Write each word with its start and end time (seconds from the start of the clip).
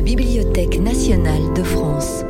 la 0.00 0.06
Bibliothèque 0.06 0.78
nationale 0.78 1.52
de 1.52 1.62
France. 1.62 2.24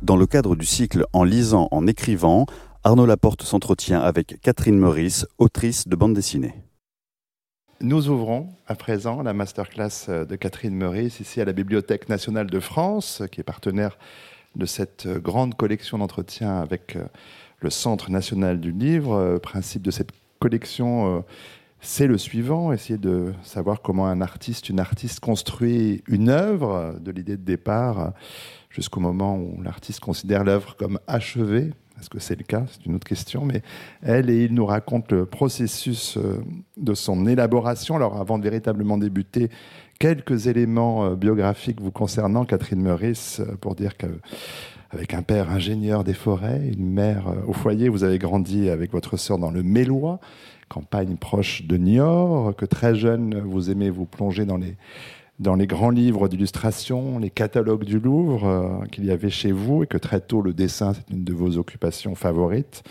Dans 0.00 0.16
le 0.16 0.24
cadre 0.24 0.56
du 0.56 0.64
cycle 0.64 1.04
En 1.12 1.24
lisant, 1.24 1.68
en 1.72 1.86
écrivant, 1.86 2.46
Arnaud 2.84 3.04
Laporte 3.04 3.42
s'entretient 3.42 4.00
avec 4.00 4.40
Catherine 4.40 4.78
Meurice, 4.78 5.26
autrice 5.36 5.88
de 5.88 5.96
bande 5.96 6.14
dessinée. 6.14 6.54
Nous 7.82 8.08
ouvrons 8.08 8.48
à 8.66 8.76
présent 8.76 9.22
la 9.22 9.34
masterclass 9.34 10.08
de 10.08 10.36
Catherine 10.36 10.74
Meurice 10.74 11.20
ici 11.20 11.38
à 11.38 11.44
la 11.44 11.52
Bibliothèque 11.52 12.08
nationale 12.08 12.46
de 12.46 12.60
France, 12.60 13.22
qui 13.30 13.42
est 13.42 13.44
partenaire 13.44 13.98
de 14.56 14.64
cette 14.64 15.06
grande 15.06 15.54
collection 15.54 15.98
d'entretiens 15.98 16.56
avec 16.60 16.96
le 17.58 17.68
Centre 17.68 18.10
national 18.10 18.58
du 18.58 18.72
livre. 18.72 19.32
Le 19.34 19.38
principe 19.38 19.82
de 19.82 19.90
cette 19.90 20.12
collection, 20.38 21.18
euh, 21.18 21.20
c'est 21.80 22.06
le 22.06 22.18
suivant, 22.18 22.72
essayer 22.72 22.98
de 22.98 23.32
savoir 23.42 23.82
comment 23.82 24.06
un 24.06 24.20
artiste, 24.20 24.68
une 24.68 24.80
artiste 24.80 25.20
construit 25.20 26.02
une 26.06 26.28
œuvre, 26.28 26.96
de 27.00 27.10
l'idée 27.10 27.36
de 27.36 27.42
départ 27.42 28.12
jusqu'au 28.68 29.00
moment 29.00 29.36
où 29.36 29.62
l'artiste 29.62 30.00
considère 30.00 30.44
l'œuvre 30.44 30.76
comme 30.76 30.98
achevée. 31.06 31.72
Est-ce 31.98 32.08
que 32.10 32.18
c'est 32.18 32.36
le 32.36 32.44
cas? 32.44 32.64
C'est 32.70 32.86
une 32.86 32.94
autre 32.94 33.06
question. 33.06 33.44
Mais 33.44 33.62
elle 34.02 34.30
et 34.30 34.44
il 34.44 34.54
nous 34.54 34.64
racontent 34.64 35.14
le 35.14 35.26
processus 35.26 36.18
de 36.76 36.94
son 36.94 37.26
élaboration. 37.26 37.96
Alors 37.96 38.18
avant 38.18 38.38
de 38.38 38.44
véritablement 38.44 38.96
débuter, 38.96 39.50
quelques 39.98 40.46
éléments 40.46 41.12
biographiques 41.12 41.80
vous 41.80 41.90
concernant, 41.90 42.44
Catherine 42.44 42.80
Meurice, 42.80 43.42
pour 43.60 43.74
dire 43.74 43.96
que 43.96 44.06
avec 44.90 45.14
un 45.14 45.22
père 45.22 45.50
ingénieur 45.50 46.04
des 46.04 46.14
forêts, 46.14 46.60
une 46.72 46.90
mère 46.90 47.28
euh, 47.28 47.46
au 47.46 47.52
foyer. 47.52 47.88
Vous 47.88 48.04
avez 48.04 48.18
grandi 48.18 48.68
avec 48.68 48.92
votre 48.92 49.16
sœur 49.16 49.38
dans 49.38 49.50
le 49.50 49.62
Mélois, 49.62 50.20
campagne 50.70 51.16
proche 51.16 51.64
de 51.64 51.76
Niort, 51.76 52.54
que 52.56 52.64
très 52.64 52.94
jeune, 52.94 53.40
vous 53.40 53.70
aimez 53.70 53.90
vous 53.90 54.06
plonger 54.06 54.46
dans 54.46 54.56
les, 54.56 54.76
dans 55.40 55.56
les 55.56 55.66
grands 55.66 55.90
livres 55.90 56.28
d'illustration, 56.28 57.18
les 57.18 57.28
catalogues 57.28 57.84
du 57.84 57.98
Louvre 57.98 58.46
euh, 58.46 58.86
qu'il 58.92 59.04
y 59.04 59.10
avait 59.10 59.30
chez 59.30 59.52
vous, 59.52 59.82
et 59.82 59.86
que 59.86 59.98
très 59.98 60.20
tôt 60.20 60.42
le 60.42 60.52
dessin, 60.52 60.94
c'est 60.94 61.10
une 61.12 61.24
de 61.24 61.32
vos 61.32 61.58
occupations 61.58 62.14
favorites. 62.14 62.84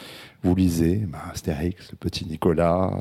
Vous 0.43 0.53
lisez 0.55 0.97
bah, 1.07 1.19
Astérix, 1.31 1.89
le 1.91 1.97
petit 1.97 2.25
Nicolas, 2.25 2.91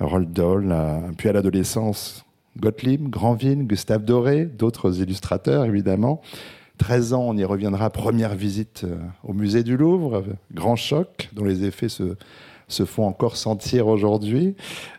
euh, 0.00 0.24
Dahl, 0.24 0.74
puis 1.18 1.28
à 1.28 1.32
l'adolescence, 1.32 2.24
Gottlieb, 2.58 3.10
Granville, 3.10 3.66
Gustave 3.66 4.04
Doré, 4.04 4.46
d'autres 4.46 5.00
illustrateurs 5.00 5.66
évidemment. 5.66 6.22
13 6.78 7.12
ans, 7.12 7.24
on 7.26 7.36
y 7.36 7.44
reviendra, 7.44 7.90
première 7.90 8.34
visite 8.34 8.84
euh, 8.84 8.96
au 9.24 9.32
musée 9.34 9.62
du 9.62 9.76
Louvre, 9.76 10.24
grand 10.54 10.76
choc, 10.76 11.28
dont 11.32 11.44
les 11.44 11.64
effets 11.64 11.88
se, 11.88 12.16
se 12.68 12.84
font 12.84 13.04
encore 13.04 13.36
sentir 13.36 13.86
aujourd'hui. 13.86 14.56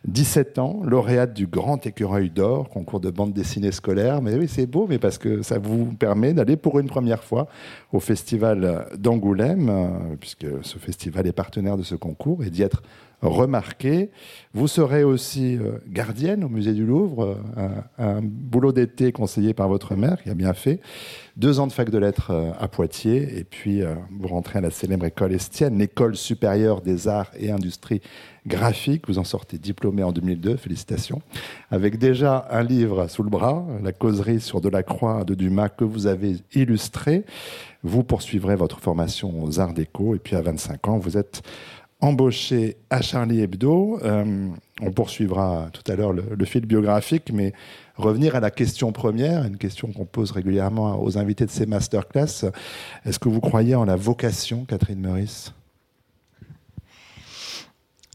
17 0.07 0.59
ans, 0.59 0.81
lauréate 0.83 1.33
du 1.33 1.47
Grand 1.47 1.85
Écureuil 1.85 2.29
d'Or, 2.29 2.69
concours 2.69 2.99
de 2.99 3.09
bande 3.09 3.33
dessinée 3.33 3.71
scolaire. 3.71 4.21
Mais 4.21 4.35
oui, 4.35 4.47
c'est 4.47 4.65
beau, 4.65 4.87
mais 4.87 4.99
parce 4.99 5.17
que 5.17 5.41
ça 5.41 5.59
vous 5.59 5.85
permet 5.85 6.33
d'aller 6.33 6.55
pour 6.55 6.79
une 6.79 6.87
première 6.87 7.23
fois 7.23 7.47
au 7.91 7.99
Festival 7.99 8.87
d'Angoulême, 8.97 9.69
euh, 9.69 10.15
puisque 10.19 10.47
ce 10.61 10.77
festival 10.77 11.27
est 11.27 11.33
partenaire 11.33 11.77
de 11.77 11.83
ce 11.83 11.95
concours, 11.95 12.43
et 12.43 12.49
d'y 12.49 12.63
être 12.63 12.81
remarqué. 13.21 14.11
Vous 14.53 14.67
serez 14.67 15.03
aussi 15.03 15.57
euh, 15.57 15.79
gardienne 15.87 16.43
au 16.43 16.49
musée 16.49 16.73
du 16.73 16.85
Louvre, 16.85 17.37
euh, 17.57 17.69
un, 17.97 18.21
boulot 18.21 18.71
d'été 18.71 19.11
conseillé 19.11 19.53
par 19.53 19.67
votre 19.67 19.95
mère, 19.95 20.21
qui 20.21 20.29
a 20.29 20.35
bien 20.35 20.53
fait. 20.53 20.79
Deux 21.35 21.59
ans 21.59 21.67
de 21.67 21.71
fac 21.71 21.89
de 21.89 21.97
lettres 21.97 22.31
euh, 22.31 22.51
à 22.59 22.67
Poitiers, 22.67 23.37
et 23.37 23.43
puis 23.43 23.81
vous 24.19 24.27
rentrez 24.27 24.59
à 24.59 24.61
la 24.61 24.71
célèbre 24.71 25.05
école 25.05 25.33
Estienne, 25.33 25.77
l'école 25.77 26.15
supérieure 26.15 26.81
des 26.81 27.07
arts 27.07 27.31
et 27.37 27.51
industries 27.51 28.01
graphiques. 28.45 29.07
Vous 29.07 29.19
en 29.19 29.23
sortez 29.23 29.57
diplômé 29.57 30.03
en 30.03 30.11
2002, 30.11 30.57
félicitations. 30.57 31.21
Avec 31.69 31.97
déjà 31.97 32.47
un 32.49 32.63
livre 32.63 33.07
sous 33.07 33.23
le 33.23 33.29
bras, 33.29 33.65
La 33.83 33.91
causerie 33.91 34.39
sur 34.39 34.61
Delacroix 34.61 35.23
de 35.23 35.35
Dumas, 35.35 35.69
que 35.69 35.83
vous 35.83 36.07
avez 36.07 36.37
illustré. 36.53 37.25
Vous 37.83 38.03
poursuivrez 38.03 38.55
votre 38.55 38.79
formation 38.79 39.43
aux 39.43 39.59
arts 39.59 39.73
déco, 39.73 40.15
et 40.15 40.19
puis 40.19 40.35
à 40.35 40.41
25 40.41 40.87
ans, 40.87 40.97
vous 40.97 41.17
êtes 41.17 41.41
embauché 41.99 42.77
à 42.89 43.01
Charlie 43.01 43.41
Hebdo. 43.41 43.99
Euh, 44.03 44.49
on 44.81 44.91
poursuivra 44.91 45.69
tout 45.73 45.89
à 45.91 45.95
l'heure 45.95 46.13
le, 46.13 46.45
fil 46.45 46.65
biographique, 46.65 47.31
mais 47.33 47.53
revenir 47.95 48.35
à 48.35 48.39
la 48.39 48.51
question 48.51 48.91
première, 48.91 49.45
une 49.45 49.57
question 49.57 49.91
qu'on 49.91 50.05
pose 50.05 50.31
régulièrement 50.31 51.01
aux 51.01 51.17
invités 51.17 51.45
de 51.45 51.51
ces 51.51 51.65
masterclass. 51.65 52.51
Est-ce 53.05 53.19
que 53.19 53.29
vous 53.29 53.41
croyez 53.41 53.75
en 53.75 53.85
la 53.85 53.95
vocation, 53.95 54.65
Catherine 54.65 54.99
Meurice? 54.99 55.53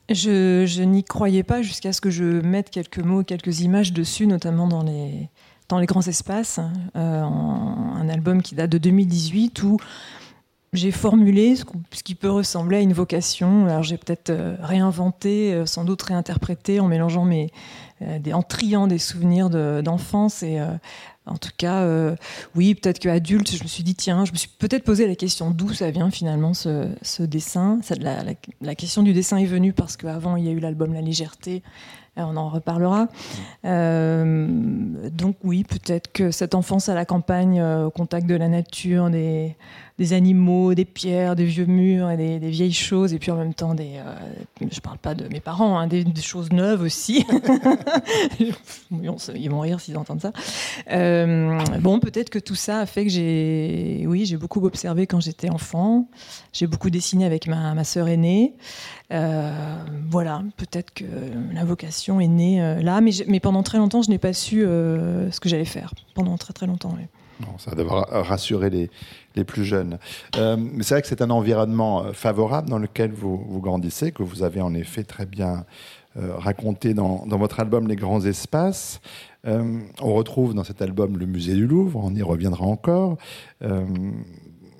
Je, 0.08 0.82
n'y 0.82 1.04
croyais 1.04 1.42
pas 1.42 1.62
jusqu'à 1.62 1.92
ce 1.92 2.00
que 2.00 2.10
je 2.10 2.24
mette 2.24 2.70
quelques 2.70 2.98
mots, 2.98 3.24
quelques 3.24 3.60
images 3.60 3.92
dessus, 3.92 4.26
notamment 4.26 4.68
dans 4.68 4.82
les, 4.82 5.28
grands 5.86 6.06
espaces, 6.06 6.60
euh, 6.96 7.22
un 7.22 8.08
album 8.08 8.42
qui 8.42 8.54
date 8.54 8.70
de 8.70 8.78
2018 8.78 9.62
où 9.62 9.78
j'ai 10.72 10.90
formulé 10.90 11.54
ce, 11.56 11.64
qui 12.02 12.14
peut 12.14 12.30
ressembler 12.30 12.78
à 12.78 12.80
une 12.80 12.94
vocation. 12.94 13.66
Alors 13.66 13.82
j'ai 13.82 13.98
peut-être 13.98 14.30
euh, 14.30 14.56
réinventé, 14.60 15.52
euh, 15.52 15.66
sans 15.66 15.84
doute 15.84 16.00
réinterprété 16.02 16.80
en 16.80 16.88
mélangeant 16.88 17.26
mes, 17.26 17.50
euh, 18.00 18.18
en 18.32 18.42
triant 18.42 18.86
des 18.86 18.98
souvenirs 18.98 19.50
d'enfance 19.50 20.42
et 20.42 20.60
en 21.24 21.36
tout 21.36 21.50
cas, 21.56 21.86
oui, 22.56 22.74
peut-être 22.74 22.98
qu'adulte, 22.98 23.54
je 23.54 23.62
me 23.62 23.68
suis 23.68 23.84
dit, 23.84 23.94
tiens, 23.94 24.24
je 24.24 24.32
me 24.32 24.36
suis 24.36 24.48
peut-être 24.48 24.82
posé 24.82 25.06
la 25.06 25.14
question 25.14 25.52
d'où 25.52 25.72
ça 25.72 25.92
vient 25.92 26.10
finalement 26.10 26.52
ce, 26.52 27.22
dessin. 27.22 27.78
la, 28.60 28.74
question 28.74 29.04
du 29.04 29.12
dessin 29.12 29.36
est 29.36 29.46
venue 29.46 29.72
parce 29.72 29.96
qu'avant, 29.96 30.34
il 30.34 30.44
y 30.44 30.48
a 30.48 30.50
eu 30.50 30.58
l'album 30.58 30.92
La 30.92 31.00
légèreté, 31.00 31.62
on 32.16 32.36
en 32.36 32.48
reparlera. 32.48 33.08
donc 33.64 35.36
oui, 35.44 35.64
peut-être 35.64 36.12
que 36.12 36.30
cette 36.30 36.54
enfance 36.54 36.88
à 36.88 36.94
la 36.94 37.04
campagne, 37.04 37.62
au 37.62 37.90
contact 37.90 38.26
de 38.26 38.34
la 38.34 38.48
nature, 38.48 39.10
des, 39.10 39.56
animaux, 40.12 40.74
des 40.74 40.84
pierres, 40.84 41.36
des 41.36 41.44
vieux 41.44 41.66
murs 41.66 42.10
et 42.10 42.16
des, 42.16 42.50
vieilles 42.50 42.72
choses, 42.72 43.14
et 43.14 43.18
puis 43.18 43.30
en 43.30 43.36
même 43.36 43.54
temps 43.54 43.74
des. 43.74 43.96
Euh, 43.96 44.66
je 44.70 44.80
parle 44.80 44.98
pas 44.98 45.14
de 45.14 45.28
mes 45.28 45.40
parents, 45.40 45.78
hein, 45.78 45.86
des, 45.86 46.04
choses 46.20 46.50
neuves 46.52 46.82
aussi. 46.82 47.24
Ils 48.90 49.50
vont 49.50 49.60
rire 49.60 49.80
s'ils 49.80 49.96
entendent 49.96 50.20
ça. 50.20 50.32
Euh, 50.90 51.58
bon, 51.80 52.00
peut-être 52.00 52.30
que 52.30 52.38
tout 52.38 52.54
ça 52.54 52.80
a 52.80 52.86
fait 52.86 53.04
que 53.04 53.10
j'ai, 53.10 54.04
oui, 54.06 54.26
j'ai 54.26 54.36
beaucoup 54.36 54.64
observé 54.66 55.06
quand 55.06 55.20
j'étais 55.20 55.50
enfant. 55.50 56.08
J'ai 56.52 56.66
beaucoup 56.66 56.90
dessiné 56.90 57.24
avec 57.24 57.46
ma, 57.46 57.74
ma 57.74 57.84
sœur 57.84 58.08
aînée. 58.08 58.54
Euh, 59.12 59.84
voilà, 60.10 60.42
peut-être 60.56 60.92
que 60.94 61.04
la 61.52 61.64
vocation 61.64 62.20
est 62.20 62.28
née 62.28 62.82
là, 62.82 63.00
mais, 63.00 63.10
mais 63.28 63.40
pendant 63.40 63.62
très 63.62 63.78
longtemps, 63.78 64.02
je 64.02 64.10
n'ai 64.10 64.18
pas 64.18 64.32
su 64.32 64.60
ce 64.62 65.40
que 65.40 65.48
j'allais 65.48 65.64
faire. 65.64 65.94
Pendant 66.14 66.36
très 66.38 66.52
très 66.52 66.66
longtemps. 66.66 66.94
Oui 66.96 67.06
ça 67.58 67.74
devra 67.74 68.02
rassurer 68.10 68.70
les, 68.70 68.90
les 69.36 69.44
plus 69.44 69.64
jeunes. 69.64 69.98
Euh, 70.36 70.56
c'est 70.80 70.94
vrai 70.94 71.02
que 71.02 71.08
c'est 71.08 71.22
un 71.22 71.30
environnement 71.30 72.04
euh, 72.04 72.12
favorable 72.12 72.68
dans 72.68 72.78
lequel 72.78 73.12
vous, 73.12 73.44
vous, 73.48 73.60
grandissez, 73.60 74.12
que 74.12 74.22
vous 74.22 74.42
avez 74.42 74.60
en 74.60 74.74
effet 74.74 75.04
très 75.04 75.26
bien 75.26 75.64
euh, 76.16 76.36
raconté 76.36 76.94
dans, 76.94 77.26
dans, 77.26 77.38
votre 77.38 77.60
album 77.60 77.88
Les 77.88 77.96
Grands 77.96 78.24
Espaces. 78.24 79.00
on 79.44 80.14
retrouve 80.14 80.54
dans 80.54 80.64
cet 80.64 80.82
album 80.82 81.18
le 81.18 81.26
musée 81.26 81.54
du 81.54 81.66
Louvre, 81.66 82.00
on 82.02 82.14
y 82.14 82.22
reviendra 82.22 82.64
encore. 82.64 83.16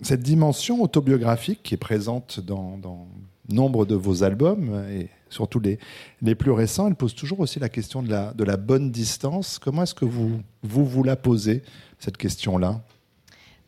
cette 0.03 0.23
dimension 0.23 0.83
autobiographique 0.83 1.63
qui 1.63 1.75
est 1.75 1.79
présente 1.79 2.41
dans 2.41 3.09
nombre 3.53 3.87
de 3.87 3.95
vos 3.95 4.25
albums 4.25 4.85
et 4.91 5.09
surtout 5.31 5.61
les, 5.61 5.79
les 6.21 6.35
plus 6.35 6.51
récents, 6.51 6.89
elle 6.89 6.95
pose 6.95 7.15
toujours 7.15 7.41
aussi 7.41 7.59
la 7.59 7.69
question 7.69 8.03
de 8.03 8.11
la, 8.11 8.33
de 8.35 8.45
la 8.45 8.57
bonne 8.57 8.91
distance. 8.91 9.59
Comment 9.59 9.83
est-ce 9.85 9.95
que 9.95 10.05
vous, 10.05 10.41
vous 10.63 10.85
vous 10.85 11.03
la 11.03 11.17
posez 11.17 11.63
cette 11.99 12.17
question-là? 12.17 12.81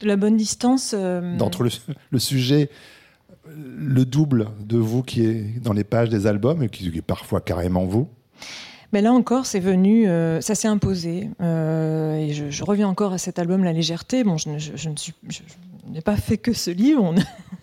De 0.01 0.07
la 0.07 0.17
bonne 0.17 0.37
distance 0.37 0.95
euh, 0.97 1.37
D'entre 1.37 1.63
le, 2.11 2.19
sujet, 2.19 2.69
le 3.47 4.05
double 4.05 4.49
de 4.61 4.77
vous 4.77 5.03
qui 5.03 5.25
est 5.25 5.61
dans 5.61 5.73
les 5.73 5.85
pages 5.85 6.09
des 6.09 6.27
albums 6.27 6.63
et 6.63 6.69
qui 6.69 6.89
est 6.89 7.03
parfois 7.03 7.41
carrément 7.41 7.85
vous? 7.85 8.09
Mais 8.93 9.03
là 9.03 9.13
encore, 9.13 9.47
c'est 9.47 9.61
venu, 9.61 10.09
euh, 10.09 10.41
ça 10.41 10.55
s'est 10.55 10.69
imposé. 10.69 11.29
Euh, 11.41 12.17
et 12.17 12.33
je, 12.33 12.65
reviens 12.65 12.87
encore 12.87 13.13
à 13.13 13.19
cet 13.19 13.41
album 13.41 13.65
La 13.65 13.73
légèreté. 13.73 14.23
Bon, 14.23 14.37
je, 14.37 14.51
je 14.59 14.89
ne 14.89 14.97
suis, 14.97 15.15
n'ai 15.91 16.01
pas 16.01 16.17
fait 16.17 16.39
que 16.39 16.53
ce 16.53 16.71
livre, 16.71 17.15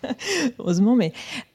heureusement, 0.60 0.96
mais 0.96 1.14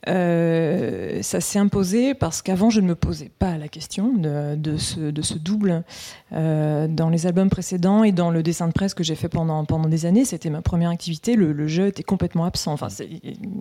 euh, 0.08 1.20
ça 1.22 1.40
s'est 1.40 1.58
imposé 1.58 2.14
parce 2.14 2.42
qu'avant, 2.42 2.70
je 2.70 2.80
ne 2.80 2.86
me 2.86 2.94
posais 2.94 3.30
pas 3.38 3.56
la 3.58 3.68
question 3.68 4.12
de, 4.14 4.76
ce, 4.76 5.34
double. 5.38 5.84
Euh, 6.32 6.88
dans 6.88 7.08
les 7.08 7.26
albums 7.26 7.50
précédents 7.50 8.02
et 8.02 8.10
dans 8.10 8.30
le 8.30 8.42
dessin 8.42 8.66
de 8.66 8.72
presse 8.72 8.94
que 8.94 9.04
j'ai 9.04 9.14
fait 9.14 9.28
pendant, 9.28 9.64
pendant 9.64 9.88
des 9.88 10.06
années, 10.06 10.24
c'était 10.24 10.50
ma 10.50 10.60
première 10.60 10.90
activité. 10.90 11.36
Le, 11.36 11.66
jeu 11.66 11.86
était 11.86 12.02
complètement 12.02 12.44
absent. 12.44 12.72
Enfin, 12.72 12.88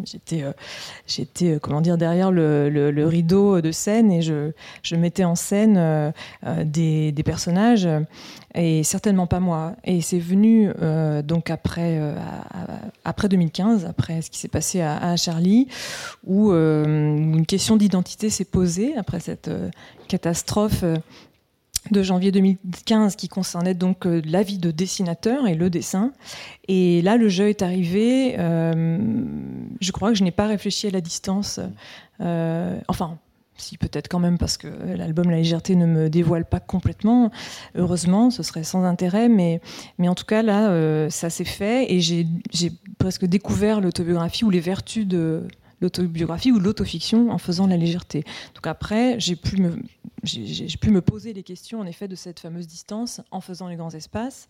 j'étais, 0.03 0.43
euh, 0.43 0.51
j'étais 1.07 1.59
comment 1.61 1.81
dire, 1.81 1.97
derrière 1.97 2.31
le, 2.31 3.05
rideau 3.05 3.61
de 3.61 3.71
scène 3.71 4.11
et 4.11 4.21
je, 4.21 4.51
je 4.81 4.95
mettais 4.95 5.23
en 5.23 5.35
scène 5.35 6.13
des, 6.65 7.13
personnages 7.23 7.87
et 8.55 8.83
certainement 8.83 9.27
pas 9.27 9.39
moi. 9.39 9.75
Et 9.83 10.01
c'est 10.01 10.19
venu 10.19 10.71
donc 11.23 11.49
après, 11.49 11.99
après 13.03 13.29
2015, 13.29 13.85
après 13.85 14.21
ce 14.21 14.29
qui 14.29 14.39
s'est 14.39 14.47
passé 14.47 14.81
à, 14.81 15.15
Charlie, 15.15 15.67
où 16.25 16.51
euh, 16.51 16.85
une 16.85 17.45
question 17.45 17.77
d'identité 17.77 18.29
s'est 18.29 18.45
posée 18.45 18.95
après 18.97 19.19
cette 19.19 19.47
euh, 19.47 19.69
catastrophe. 20.07 20.83
de 21.91 22.01
janvier 22.01 22.31
2015 22.31 23.15
qui 23.15 23.27
concernait 23.29 23.75
donc 23.75 24.07
euh, 24.07 24.19
la 24.25 24.41
vie 24.41 24.57
de 24.57 24.71
dessinateur 24.71 25.47
et 25.47 25.53
le 25.53 25.69
dessin. 25.69 26.13
Et 26.67 27.03
là, 27.03 27.15
le 27.15 27.29
jeu 27.29 27.49
est 27.49 27.61
arrivé. 27.61 28.35
Euh, 28.39 28.97
je 29.79 29.91
crois 29.91 30.09
que 30.09 30.15
je 30.15 30.23
n'ai 30.23 30.31
pas 30.31 30.47
réfléchi 30.47 30.87
à 30.87 30.89
la 30.89 31.01
distance. 31.01 31.59
Euh, 32.21 32.79
enfin, 32.87 33.19
si 33.57 33.77
peut-être 33.77 34.07
quand 34.09 34.19
même 34.19 34.37
parce 34.37 34.57
que 34.57 34.67
l'album 34.67 35.29
La 35.29 35.37
légèreté 35.37 35.75
ne 35.75 35.85
me 35.85 36.09
dévoile 36.09 36.45
pas 36.45 36.59
complètement. 36.59 37.31
Heureusement, 37.75 38.29
ce 38.29 38.43
serait 38.43 38.63
sans 38.63 38.83
intérêt, 38.83 39.29
mais, 39.29 39.61
mais 39.97 40.07
en 40.09 40.15
tout 40.15 40.25
cas 40.25 40.41
là, 40.41 41.09
ça 41.09 41.29
s'est 41.29 41.45
fait 41.45 41.91
et 41.93 42.01
j'ai 42.01 42.27
presque 42.97 43.25
découvert 43.25 43.81
l'autobiographie 43.81 44.43
ou 44.43 44.49
les 44.49 44.59
vertus 44.59 45.07
de 45.07 45.47
l'autobiographie 45.81 46.51
ou 46.51 46.59
l'autofiction 46.59 47.29
en 47.31 47.37
faisant 47.37 47.67
la 47.67 47.77
légèreté. 47.77 48.23
Donc 48.55 48.67
après, 48.67 49.19
j'ai 49.19 49.35
pu, 49.35 49.57
j'ai, 50.23 50.77
pu 50.77 50.91
me 50.91 51.01
poser 51.01 51.33
les 51.33 51.43
questions 51.43 51.79
en 51.79 51.85
effet 51.85 52.07
de 52.07 52.15
cette 52.15 52.39
fameuse 52.39 52.67
distance 52.67 53.21
en 53.31 53.41
faisant 53.41 53.67
les 53.67 53.75
grands 53.75 53.91
espaces. 53.91 54.47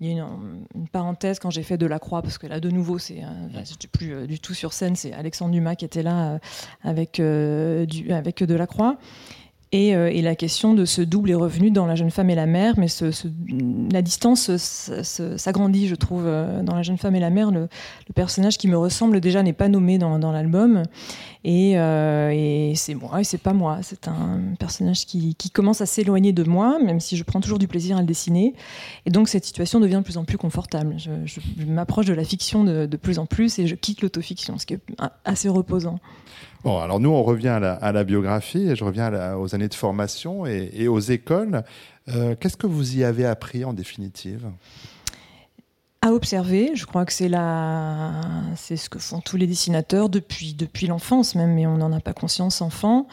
Il 0.00 0.08
y 0.08 0.18
a 0.18 0.24
une, 0.24 0.88
parenthèse 0.90 1.38
quand 1.38 1.50
j'ai 1.50 1.62
fait 1.62 1.78
de 1.78 1.86
la 1.86 1.98
croix, 1.98 2.20
parce 2.20 2.36
que 2.36 2.46
là, 2.46 2.58
de 2.58 2.68
nouveau, 2.70 2.98
c'est, 2.98 3.22
euh, 3.22 3.86
plus 3.92 4.12
euh, 4.12 4.26
du 4.26 4.40
tout 4.40 4.54
sur 4.54 4.72
scène, 4.72 4.96
c'est 4.96 5.12
Alexandre 5.12 5.52
Dumas 5.52 5.76
qui 5.76 5.84
était 5.84 6.02
là 6.02 6.34
euh, 6.34 6.38
avec, 6.82 7.20
du, 7.20 8.12
avec 8.12 8.42
de 8.42 8.54
la 8.54 8.66
croix. 8.66 8.98
Euh, 9.74 10.06
et, 10.06 10.22
la 10.22 10.36
question 10.36 10.72
de 10.74 10.84
ce 10.84 11.02
double 11.02 11.30
est 11.30 11.34
revenue 11.34 11.70
dans 11.70 11.86
La 11.86 11.96
jeune 11.96 12.10
femme 12.10 12.30
et 12.30 12.34
la 12.34 12.46
mère, 12.46 12.74
mais 12.78 12.86
la 13.92 14.02
distance 14.02 14.50
s'agrandit, 15.36 15.88
je 15.88 15.94
trouve, 15.94 16.24
euh, 16.26 16.62
dans 16.62 16.76
La 16.76 16.82
jeune 16.82 16.96
femme 16.96 17.16
et 17.16 17.20
la 17.20 17.30
mère. 17.30 17.50
Le, 17.50 17.68
personnage 18.14 18.58
qui 18.58 18.68
me 18.68 18.76
ressemble 18.76 19.20
déjà 19.20 19.42
n'est 19.42 19.52
pas 19.52 19.68
nommé 19.68 19.98
dans, 19.98 20.32
l'album. 20.32 20.84
Euh, 21.46 22.30
et, 22.32 22.74
c'est 22.76 22.94
moi, 22.94 23.20
et 23.20 23.24
c'est 23.24 23.38
pas 23.38 23.52
moi. 23.52 23.78
C'est 23.82 24.06
un 24.06 24.40
personnage 24.58 25.06
qui, 25.06 25.34
commence 25.52 25.80
à 25.80 25.86
s'éloigner 25.86 26.32
de 26.32 26.44
moi, 26.44 26.78
même 26.78 27.00
si 27.00 27.16
je 27.16 27.24
prends 27.24 27.40
toujours 27.40 27.58
du 27.58 27.66
plaisir 27.66 27.96
à 27.96 28.00
le 28.00 28.06
dessiner. 28.06 28.54
Et 29.06 29.10
donc 29.10 29.28
cette 29.28 29.44
situation 29.44 29.80
devient 29.80 29.96
de 29.96 30.02
plus 30.02 30.16
en 30.16 30.24
plus 30.24 30.38
confortable. 30.38 30.96
Je, 30.98 31.40
m'approche 31.66 32.06
de 32.06 32.14
la 32.14 32.24
fiction 32.24 32.64
de, 32.64 32.86
de 32.86 32.96
plus 32.96 33.18
en 33.18 33.26
plus 33.26 33.58
et 33.58 33.66
je 33.66 33.74
quitte 33.74 34.02
l'autofiction, 34.02 34.58
ce 34.58 34.66
qui 34.66 34.74
est 34.74 34.80
assez 35.24 35.48
reposant. 35.48 35.98
Bon, 36.64 36.78
alors 36.78 36.98
nous, 36.98 37.10
on 37.10 37.22
revient 37.22 37.60
à 37.60 37.92
la, 37.92 38.04
biographie, 38.04 38.70
et 38.70 38.74
je 38.74 38.84
reviens 38.84 39.36
aux 39.36 39.54
années 39.54 39.68
de 39.68 39.74
formation 39.74 40.46
et, 40.46 40.88
aux 40.88 40.98
écoles. 40.98 41.62
Euh, 42.08 42.34
qu'est-ce 42.40 42.56
que 42.56 42.66
vous 42.66 42.96
y 42.96 43.04
avez 43.04 43.26
appris 43.26 43.66
en 43.66 43.74
définitive? 43.74 44.50
À 46.00 46.12
observer. 46.12 46.72
Je 46.74 46.86
crois 46.86 47.04
que 47.04 47.12
c'est 47.12 47.28
la, 47.28 48.12
c'est 48.56 48.78
ce 48.78 48.88
que 48.88 48.98
font 48.98 49.20
tous 49.20 49.36
les 49.36 49.46
dessinateurs 49.46 50.08
depuis 50.08 50.54
depuis 50.54 50.86
l'enfance 50.86 51.34
même, 51.34 51.54
mais 51.54 51.66
on 51.66 51.76
n'en 51.76 51.92
a 51.92 52.00
pas 52.00 52.14
conscience 52.14 52.62
enfant. 52.62 53.08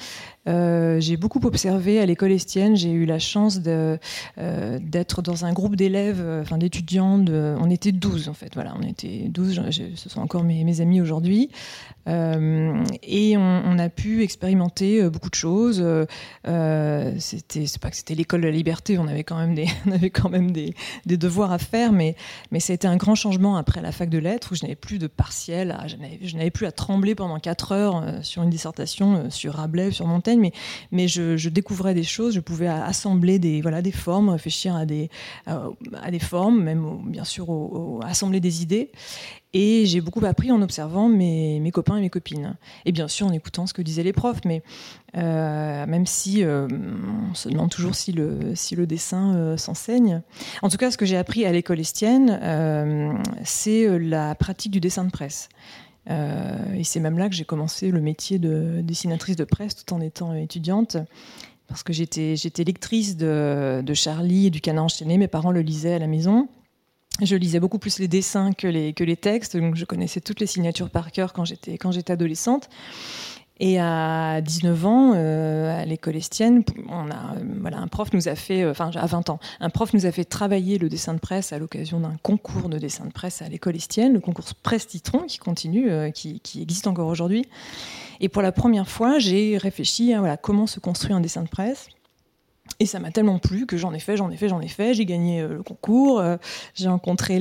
Euh, 0.48 1.00
j'ai 1.00 1.18
beaucoup 1.18 1.40
observé 1.44 2.00
à 2.00 2.06
l'école 2.06 2.32
Estienne. 2.32 2.76
J'ai 2.76 2.92
eu 2.92 3.06
la 3.06 3.20
chance 3.20 3.60
euh, 3.68 3.98
d'être 4.82 5.22
dans 5.22 5.46
un 5.46 5.54
groupe 5.54 5.76
d'élèves, 5.76 6.22
euh, 6.22 6.44
d'étudiants. 6.58 7.24
On 7.28 7.70
était 7.70 7.92
12 7.92 8.30
en 8.30 8.34
fait. 8.34 8.52
Voilà, 8.56 8.74
on 8.80 8.84
était 8.84 9.26
12. 9.30 9.62
ce 9.96 10.10
sont 10.10 10.22
encore 10.22 10.44
mes, 10.44 10.82
amis 10.82 11.02
aujourd'hui. 11.02 11.50
et 12.08 13.38
on, 13.38 13.80
a 13.80 13.90
pu 13.90 14.24
expérimenter 14.24 15.10
beaucoup 15.10 15.30
de 15.30 15.36
choses. 15.36 15.84
c'était, 17.20 17.66
c'est 17.66 17.82
pas 17.82 17.90
que 17.90 17.98
c'était 17.98 18.16
l'école 18.16 18.42
de 18.42 18.48
la 18.48 18.52
liberté. 18.52 18.98
On 18.98 19.08
avait 19.08 19.24
quand 19.24 19.38
même 19.38 19.54
des, 20.52 20.78
devoirs 21.18 21.52
à 21.52 21.60
faire, 21.60 21.92
mais 21.92 22.16
mais 22.52 22.60
c'était 22.60 22.88
un 22.88 22.98
grand 22.98 23.16
changement 23.16 23.58
après 23.58 23.82
la 23.82 23.92
fac 23.92 24.10
de 24.10 24.18
lettres 24.18 24.50
où 24.52 24.56
je 24.56 24.64
n'avais 24.64 24.76
plus 24.76 24.98
de 24.98 25.08
partiel. 25.08 25.78
je, 25.88 26.36
n'avais, 26.36 26.52
plus 26.52 26.66
à 26.66 26.72
trembler 26.72 27.16
pendant 27.16 27.40
4 27.40 27.72
heures 27.74 28.04
sur 28.24 28.44
une 28.44 28.50
dissertation 28.50 29.30
sur 29.30 29.54
Rabelais, 29.56 29.92
sur 29.92 30.08
Montaigne 30.08 30.31
mais, 30.40 31.08
je, 31.08 31.50
découvrais 31.50 31.94
des 31.94 32.04
choses, 32.04 32.34
je 32.36 32.40
pouvais 32.40 32.68
assembler 32.68 33.40
des, 33.40 33.62
voilà, 33.62 33.82
des 33.82 33.92
formes, 33.92 34.30
réfléchir 34.30 34.76
à 34.76 34.86
des, 34.86 35.10
à 35.48 36.12
des 36.12 36.20
formes, 36.20 36.64
même 36.64 37.00
bien 37.06 37.26
sûr 37.26 37.48
assembler 38.04 38.40
des 38.40 38.62
idées. 38.62 38.92
Et 39.54 39.86
j'ai 39.86 40.00
beaucoup 40.00 40.24
appris 40.26 40.52
en 40.52 40.62
observant 40.62 41.10
mes, 41.10 41.70
copains 41.74 41.98
et 41.98 42.02
mes 42.02 42.10
copines. 42.10 42.56
Et 42.86 42.92
bien 42.92 43.08
sûr 43.08 43.28
en 43.28 43.34
écoutant 43.34 43.68
ce 43.68 43.74
que 43.74 43.82
disaient 43.82 44.04
les 44.04 44.14
profs, 44.14 44.42
mais 44.46 44.64
euh, 45.18 45.86
même 45.86 46.06
si 46.06 46.44
euh, 46.44 46.68
on 47.30 47.34
se 47.34 47.50
demande 47.50 47.70
toujours 47.70 47.96
si 47.96 48.14
le, 48.14 48.56
si 48.56 48.76
le 48.76 48.88
dessin 48.88 49.36
euh, 49.36 49.58
s'enseigne. 49.58 50.22
En 50.62 50.70
tout 50.70 50.78
cas, 50.78 50.90
ce 50.90 50.98
que 50.98 51.06
j'ai 51.06 51.18
appris 51.18 51.46
à 51.46 51.52
l'école 51.52 51.80
estienne, 51.80 52.40
c'est 53.44 54.00
la 54.00 54.36
pratique 54.36 54.72
du 54.72 54.80
dessin 54.80 55.04
de 55.04 55.12
presse. 55.12 55.50
Euh, 56.10 56.74
et 56.74 56.84
c'est 56.84 57.00
même 57.00 57.18
là 57.18 57.30
que 57.30 57.36
j'ai 57.36 57.46
commencé 57.46 57.92
le 57.92 58.02
métier 58.02 58.40
de 58.40 58.82
dessinatrice 58.82 59.36
de 59.36 59.44
presse 59.44 59.76
tout 59.76 59.94
en 59.94 60.02
étant 60.02 60.34
étudiante. 60.34 60.98
Parce 61.68 61.84
que 61.84 61.94
j'étais, 61.94 62.36
j'étais 62.36 62.64
lectrice 62.64 63.16
de, 63.16 63.94
Charlie 63.94 64.48
et 64.48 64.50
du 64.50 64.62
Canard 64.62 64.86
enchaîné. 64.86 65.18
Mes 65.18 65.28
parents 65.28 65.52
le 65.52 65.62
lisaient 65.62 65.94
à 65.94 66.00
la 66.00 66.08
maison. 66.08 66.50
Je 67.22 67.36
lisais 67.36 67.60
beaucoup 67.60 67.80
plus 67.80 68.00
les 68.00 68.08
dessins 68.08 68.52
que 68.52 68.68
les, 68.68 68.94
que 68.94 69.04
les 69.04 69.16
textes. 69.16 69.56
Donc 69.56 69.76
je 69.76 69.86
connaissais 69.86 70.22
toutes 70.22 70.40
les 70.40 70.48
signatures 70.48 70.90
par 70.90 71.12
cœur 71.12 71.34
quand 71.34 71.46
j'étais, 71.46 71.78
quand 71.78 71.92
j'étais 71.92 72.14
adolescente. 72.14 72.70
Et 73.64 73.80
à 73.80 74.42
19 74.42 74.86
ans, 74.88 75.14
euh, 75.16 75.82
à 75.82 75.86
l'école 75.86 76.16
estienne, 76.16 76.64
un 76.90 77.88
prof 77.88 78.12
nous 78.12 78.28
a 78.28 78.34
fait, 78.34 78.68
enfin 78.68 78.90
à 78.96 79.06
20 79.06 79.30
ans, 79.30 79.40
un 79.60 79.70
prof 79.70 79.94
nous 79.94 80.08
a 80.08 80.12
fait 80.12 80.26
travailler 80.26 80.80
le 80.80 80.90
dessin 80.90 81.14
de 81.14 81.20
presse 81.20 81.54
à 81.54 81.60
l'occasion 81.60 82.00
d'un 82.00 82.18
concours 82.24 82.70
de 82.70 82.80
dessin 82.80 83.06
de 83.06 83.12
presse 83.12 83.44
à 83.44 83.50
l'école 83.50 83.76
estienne, 83.76 84.14
le 84.14 84.20
concours 84.20 84.46
Presse 84.64 84.88
Citron, 84.90 85.26
qui 85.28 85.38
continue, 85.38 85.92
euh, 85.92 86.10
qui, 86.10 86.42
existe 86.60 86.88
encore 86.88 87.08
aujourd'hui. 87.08 87.46
Et 88.20 88.30
pour 88.30 88.42
la 88.42 88.52
première 88.52 88.90
fois, 88.90 89.20
j'ai 89.20 89.58
réfléchi 89.58 90.12
à 90.12 90.38
comment 90.38 90.66
se 90.66 90.80
construit 90.80 91.14
un 91.14 91.22
dessin 91.22 91.44
de 91.44 91.50
presse. 91.50 91.88
Et 92.82 92.88
ça 92.88 93.00
m'a 93.00 93.12
tellement 93.12 93.38
plu 93.38 93.68
que 93.68 93.78
j'en 93.78 93.94
ai 93.94 94.00
fait, 94.00 94.18
j'en 94.18 94.32
ai 94.32 94.38
fait, 94.38 94.50
j'en 94.50 94.60
ai 94.60 94.68
fait. 94.68 94.96
J'ai 94.96 95.06
gagné 95.06 95.42
euh, 95.42 95.58
le 95.58 95.64
concours. 95.64 96.20
Euh, 96.20 96.38
j'ai 96.74 96.88
rencontré 96.88 97.40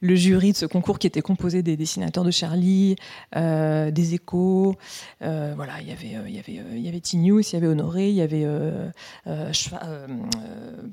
le 0.00 0.14
jury 0.14 0.52
de 0.52 0.56
ce 0.56 0.64
concours 0.64 0.98
qui 0.98 1.06
était 1.06 1.20
composé 1.20 1.62
des 1.62 1.76
dessinateurs 1.76 2.24
de 2.24 2.30
Charlie, 2.30 2.96
euh, 3.36 3.90
des 3.90 4.14
échos. 4.14 4.76
voilà, 5.20 5.80
il 5.82 5.88
y 5.88 5.92
avait, 5.92 6.28
il 6.28 6.34
y 6.34 6.38
avait, 6.38 6.52
il 6.52 6.80
y 6.80 6.88
avait 6.88 6.98
il 6.98 7.52
y 7.52 7.56
avait 7.56 7.66
Honoré, 7.66 8.08
il 8.08 8.14
y 8.14 8.22
avait 8.22 8.46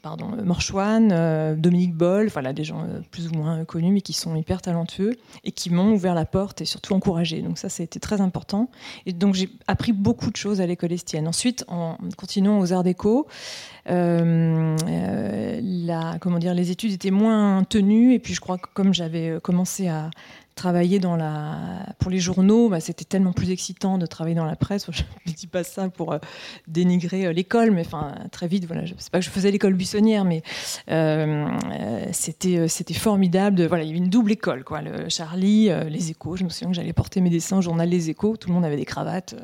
pardon, 0.01 0.31
Morchouane, 0.43 1.55
Dominique 1.55 1.95
Boll. 1.95 2.27
Voilà, 2.27 2.51
des 2.51 2.65
gens 2.65 2.85
plus 3.09 3.29
ou 3.29 3.35
moins 3.35 3.63
connus, 3.63 3.91
mais 3.91 4.01
qui 4.01 4.13
sont 4.13 4.35
hyper 4.35 4.61
talentueux 4.61 5.15
et 5.43 5.51
qui 5.51 5.69
m'ont 5.69 5.93
ouvert 5.93 6.15
la 6.15 6.25
porte 6.25 6.61
et 6.61 6.65
surtout 6.65 6.93
encouragé. 6.93 7.41
Donc 7.41 7.57
ça, 7.57 7.69
c'était 7.69 7.99
très 7.99 8.19
important. 8.19 8.69
Et 9.05 9.13
donc 9.13 9.35
j'ai 9.35 9.49
appris 9.67 9.93
beaucoup 9.93 10.29
de 10.29 10.35
choses 10.37 10.59
à 10.59 10.65
l'école 10.65 10.91
estienne. 10.91 11.27
Ensuite, 11.27 11.63
en 11.69 11.97
continuant 12.17 12.59
aux 12.59 12.73
arts 12.73 12.83
déco, 12.83 13.11
euh, 13.19 13.23
euh, 13.23 13.50
la, 13.85 14.77
comment 16.19 16.39
dire, 16.39 16.53
les 16.53 16.71
études 16.71 16.93
étaient 16.93 17.11
moins 17.11 17.63
tenues 17.63 18.13
et 18.13 18.19
puis 18.19 18.33
je 18.33 18.41
crois 18.41 18.57
que 18.57 18.67
comme 18.73 18.93
j'avais 18.93 19.39
commencé 19.41 19.87
à 19.87 20.09
travailler 20.55 20.99
pour 21.99 22.11
les 22.11 22.19
journaux, 22.19 22.69
bah, 22.69 22.79
c'était 22.79 23.05
tellement 23.05 23.33
plus 23.33 23.51
excitant 23.51 23.97
de 23.97 24.05
travailler 24.05 24.35
dans 24.35 24.45
la 24.45 24.55
presse. 24.55 24.87
Je 24.91 25.03
ne 25.27 25.33
dis 25.33 25.47
pas 25.47 25.63
ça 25.63 25.89
pour 25.89 26.13
euh, 26.13 26.19
dénigrer 26.67 27.25
euh, 27.25 27.33
l'école, 27.33 27.71
mais 27.71 27.81
enfin 27.81 28.15
très 28.31 28.47
vite, 28.47 28.65
voilà, 28.65 28.85
je 28.85 28.93
sais 28.97 29.09
pas 29.11 29.19
que 29.19 29.25
je 29.25 29.29
faisais 29.29 29.51
l'école 29.51 29.73
buissonnière, 29.73 30.25
mais 30.25 30.41
euh, 30.89 31.47
c'était 32.11 32.93
formidable. 32.93 33.59
Il 33.59 33.63
y 33.63 33.89
avait 33.89 33.97
une 33.97 34.09
double 34.09 34.33
école, 34.33 34.63
quoi. 34.63 34.81
Charlie, 35.09 35.69
les 35.89 36.11
Échos. 36.11 36.35
Je 36.35 36.43
me 36.43 36.49
souviens 36.49 36.69
que 36.69 36.75
j'allais 36.75 36.93
porter 36.93 37.21
mes 37.21 37.29
dessins 37.29 37.57
au 37.57 37.61
journal 37.61 37.89
Les 37.89 38.09
Échos. 38.09 38.37
Tout 38.37 38.49
le 38.49 38.55
monde 38.55 38.65
avait 38.65 38.77
des 38.77 38.85
cravates, 38.85 39.35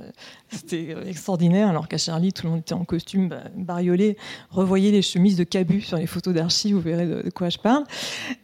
c'était 0.52 0.96
extraordinaire. 1.08 1.70
Alors 1.70 1.88
qu'à 1.88 1.98
Charlie, 1.98 2.34
tout 2.34 2.46
le 2.46 2.52
monde 2.52 2.60
était 2.60 2.74
en 2.74 2.86
costume 2.86 3.30
bah, 3.30 3.44
bariolé. 3.56 4.18
Revoyez 4.50 4.92
les 4.92 5.02
chemises 5.02 5.38
de 5.38 5.44
Cabu 5.44 5.82
sur 5.82 5.98
les 5.98 6.08
photos 6.08 6.34
d'archives, 6.34 6.76
vous 6.76 6.82
verrez 6.82 7.06
de, 7.06 7.30
quoi 7.30 7.50
je 7.50 7.58
parle. 7.58 7.84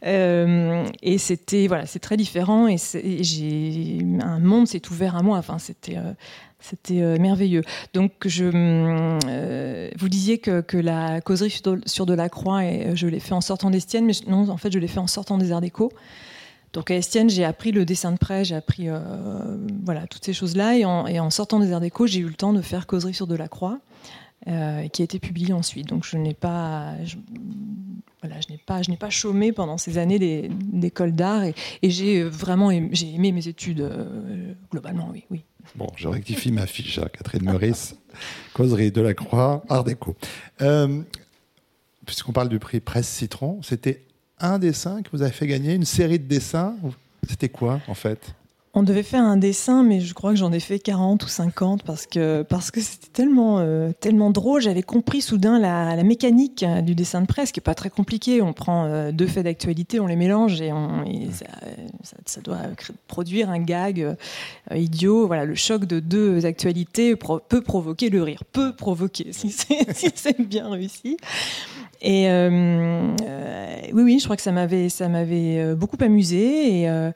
et 0.02 1.18
c'était 1.18 1.68
c'est 1.86 2.00
très 2.00 2.16
différent 2.16 2.53
et, 2.68 2.76
un 4.20 4.40
monde 4.40 4.66
s'est 4.66 4.82
ouvert 4.90 5.16
à 5.16 5.22
moi. 5.22 5.38
Enfin, 5.38 5.58
c'était 5.58 5.96
euh, 5.96 6.12
c'était 6.60 7.02
euh, 7.02 7.18
merveilleux. 7.18 7.62
Donc, 7.92 8.12
je, 8.24 8.50
euh, 8.54 9.90
vous 9.98 10.08
disiez 10.08 10.38
que, 10.38 10.76
la 10.76 11.20
causerie 11.20 11.50
sur 11.86 12.06
de, 12.06 12.14
la 12.14 12.28
Croix, 12.28 12.64
et 12.64 12.96
je 12.96 13.06
l'ai 13.06 13.20
fait 13.20 13.34
en 13.34 13.40
sortant 13.40 13.70
d'Estienne, 13.70 14.06
mais 14.06 14.14
non, 14.26 14.48
en 14.48 14.56
fait, 14.56 14.72
je 14.72 14.78
l'ai 14.78 14.88
fait 14.88 15.00
en 15.00 15.06
sortant 15.06 15.38
des 15.38 15.52
Arts 15.52 15.60
Déco. 15.60 15.92
Donc 16.72 16.90
à 16.90 16.96
Estienne, 16.96 17.30
j'ai 17.30 17.44
appris 17.44 17.70
le 17.70 17.84
dessin 17.84 18.10
de 18.10 18.18
près, 18.18 18.44
j'ai 18.44 18.56
appris 18.56 18.88
voilà 19.84 20.08
toutes 20.08 20.24
ces 20.24 20.32
choses-là, 20.32 20.76
et 20.76 20.84
en, 20.84 21.30
sortant 21.30 21.60
des 21.60 21.72
Arts 21.72 21.80
Déco, 21.80 22.08
j'ai 22.08 22.18
eu 22.18 22.26
le 22.26 22.34
temps 22.34 22.52
de 22.52 22.62
faire 22.62 22.88
causerie 22.88 23.14
sur 23.14 23.28
de 23.28 23.36
la 23.36 23.46
Croix. 23.46 23.78
Euh, 24.46 24.88
qui 24.88 25.00
a 25.00 25.04
été 25.06 25.18
publié 25.18 25.54
ensuite. 25.54 25.88
Donc 25.88 26.04
je 26.04 26.18
n'ai 26.18 26.34
pas, 26.34 26.92
voilà, 28.24 28.40
je 28.40 28.50
n'ai 28.50 28.56
pas, 28.56 28.80
je 28.80 28.90
n'ai 28.90 28.96
pas 28.96 29.10
chômé 29.10 29.52
pendant 29.52 29.76
ces 29.76 29.98
années 29.98 30.48
d'école 30.48 31.12
d'art 31.12 31.44
et, 31.44 31.54
j'ai 31.82 32.24
vraiment 32.24 32.70
aimé, 32.70 32.88
j'ai 32.92 33.14
aimé 33.14 33.32
mes 33.32 33.48
études 33.48 33.82
euh, 33.82 34.54
globalement, 34.70 35.12
oui. 35.30 35.42
Bon, 35.76 35.88
je 35.94 36.08
rectifie 36.08 36.50
ma 36.50 36.66
fiche, 36.66 36.98
Catherine 37.12 37.44
Meurice, 37.44 37.96
causerie 38.54 38.90
de 38.90 39.02
la 39.02 39.12
Croix, 39.12 39.62
Art 39.68 39.84
déco. 39.84 40.16
Euh, 40.62 41.02
puisqu'on 42.06 42.32
parle 42.32 42.48
du 42.48 42.58
prix 42.58 42.80
Presse 42.80 43.08
Citron, 43.08 43.60
c'était 43.62 44.06
un 44.38 44.58
dessin 44.58 45.02
que 45.02 45.10
vous 45.12 45.20
avez 45.20 45.32
fait 45.32 45.46
gagner, 45.46 45.74
une 45.74 45.84
série 45.84 46.18
de 46.18 46.26
dessins. 46.26 46.76
C'était 47.28 47.50
quoi 47.50 47.82
en 47.88 47.94
fait? 47.94 48.34
On 48.76 48.82
devait 48.82 49.04
faire 49.04 49.22
un 49.22 49.36
dessin, 49.36 49.84
mais 49.84 50.00
je 50.00 50.14
crois 50.14 50.30
que 50.30 50.36
j'en 50.36 50.50
ai 50.50 50.58
fait 50.58 50.80
40 50.80 51.22
ou 51.22 51.28
50 51.28 51.84
parce 51.84 52.06
que 52.06 52.42
parce 52.42 52.72
que 52.72 52.80
c'était 52.80 53.06
tellement 53.12 53.60
euh, 53.60 53.92
tellement 54.00 54.30
drôle. 54.30 54.60
J'avais 54.60 54.82
compris 54.82 55.20
soudain 55.20 55.60
la, 55.60 56.02
mécanique 56.02 56.64
euh, 56.64 56.80
du 56.80 56.96
dessin 56.96 57.20
de 57.20 57.26
presse, 57.26 57.52
qui 57.52 57.60
est 57.60 57.62
pas 57.62 57.76
très 57.76 57.88
compliqué. 57.88 58.42
On 58.42 58.52
prend 58.52 58.86
euh, 58.86 59.12
deux 59.12 59.28
faits 59.28 59.44
d'actualité, 59.44 60.00
on 60.00 60.08
les 60.08 60.16
mélange 60.16 60.60
et, 60.60 60.72
on, 60.72 61.04
ça, 62.26 62.40
doit 62.40 62.58
produire 63.06 63.48
un 63.48 63.60
gag 63.60 64.16
idiot. 64.74 65.28
Voilà, 65.28 65.44
le 65.44 65.54
choc 65.54 65.84
de 65.84 66.00
deux 66.00 66.44
actualités 66.44 67.14
peut 67.14 67.60
provoquer 67.60 68.10
le 68.10 68.24
rire, 68.24 68.42
peut 68.50 68.74
provoquer 68.74 69.32
si 69.32 69.50
c'est 69.52 70.40
bien 70.48 70.68
réussi. 70.68 71.16
Et 72.02 72.26
oui, 73.92 74.02
oui, 74.02 74.18
je 74.18 74.24
crois 74.24 74.34
que 74.34 74.42
ça 74.42 74.50
m'avait 74.50 74.88
ça 74.88 75.08
m'avait 75.08 75.76
beaucoup 75.76 75.96
amusé 76.00 76.80
et 76.82 77.12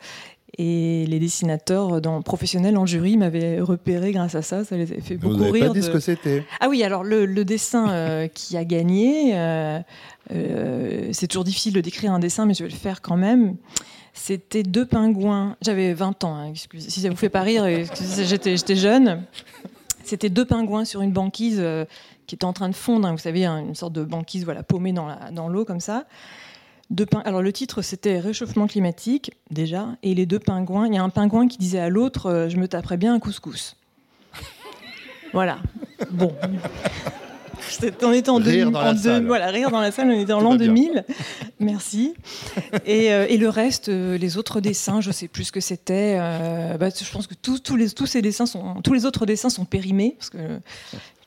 et 0.57 1.05
les 1.07 1.19
dessinateurs 1.19 2.00
dans, 2.00 2.23
professionnels 2.23 2.78
en 2.78 2.87
jury 2.87 3.17
m'avaient 3.17 3.61
repéré 3.61 4.12
grâce 4.12 4.35
à 4.35 4.43
ça. 4.43 4.64
Ça 4.64 4.76
les 4.76 4.93
a 4.93 5.00
fait 5.00 5.17
beaucoup 5.17 5.37
Vous 5.37 5.50
rire. 5.50 5.69
pas 5.69 5.75
dit 5.75 5.83
ce 5.83 5.90
que 5.90 6.00
c'était. 6.00 6.45
Ah 6.61 6.69
oui, 6.69 6.83
alors 6.83 7.05
le, 7.05 7.26
dessin 7.45 7.90
euh, 7.90 8.28
qui 8.35 8.57
a 8.57 8.64
gagné, 8.64 9.37
euh, 9.37 9.81
euh, 10.33 11.09
c'est 11.12 11.26
toujours 11.26 11.45
difficile 11.45 11.75
de 11.75 11.81
décrire 11.81 12.12
un 12.12 12.19
dessin, 12.19 12.47
mais 12.47 12.55
je 12.55 12.64
vais 12.64 12.71
le 12.71 12.76
faire 12.76 13.02
quand 13.02 13.17
même. 13.17 13.57
C'était 14.14 14.62
deux 14.62 14.87
pingouins. 14.87 15.57
J'avais 15.61 15.93
20 15.93 16.25
ans, 16.25 16.35
hein, 16.35 16.47
excusez, 16.50 16.90
si 16.90 17.00
ça 17.00 17.11
vous 17.11 17.17
fait 17.17 17.28
pas 17.28 17.43
rire, 17.43 17.64
j'étais, 18.25 18.76
jeune. 18.76 19.23
C'était 20.02 20.31
deux 20.31 20.45
pingouins 20.45 20.85
sur 20.85 21.02
une 21.02 21.12
banquise 21.12 21.62
qui 22.26 22.35
était 22.35 22.45
en 22.45 22.52
train 22.52 22.69
de 22.69 22.75
fondre. 22.75 23.07
Hein, 23.07 23.12
vous 23.12 23.19
savez, 23.19 23.47
une 23.47 23.76
sorte 23.76 23.93
de 23.93 24.02
banquise 24.02 24.45
voilà, 24.45 24.62
paumée 24.62 24.93
dans 24.93 25.49
l'eau 25.49 25.64
comme 25.64 25.81
ça. 25.81 26.07
Alors 27.25 27.42
le 27.42 27.52
titre 27.52 27.83
c'était 27.83 28.18
Réchauffement 28.18 28.66
climatique 28.66 29.33
déjà, 29.50 29.88
et 30.02 30.14
les 30.14 30.26
deux 30.26 30.38
pingouins. 30.38 30.87
Il 30.87 30.95
y 30.95 30.99
a 30.99 31.02
un 31.02 31.11
pingouin 31.11 31.47
qui 31.47 31.59
disait 31.59 31.80
à 31.80 31.88
l'autre 31.88 32.26
euh, 32.26 32.49
Je 32.49 32.57
me 32.57 32.66
taperais 32.66 32.97
bien 32.97 33.14
un 33.14 33.18
couscous. 33.18 33.76
voilà. 35.33 35.59
Bon. 36.11 36.35
On 38.02 38.12
était 38.12 38.30
en, 38.30 38.37
rire 38.37 38.70
dans 38.70 38.82
la 38.82 38.96
salle. 38.96 39.26
voilà, 39.26 39.46
rire 39.46 39.70
dans 39.70 39.80
la 39.80 39.90
salle, 39.90 40.10
on 40.10 40.20
était 40.20 40.32
en 40.32 40.40
l'an 40.40 40.54
2000. 40.54 41.04
Merci. 41.60 42.14
Et, 42.87 43.12
euh, 43.12 43.26
et, 43.28 43.37
le 43.37 43.48
reste, 43.48 43.88
euh, 43.88 44.18
les 44.18 44.37
autres 44.37 44.60
dessins, 44.60 45.00
je 45.00 45.10
sais 45.10 45.28
plus 45.28 45.44
ce 45.44 45.52
que 45.52 45.60
c'était. 45.60 46.16
Bah, 46.78 46.88
je 46.90 47.10
pense 47.10 47.26
que 47.26 47.34
tous, 47.34 47.76
les, 47.76 47.90
tous 47.90 48.06
ces 48.06 48.22
dessins 48.22 48.46
sont, 48.46 48.80
tous 48.82 48.94
les 48.94 49.06
autres 49.06 49.26
dessins 49.26 49.50
sont 49.50 49.64
périmés 49.64 50.14
parce 50.18 50.30
que 50.30 50.38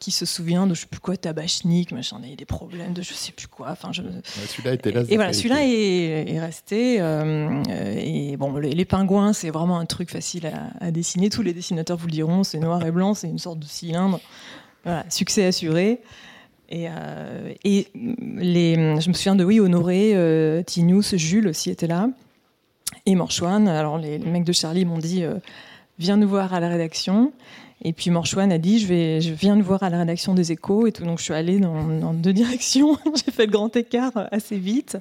qui 0.02 0.10
se 0.10 0.26
souvient 0.26 0.66
de 0.66 0.74
je 0.74 0.82
sais 0.82 0.88
plus 0.88 1.00
quoi, 1.00 1.16
Tabachnik, 1.16 1.92
machin, 1.92 2.20
il 2.24 2.32
y 2.32 2.34
a 2.34 2.36
des 2.36 2.46
problèmes 2.46 2.92
de 2.92 3.04
je 3.04 3.14
sais 3.14 3.32
plus 3.32 3.48
quoi. 3.48 3.68
Enfin, 3.70 3.92
je... 3.94 4.02
celui-là 4.48 4.74
était 4.74 4.92
là. 4.92 5.04
Et, 5.08 5.16
voilà, 5.16 5.32
celui-là 5.32 5.60
est, 5.62 6.40
resté. 6.40 7.00
Euh, 7.00 7.62
et 7.68 8.36
bon, 8.36 8.52
les, 8.58 8.86
pingouins, 8.86 9.32
c'est 9.32 9.52
vraiment 9.52 9.78
un 9.78 9.86
truc 9.86 10.10
facile 10.10 10.52
à, 10.82 10.90
dessiner. 10.90 11.30
Tous 11.30 11.44
les 11.44 11.54
dessinateurs 11.54 11.98
vous 11.98 12.08
le 12.08 12.14
diront, 12.14 12.44
c'est 12.44 12.58
noir 12.58 12.84
et 12.84 12.92
blanc, 12.92 13.14
c'est 13.14 13.28
une 13.28 13.38
sorte 13.38 13.60
de 13.60 13.66
cylindre. 13.66 14.20
Voilà, 14.84 15.06
succès 15.10 15.46
assuré. 15.46 16.02
Et, 16.72 16.88
euh, 16.88 17.54
et 17.66 17.88
les, 18.38 18.76
je 19.02 19.10
me 19.10 19.14
souviens 19.14 19.36
de 19.36 19.44
oui, 19.44 19.60
Honoré, 19.60 20.14
euh, 20.16 20.64
Tinius, 20.64 21.16
Jules 21.18 21.50
aussi 21.50 21.70
était 21.70 21.86
là. 21.86 22.10
Et 23.06 23.14
Morchouane. 23.16 23.68
Alors 23.68 23.98
les, 23.98 24.20
mecs 24.20 24.46
de 24.46 24.54
Charlie 24.54 24.86
m'ont 24.86 24.98
dit 24.98 25.24
euh, 25.24 25.36
viens 26.00 26.16
nous 26.16 26.30
voir 26.30 26.54
à 26.54 26.62
la 26.62 26.70
rédaction. 26.70 27.34
Et 27.84 27.92
puis 27.92 28.10
Morchouane 28.10 28.54
a 28.54 28.58
dit 28.58 28.80
je, 28.80 28.88
vais, 28.88 29.20
je 29.20 29.34
viens 29.34 29.58
de 29.58 29.64
voir 29.64 29.84
à 29.84 29.90
la 29.90 30.00
rédaction 30.00 30.34
des 30.34 30.54
échos 30.54 30.88
et 30.88 30.94
tout. 30.94 31.04
Donc 31.04 31.20
je 31.20 31.26
suis 31.26 31.34
allée 31.34 31.60
dans, 31.60 32.14
deux 32.14 32.34
directions. 32.34 32.98
J'ai 33.26 33.34
fait 33.34 33.48
le 33.48 33.52
grand 33.52 33.76
écart 33.76 34.30
assez 34.32 34.58
vite. 34.58 34.98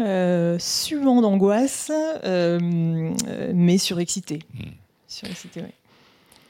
Euh, 0.00 0.56
suant 0.58 1.20
d'angoisse, 1.20 1.92
mais 2.24 3.78
surexcité. 3.78 4.40
Hmm. 4.52 4.70
Surexcité, 5.06 5.60
oui. 5.60 5.81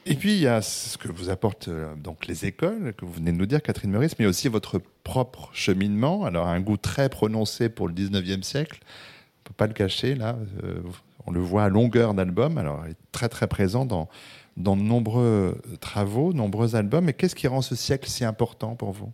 Et 0.05 0.15
puis 0.15 0.33
il 0.33 0.39
y 0.39 0.47
a 0.47 0.61
ce 0.61 0.97
que 0.97 1.07
vous 1.07 1.29
apportent 1.29 1.69
euh, 1.69 1.95
donc 1.95 2.27
les 2.27 2.45
écoles, 2.45 2.93
que 2.97 3.05
vous 3.05 3.13
venez 3.13 3.31
de 3.31 3.37
nous 3.37 3.45
dire, 3.45 3.61
Catherine 3.61 3.91
Meurice, 3.91 4.19
mais 4.19 4.25
aussi 4.25 4.49
votre 4.49 4.81
propre 5.03 5.49
cheminement. 5.53 6.25
Alors 6.25 6.47
un 6.47 6.59
goût 6.59 6.77
très 6.77 7.09
prononcé 7.09 7.69
pour 7.69 7.87
le 7.87 7.93
19e 7.93 8.43
siècle, 8.43 8.79
on 8.83 8.85
ne 8.85 9.43
peut 9.45 9.53
pas 9.55 9.67
le 9.67 9.73
cacher 9.73 10.15
là. 10.15 10.35
Euh, 10.63 10.81
on 11.25 11.31
le 11.31 11.39
voit 11.39 11.63
à 11.63 11.69
longueur 11.69 12.13
d'album. 12.13 12.57
Alors 12.57 12.83
il 12.85 12.91
est 12.91 12.97
très 13.11 13.29
très 13.29 13.47
présent 13.47 13.85
dans 13.85 14.09
dans 14.55 14.75
de 14.75 14.81
nombreux 14.81 15.59
travaux, 15.79 16.33
nombreux 16.33 16.75
albums. 16.75 17.09
Et 17.09 17.13
qu'est-ce 17.13 17.35
qui 17.35 17.47
rend 17.47 17.61
ce 17.61 17.75
siècle 17.75 18.07
si 18.09 18.23
important 18.23 18.75
pour 18.75 18.91
vous? 18.91 19.11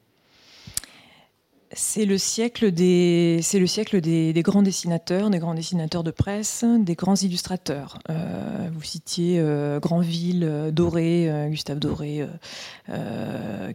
C'est 1.71 2.05
le 2.05 2.17
siècle 2.17 2.71
des, 2.71 3.39
c'est 3.43 3.59
grands 4.41 4.63
dessinateurs, 4.63 5.29
des 5.29 5.37
grands 5.39 5.53
dessinateurs 5.53 6.03
de 6.03 6.11
presse, 6.11 6.65
des 6.79 6.95
grands 6.95 7.15
illustrateurs. 7.15 7.99
Euh, 8.09 8.69
vous 8.73 8.81
citiez 8.81 9.39
euh, 9.39 9.79
Granville, 9.79 10.43
euh, 10.43 10.71
Doré, 10.71 11.29
Gustave 11.49 11.79
Doré, 11.79 12.27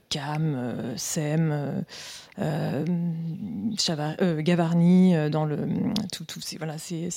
Cam, 0.09 0.75
Sem. 0.97 1.85
Gavarni, 4.41 5.15
dans 5.31 5.45
le, 5.45 5.57
voilà, 6.59 6.79
ces, 6.79 7.11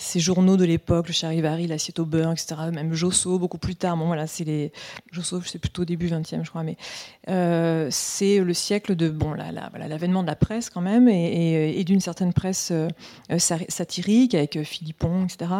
ces, 0.00 0.20
journaux 0.20 0.56
de 0.56 0.64
l'époque, 0.64 1.08
le 1.08 1.12
Charivari, 1.12 1.66
l'assiette 1.66 1.98
au 1.98 2.04
beurre, 2.04 2.32
etc. 2.32 2.56
Même 2.72 2.92
Josso, 2.94 3.38
beaucoup 3.38 3.58
plus 3.58 3.76
tard. 3.76 3.96
Bon, 3.96 4.06
voilà, 4.06 4.26
c'est 4.26 4.44
les. 4.44 4.72
Josso, 5.12 5.40
c'est 5.42 5.58
plutôt 5.58 5.84
début 5.84 6.08
20e, 6.08 6.44
je 6.44 6.50
crois, 6.50 6.64
mais 6.64 6.76
c'est 7.90 8.38
le 8.40 8.54
siècle 8.54 8.96
de. 8.96 9.08
Bon, 9.08 9.32
là, 9.32 9.52
là, 9.52 9.68
voilà, 9.70 9.88
l'avènement 9.88 10.22
de 10.22 10.28
la 10.28 10.36
presse, 10.36 10.70
quand 10.70 10.80
même, 10.80 11.08
et, 11.08 11.84
d'une 11.84 12.00
certaine 12.00 12.32
presse 12.32 12.72
satirique, 13.38 14.34
avec 14.34 14.62
Philippon, 14.62 15.24
etc. 15.24 15.50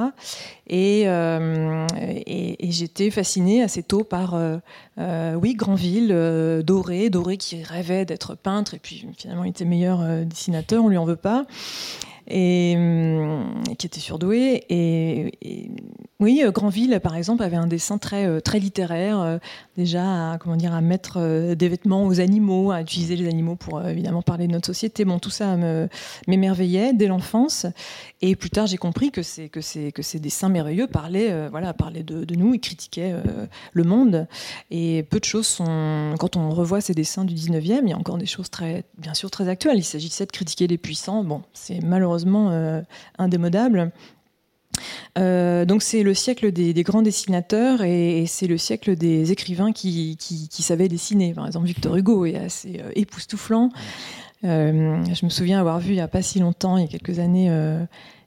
Et, 0.68 1.02
et, 1.02 2.70
j'étais 2.72 3.10
fascinée 3.10 3.62
assez 3.62 3.82
tôt 3.82 4.04
par, 4.04 4.38
oui, 4.98 5.54
Granville, 5.54 6.62
Doré, 6.64 7.10
Doré 7.10 7.36
qui 7.36 7.62
rêvait 7.62 8.04
d'être 8.04 8.34
peintre 8.34 8.74
et 8.74 8.78
puis 8.78 9.06
finalement 9.16 9.44
il 9.44 9.50
était 9.50 9.64
meilleur 9.64 10.00
euh, 10.00 10.24
dessinateur, 10.24 10.84
on 10.84 10.88
lui 10.88 10.98
en 10.98 11.04
veut 11.04 11.16
pas 11.16 11.46
et, 12.30 12.74
hum, 12.76 13.62
qui 13.78 13.86
était 13.86 14.00
surdoué. 14.00 14.64
Et, 14.68 15.70
oui, 16.20 16.42
euh, 16.44 16.50
Granville, 16.50 17.00
par 17.02 17.16
exemple, 17.16 17.42
avait 17.42 17.56
un 17.56 17.66
dessin 17.66 17.96
très, 17.96 18.26
euh, 18.26 18.40
très 18.40 18.58
littéraire, 18.58 19.20
euh, 19.20 19.38
déjà 19.78 20.32
à, 20.32 20.38
comment 20.38 20.56
dire, 20.56 20.74
à 20.74 20.82
mettre 20.82 21.54
des 21.54 21.68
vêtements 21.68 22.06
aux 22.06 22.20
animaux, 22.20 22.70
à 22.70 22.82
utiliser 22.82 23.16
les 23.16 23.26
animaux 23.26 23.56
pour 23.56 23.82
évidemment 23.82 24.20
parler 24.20 24.46
de 24.46 24.52
notre 24.52 24.66
société. 24.66 25.04
Bon, 25.04 25.18
tout 25.18 25.30
ça 25.30 25.56
m'émerveillait 26.28 26.92
dès 26.92 27.06
l'enfance. 27.06 27.66
Et 28.20 28.36
plus 28.36 28.50
tard, 28.50 28.66
j'ai 28.66 28.76
compris 28.76 29.10
que, 29.10 29.22
c'est, 29.22 29.48
que, 29.48 29.60
que 29.90 30.02
ces 30.02 30.20
dessins 30.20 30.50
merveilleux 30.50 30.86
parlaient, 30.86 31.48
voilà, 31.48 31.72
parlaient 31.72 32.02
de, 32.02 32.26
nous, 32.34 32.54
ils 32.54 32.60
critiquaient 32.60 33.14
le 33.72 33.84
monde. 33.84 34.26
Et 34.70 35.02
peu 35.04 35.18
de 35.18 35.24
choses 35.24 35.46
sont. 35.46 36.14
Quand 36.18 36.36
on 36.36 36.50
revoit 36.50 36.82
ces 36.82 36.92
dessins 36.92 37.24
du 37.24 37.34
19e, 37.34 37.80
il 37.82 37.88
y 37.88 37.92
a 37.92 37.96
encore 37.96 38.18
des 38.18 38.26
choses 38.26 38.50
très, 38.50 38.84
bien 38.98 39.14
sûr 39.14 39.30
très 39.30 39.48
actuelles. 39.48 39.78
Il 39.78 39.84
s'agissait 39.84 40.26
de 40.26 40.32
critiquer 40.32 40.66
les 40.66 40.78
puissants. 40.78 41.24
Bon, 41.24 41.42
c'est 41.54 41.80
malheureusement 41.82 42.19
euh, 42.26 42.82
indémodable. 43.18 43.92
Euh, 45.18 45.64
donc 45.64 45.82
c'est 45.82 46.02
le 46.02 46.14
siècle 46.14 46.52
des, 46.52 46.82
grands 46.82 47.02
dessinateurs 47.02 47.82
et, 47.82 48.24
c'est 48.26 48.46
le 48.46 48.56
siècle 48.56 48.96
des 48.96 49.32
écrivains 49.32 49.72
qui, 49.72 50.16
savaient 50.50 50.88
dessiner. 50.88 51.34
Par 51.34 51.46
exemple, 51.46 51.66
Victor 51.66 51.96
Hugo 51.96 52.24
est 52.24 52.36
assez 52.36 52.80
euh, 52.80 52.90
époustouflant. 52.94 53.70
je 54.42 55.24
me 55.24 55.30
souviens 55.30 55.60
avoir 55.60 55.80
vu 55.80 55.90
il 55.90 55.96
n'y 55.96 56.00
a 56.00 56.08
pas 56.08 56.22
si 56.22 56.38
longtemps, 56.38 56.76
il 56.78 56.82
y 56.82 56.84
a 56.84 56.88
quelques 56.88 57.18
années, 57.18 57.50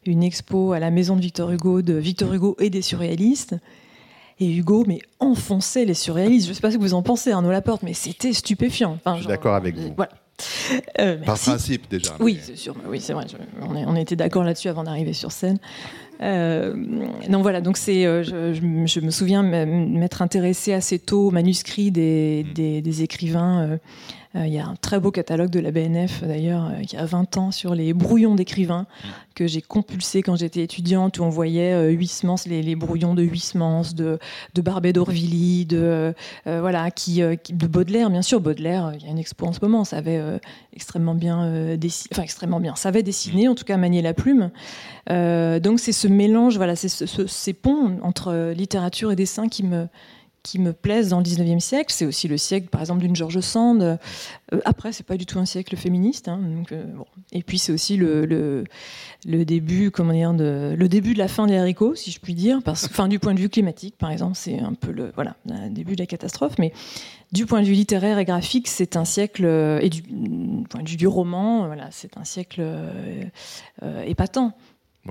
une 0.05 0.23
expo 0.23 0.73
à 0.73 0.79
la 0.79 0.91
maison 0.91 1.15
de 1.15 1.21
Victor 1.21 1.51
Hugo 1.51 1.81
de 1.81 1.93
Victor 1.93 2.33
Hugo 2.33 2.55
et 2.59 2.69
des 2.69 2.81
surréalistes. 2.81 3.55
Et 4.39 4.51
Hugo, 4.51 4.83
mais 4.87 4.99
enfonçait 5.19 5.85
les 5.85 5.93
surréalistes. 5.93 6.47
Je 6.47 6.51
ne 6.51 6.55
sais 6.55 6.61
pas 6.61 6.71
ce 6.71 6.77
que 6.77 6.81
vous 6.81 6.95
en 6.95 7.03
pensez, 7.03 7.31
Arnaud 7.31 7.51
Laporte, 7.51 7.83
mais 7.83 7.93
c'était 7.93 8.33
stupéfiant. 8.33 8.97
je 9.05 9.17
suis 9.17 9.27
d'accord 9.27 9.53
avec 9.53 9.77
vous. 9.77 9.93
Voilà. 9.95 10.11
Euh, 10.99 11.17
Par 11.17 11.37
principe 11.37 11.89
déjà. 11.89 12.15
Oui, 12.19 12.39
c'est 12.41 12.55
sûr. 12.55 12.75
Oui, 12.87 12.99
c'est 12.99 13.13
vrai. 13.13 13.25
on, 13.61 13.75
on, 13.75 13.95
était 13.95 14.15
d'accord 14.15 14.43
là-dessus 14.43 14.67
avant 14.67 14.83
d'arriver 14.83 15.13
sur 15.13 15.31
scène. 15.31 15.59
Euh, 16.21 16.73
donc 17.27 17.41
voilà, 17.41 17.61
donc 17.61 17.77
c'est, 17.77 18.05
euh, 18.05 18.23
je, 18.23 18.99
me 18.99 19.11
souviens 19.11 19.43
m'être 19.43 20.21
intéressé 20.21 20.73
assez 20.73 20.99
tôt 20.99 21.27
aux 21.27 21.31
manuscrits 21.31 21.91
des, 21.91 22.45
mm. 22.49 22.81
des, 22.81 23.03
écrivains. 23.03 23.79
Euh, 24.35 24.47
il 24.47 24.53
y 24.53 24.59
a 24.59 24.65
un 24.65 24.75
très 24.75 24.99
beau 24.99 25.11
catalogue 25.11 25.49
de 25.49 25.59
la 25.59 25.71
BNF 25.71 26.23
d'ailleurs 26.23 26.71
qui 26.87 26.97
a 26.97 27.05
20 27.05 27.37
ans 27.37 27.51
sur 27.51 27.75
les 27.75 27.93
brouillons 27.93 28.35
d'écrivains 28.35 28.87
mm. 29.03 29.07
que 29.35 29.47
j'ai 29.47 29.61
compulsé 29.61 30.23
quand 30.23 30.35
j'étais 30.35 30.61
étudiante 30.61 31.19
où 31.19 31.23
on 31.23 31.29
voyait 31.29 31.91
Huysmans, 31.91 32.37
les, 32.47 32.63
les, 32.63 32.75
brouillons 32.75 33.13
de 33.13 33.23
Huysmans, 33.23 33.93
de, 33.95 34.19
de 34.53 34.61
Barbet 34.61 34.93
d'Orvilly, 34.93 35.65
de 35.65 36.13
voilà, 36.45 36.91
qui, 36.91 37.21
de 37.21 37.67
Baudelaire 37.67 38.09
bien 38.09 38.21
sûr. 38.21 38.39
Baudelaire, 38.41 38.93
il 38.95 39.05
y 39.05 39.07
a 39.07 39.11
une 39.11 39.19
expo 39.19 39.45
en 39.45 39.53
ce 39.53 39.59
moment, 39.61 39.83
ça 39.83 39.97
avait 39.97 40.21
extrêmement 40.73 41.15
bien 41.15 41.77
dessiné, 41.77 42.09
enfin 42.13 42.23
extrêmement 42.23 42.59
bien, 42.59 42.75
ça 42.75 42.89
avait 42.89 43.03
dessiné, 43.03 43.47
en 43.47 43.55
tout 43.55 43.65
cas 43.65 43.77
manier 43.77 44.01
la 44.01 44.13
plume. 44.13 44.49
donc 45.09 45.79
c'est 45.79 45.91
ce 45.91 46.07
mélange, 46.07 46.57
voilà, 46.57 46.75
c'est 46.75 46.89
ce, 46.89 47.27
ces 47.27 47.53
ponts 47.53 47.99
entre 48.01 48.53
littérature 48.55 49.11
et 49.11 49.15
dessin 49.15 49.47
qui 49.47 49.63
me, 49.63 49.87
qui 50.43 50.59
me 50.59 50.73
plaisent 50.73 51.09
dans 51.09 51.19
le 51.19 51.23
19e 51.23 51.59
siècle. 51.59 51.93
C'est 51.93 52.05
aussi 52.05 52.27
le 52.27 52.37
siècle, 52.37 52.67
par 52.67 52.81
exemple, 52.81 52.99
d'une 52.99 53.15
George 53.15 53.39
Sand. 53.39 53.81
Euh, 53.81 53.97
après, 54.65 54.91
c'est 54.91 55.05
pas 55.05 55.15
du 55.15 55.25
tout 55.25 55.39
un 55.39 55.45
siècle 55.45 55.75
féministe. 55.77 56.27
Hein, 56.27 56.39
bon. 56.69 57.05
Et 57.31 57.41
puis, 57.41 57.57
c'est 57.57 57.71
aussi 57.71 57.95
le, 57.95 58.65
début, 59.25 59.89
comment 59.89 60.11
dire, 60.11 60.33
de, 60.33 60.75
le 60.77 60.89
début 60.89 61.13
de 61.13 61.19
la 61.19 61.29
fin 61.29 61.47
des 61.47 61.55
haricots, 61.55 61.95
si 61.95 62.11
je 62.11 62.19
puis 62.19 62.33
dire. 62.33 62.59
Parce, 62.63 62.85
enfin, 62.85 63.07
du 63.07 63.19
point 63.19 63.33
de 63.33 63.39
vue 63.39 63.49
climatique, 63.49 63.95
par 63.97 64.11
exemple, 64.11 64.35
c'est 64.35 64.59
un 64.59 64.73
peu 64.73 64.91
le, 64.91 65.11
voilà, 65.15 65.35
début 65.69 65.95
de 65.95 66.01
la 66.01 66.07
catastrophe. 66.07 66.57
Mais 66.59 66.73
du 67.31 67.45
point 67.45 67.61
de 67.61 67.65
vue 67.65 67.73
littéraire 67.73 68.19
et 68.19 68.25
graphique, 68.25 68.67
c'est 68.67 68.97
un 68.97 69.05
siècle, 69.05 69.45
et 69.81 69.89
du, 69.89 70.03
point 70.69 70.83
de 70.83 70.89
vue 70.89 70.97
du 70.97 71.07
roman, 71.07 71.67
voilà, 71.67 71.87
c'est 71.91 72.17
un 72.17 72.25
siècle 72.25 72.61
euh, 72.61 74.03
épatant 74.05 74.53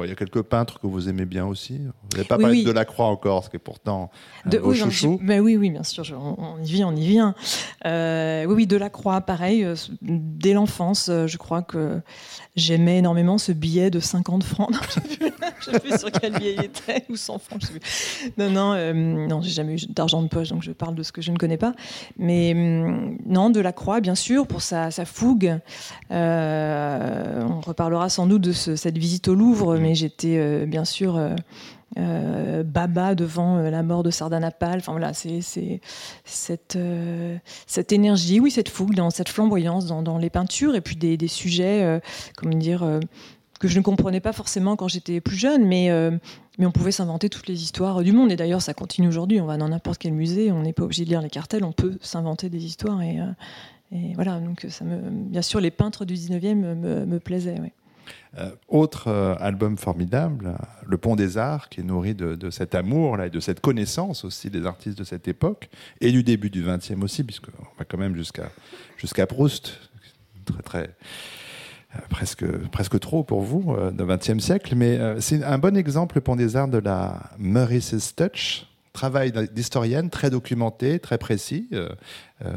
il 0.01 0.09
y 0.09 0.13
a 0.13 0.15
quelques 0.15 0.41
peintres 0.41 0.81
que 0.81 0.87
vous 0.87 1.11
aimez 1.11 1.27
bien 1.27 1.45
aussi. 1.45 1.77
Vous 1.77 2.17
n'avez 2.17 2.27
pas 2.27 2.39
parlé 2.39 2.63
de 2.63 2.67
Delacroix 2.67 3.07
encore, 3.07 3.45
ce 3.45 3.51
qui 3.51 3.57
est 3.57 3.59
pourtant 3.59 4.11
un 4.47 4.49
de, 4.49 4.59
oui, 4.59 4.81
oui, 5.21 5.57
oui, 5.57 5.71
bien 5.71 5.83
sûr, 5.83 6.05
on, 6.19 6.59
y 6.63 6.73
vient, 6.73 6.89
on 6.89 6.97
y 6.97 7.07
vient. 7.07 7.35
Euh, 7.85 8.45
oui, 8.47 8.55
oui, 8.55 8.67
Delacroix, 8.67 9.21
pareil, 9.21 9.65
euh, 9.65 9.75
dès 10.01 10.55
l'enfance, 10.55 11.11
euh, 11.11 11.27
je 11.27 11.37
crois 11.37 11.61
que 11.61 12.01
j'aimais 12.57 12.99
énormément 12.99 13.37
ce 13.37 13.53
billet 13.53 13.91
de 13.91 14.01
50 14.01 14.45
francs. 14.45 14.71
je 15.61 15.71
ne 15.71 15.75
sais 15.75 15.81
plus 15.81 15.99
sur 15.99 16.11
quel 16.11 16.33
billet 16.33 16.55
il 16.57 16.65
était, 16.65 17.05
ou 17.11 17.17
100 17.17 17.39
francs, 17.39 17.61
je 17.61 17.67
sais 17.67 17.79
plus. 17.79 18.33
Non, 18.39 18.51
non, 18.51 18.95
non 19.29 19.43
j'ai 19.43 19.51
jamais 19.51 19.75
eu 19.75 19.87
d'argent 19.89 20.23
de 20.23 20.29
poche, 20.29 20.49
donc 20.49 20.63
je 20.63 20.73
parle 20.73 20.95
de 20.95 21.03
ce 21.03 21.13
que 21.13 21.21
je 21.21 21.31
ne 21.31 21.37
connais 21.37 21.59
pas. 21.59 21.75
Mais 22.17 22.55
non, 23.27 23.51
Delacroix, 23.51 24.01
bien 24.01 24.15
sûr, 24.15 24.47
pour 24.47 24.63
sa, 24.63 24.91
sa 24.91 25.05
fougue. 25.05 25.59
on 26.11 27.61
reparlera 27.61 28.09
sans 28.09 28.27
doute 28.27 28.43
de 28.43 28.53
cette 28.53 28.97
visite 28.97 29.29
au 29.29 29.35
Louvre 29.35 29.82
mais 29.83 29.95
j'étais 29.95 30.37
euh, 30.39 30.65
bien 30.65 30.85
sûr 30.85 31.17
euh, 31.17 31.35
euh, 31.99 32.63
baba 32.63 33.15
devant 33.15 33.57
la 33.59 33.83
mort 33.83 34.03
de 34.03 34.11
Sardanapale. 34.11 34.79
Enfin 34.79 34.93
voilà, 34.93 35.13
c'est 35.13 35.41
cette, 36.25 36.77
énergie, 37.93 38.41
oui, 38.41 38.51
cette 38.51 38.69
fougue, 38.69 38.95
dans 38.95 39.11
cette 39.11 39.29
flamboyance 39.29 39.87
dans, 39.87 40.19
les 40.19 40.31
peintures 40.31 40.75
et 40.75 40.81
puis 40.81 40.97
des, 40.97 41.29
sujets, 41.29 42.01
comment 42.37 42.57
dire, 42.57 43.01
que 43.61 43.69
je 43.69 43.79
ne 43.79 43.83
comprenais 43.83 44.21
pas 44.21 44.33
forcément 44.33 44.77
quand 44.77 44.89
j'étais 44.89 45.21
plus 45.21 45.37
jeune, 45.37 45.67
mais, 45.67 45.93
on 46.59 46.71
pouvait 46.71 46.93
s'inventer 46.93 47.29
toutes 47.29 47.49
les 47.49 47.63
histoires 47.63 48.03
du 48.03 48.13
monde. 48.13 48.33
Et 48.33 48.37
d'ailleurs, 48.37 48.63
ça 48.63 48.73
continue 48.73 49.09
aujourd'hui. 49.09 49.41
On 49.41 49.47
va 49.47 49.57
dans 49.57 49.69
n'importe 49.69 49.99
quel 49.99 50.13
musée, 50.13 50.53
on 50.53 50.63
n'est 50.63 50.73
pas 50.73 50.85
obligé 50.85 51.05
de 51.05 51.11
lire 51.11 51.21
les 51.21 51.31
cartels, 51.31 51.65
on 51.65 51.73
peut 51.73 51.99
s'inventer 52.01 52.49
des 52.49 52.65
histoires. 52.65 53.03
Et, 53.03 53.19
voilà, 54.15 54.41
donc 54.41 54.67
bien 54.81 55.43
sûr, 55.43 55.61
les 55.61 55.71
peintres 55.71 56.07
du 56.07 56.15
19e 56.15 56.55
me, 56.55 57.19
plaisaient. 57.19 57.59
Euh, 58.39 58.51
autre 58.69 59.09
euh, 59.09 59.35
album 59.41 59.77
formidable, 59.77 60.57
Le 60.87 60.97
Pont 60.97 61.17
des 61.17 61.37
Arts, 61.37 61.69
qui 61.69 61.81
est 61.81 61.85
nourri 61.85 62.15
de, 62.15 62.49
cet 62.49 62.75
amour 62.75 63.19
là, 63.19 63.27
et 63.27 63.31
de 63.31 63.41
cette 63.41 63.61
connaissance 63.61 64.25
aussi 64.25 64.49
des 64.49 64.65
artistes 64.65 64.97
de 64.97 65.05
cette 65.05 65.29
époque, 65.29 65.69
et 66.01 66.11
du 66.13 66.23
début 66.23 66.49
du 66.49 66.63
XXe 66.63 67.03
aussi, 67.03 67.25
puisqu'on 67.25 67.51
va 67.79 67.85
quand 67.85 67.99
même 67.99 68.17
jusqu'à 68.17 68.51
jusqu'à 68.97 69.27
Proust, 69.27 69.79
très 70.47 70.63
très 70.63 70.91
euh, 71.95 71.99
presque, 72.09 72.47
presque 72.71 72.99
trop 73.01 73.23
pour 73.23 73.43
vous, 73.43 73.77
du 73.93 74.05
XXe 74.05 74.39
siècle, 74.43 74.77
mais 74.77 74.99
c'est 75.21 75.45
un 75.45 75.59
bon 75.59 75.77
exemple, 75.77 76.17
Le 76.17 76.23
Pont 76.23 76.37
des 76.37 76.57
Arts, 76.57 76.69
de 76.69 76.79
la 76.79 77.33
Maurice's 77.39 78.15
Touch, 78.15 78.67
travail 78.95 79.31
d'historienne 79.53 80.09
très 80.09 80.31
documenté, 80.31 81.01
très 81.01 81.19
précis, 81.19 81.69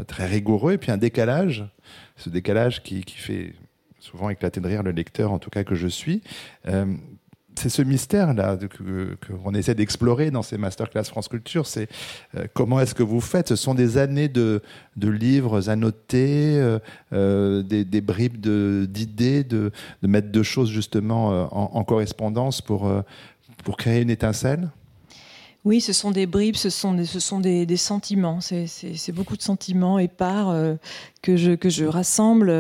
très 0.08 0.26
rigoureux, 0.26 0.74
et 0.74 0.78
puis 0.78 0.92
un 0.92 0.98
décalage, 0.98 1.66
ce 2.16 2.30
décalage 2.30 2.82
qui 2.82 3.04
fait 3.04 3.56
souvent 4.06 4.30
éclaté 4.30 4.62
de 4.62 4.68
rire 4.68 4.84
le 4.84 4.92
lecteur, 4.92 5.32
en 5.32 5.40
tout 5.40 5.50
cas 5.50 5.64
que 5.64 5.76
je 5.76 5.88
suis. 5.88 6.22
Euh, 6.68 6.86
c'est 7.58 7.70
ce 7.70 7.82
mystère-là 7.82 8.58
qu'on 9.26 9.54
essaie 9.54 9.76
d'explorer 9.76 10.30
dans 10.30 10.42
ces 10.42 10.58
masterclass 10.58 11.06
France 11.06 11.30
Culture. 11.30 11.66
C'est 11.66 11.88
euh, 12.36 12.48
comment 12.54 12.82
est-ce 12.82 12.94
que 12.94 13.04
vous 13.04 13.22
faites? 13.22 13.48
Ce 13.48 13.56
sont 13.56 13.74
des 13.74 13.98
années 13.98 14.28
de, 14.28 14.62
livres 14.98 15.70
annotés, 15.70 16.62
euh, 17.14 17.64
des, 17.64 18.02
bribes 18.02 18.38
d'idées, 18.38 19.46
de, 19.46 19.72
de, 20.02 20.08
mettre 20.08 20.28
deux 20.30 20.44
choses 20.44 20.70
justement 20.70 21.50
en, 21.78 21.84
correspondance 21.86 22.62
pour, 22.62 22.92
pour 23.64 23.78
créer 23.78 24.02
une 24.02 24.10
étincelle? 24.10 24.70
Oui, 25.66 25.82
ce 25.82 25.94
sont 25.94 26.12
des 26.12 26.28
bribes, 26.28 26.56
ce 26.56 26.70
sont 26.70 26.94
des, 26.94 27.06
ce 27.06 27.20
sont 27.20 27.40
des, 27.40 27.66
sentiments. 27.76 28.40
C'est 28.40 29.12
beaucoup 29.12 29.36
de 29.36 29.42
sentiments 29.42 29.98
épars 29.98 30.50
euh, 30.52 30.76
que, 31.24 31.38
je, 31.38 31.54
que 31.54 31.70
je 31.70 31.86
rassemble. 31.86 32.52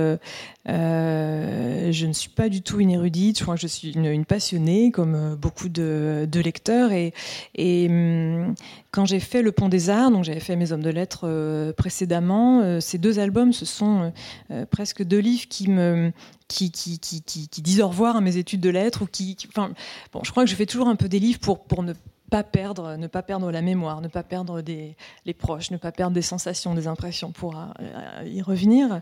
Euh, 0.68 1.92
je 1.92 2.06
ne 2.08 2.14
suis 2.14 2.32
pas 2.32 2.50
du 2.50 2.64
tout 2.64 2.80
une 2.80 2.90
érudite, 2.90 3.38
je 3.38 3.44
crois 3.44 3.54
que 3.54 3.62
je 3.62 3.68
suis 3.68 3.92
une, 3.92 4.25
passionnée, 4.25 4.90
comme 4.90 5.14
euh, 5.14 5.36
beaucoup 5.36 5.70
de, 5.70 6.27
lecteurs. 6.44 6.92
Et, 6.94 7.14
et 7.53 7.86
hum, 7.90 8.56
quand 8.90 9.06
j'ai 9.06 9.20
fait 9.20 9.44
Le 9.44 9.51
Pont 9.51 9.70
des 9.70 9.92
Arts, 9.92 10.10
donc 10.10 10.24
j'avais 10.24 10.40
fait 10.40 10.56
Mes 10.56 10.72
Hommes 10.72 10.82
de 10.82 10.90
Lettres 10.90 11.74
précédemment, 11.77 12.82
ces 12.82 12.98
deux 12.98 13.20
albums, 13.20 13.53
ce 13.53 13.66
sont 13.66 14.14
presque 14.72 15.03
deux 15.03 15.20
livres 15.20 15.48
qui 15.48 15.70
me, 15.70 16.12
qui, 16.48 16.72
qui, 16.72 16.98
qui, 16.98 17.22
qui, 17.22 17.62
disent 17.62 17.82
au 17.82 17.88
revoir 17.88 18.16
à 18.16 18.22
mes 18.22 18.38
études 18.38 18.62
de 18.62 18.70
lettres 18.70 19.03
ou 19.03 19.06
qui, 19.06 19.38
enfin, 19.50 19.74
bon, 20.12 20.22
je 20.24 20.32
crois 20.32 20.44
que 20.44 20.50
je 20.50 20.56
fais 20.56 20.66
toujours 20.66 20.88
un 20.88 20.96
peu 20.96 21.10
des 21.10 21.20
livres 21.20 21.40
pour, 21.40 21.66
pour 21.66 21.84
ne 21.84 21.94
pas 22.29 22.44
perdre, 22.44 22.96
ne 22.98 23.07
pas 23.07 23.22
perdre 23.22 23.51
la 23.51 23.61
mémoire, 23.61 24.01
ne 24.01 24.07
pas 24.07 24.24
perdre 24.24 24.61
les 24.61 25.33
proches, 25.33 25.72
ne 25.72 25.77
pas 25.77 25.92
perdre 25.92 26.14
des 26.14 26.22
sensations, 26.22 26.74
des 26.74 26.88
impressions 26.88 27.31
pour 27.31 27.55
euh, 27.55 28.27
y 28.27 28.42
revenir. 28.42 29.00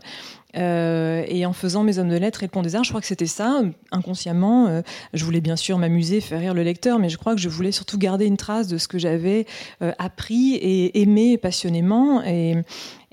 Euh, 0.56 1.24
et 1.26 1.46
en 1.46 1.52
faisant 1.52 1.82
mes 1.82 1.98
hommes 1.98 2.10
de 2.10 2.16
lettres 2.16 2.42
et 2.42 2.48
pont 2.48 2.62
des 2.62 2.76
arts, 2.76 2.84
je 2.84 2.90
crois 2.90 3.00
que 3.00 3.06
c'était 3.06 3.26
ça, 3.26 3.62
inconsciemment. 3.90 4.66
Euh, 4.66 4.82
je 5.14 5.24
voulais 5.24 5.40
bien 5.40 5.56
sûr 5.56 5.78
m'amuser, 5.78 6.20
faire 6.20 6.40
rire 6.40 6.54
le 6.54 6.62
lecteur, 6.62 6.98
mais 6.98 7.08
je 7.08 7.16
crois 7.16 7.34
que 7.34 7.40
je 7.40 7.48
voulais 7.48 7.72
surtout 7.72 7.98
garder 7.98 8.26
une 8.26 8.36
trace 8.36 8.68
de 8.68 8.78
ce 8.78 8.88
que 8.88 8.98
j'avais 8.98 9.46
appris 9.80 10.54
et 10.54 11.00
aimé 11.00 11.38
passionnément. 11.38 12.22
Et, 12.24 12.56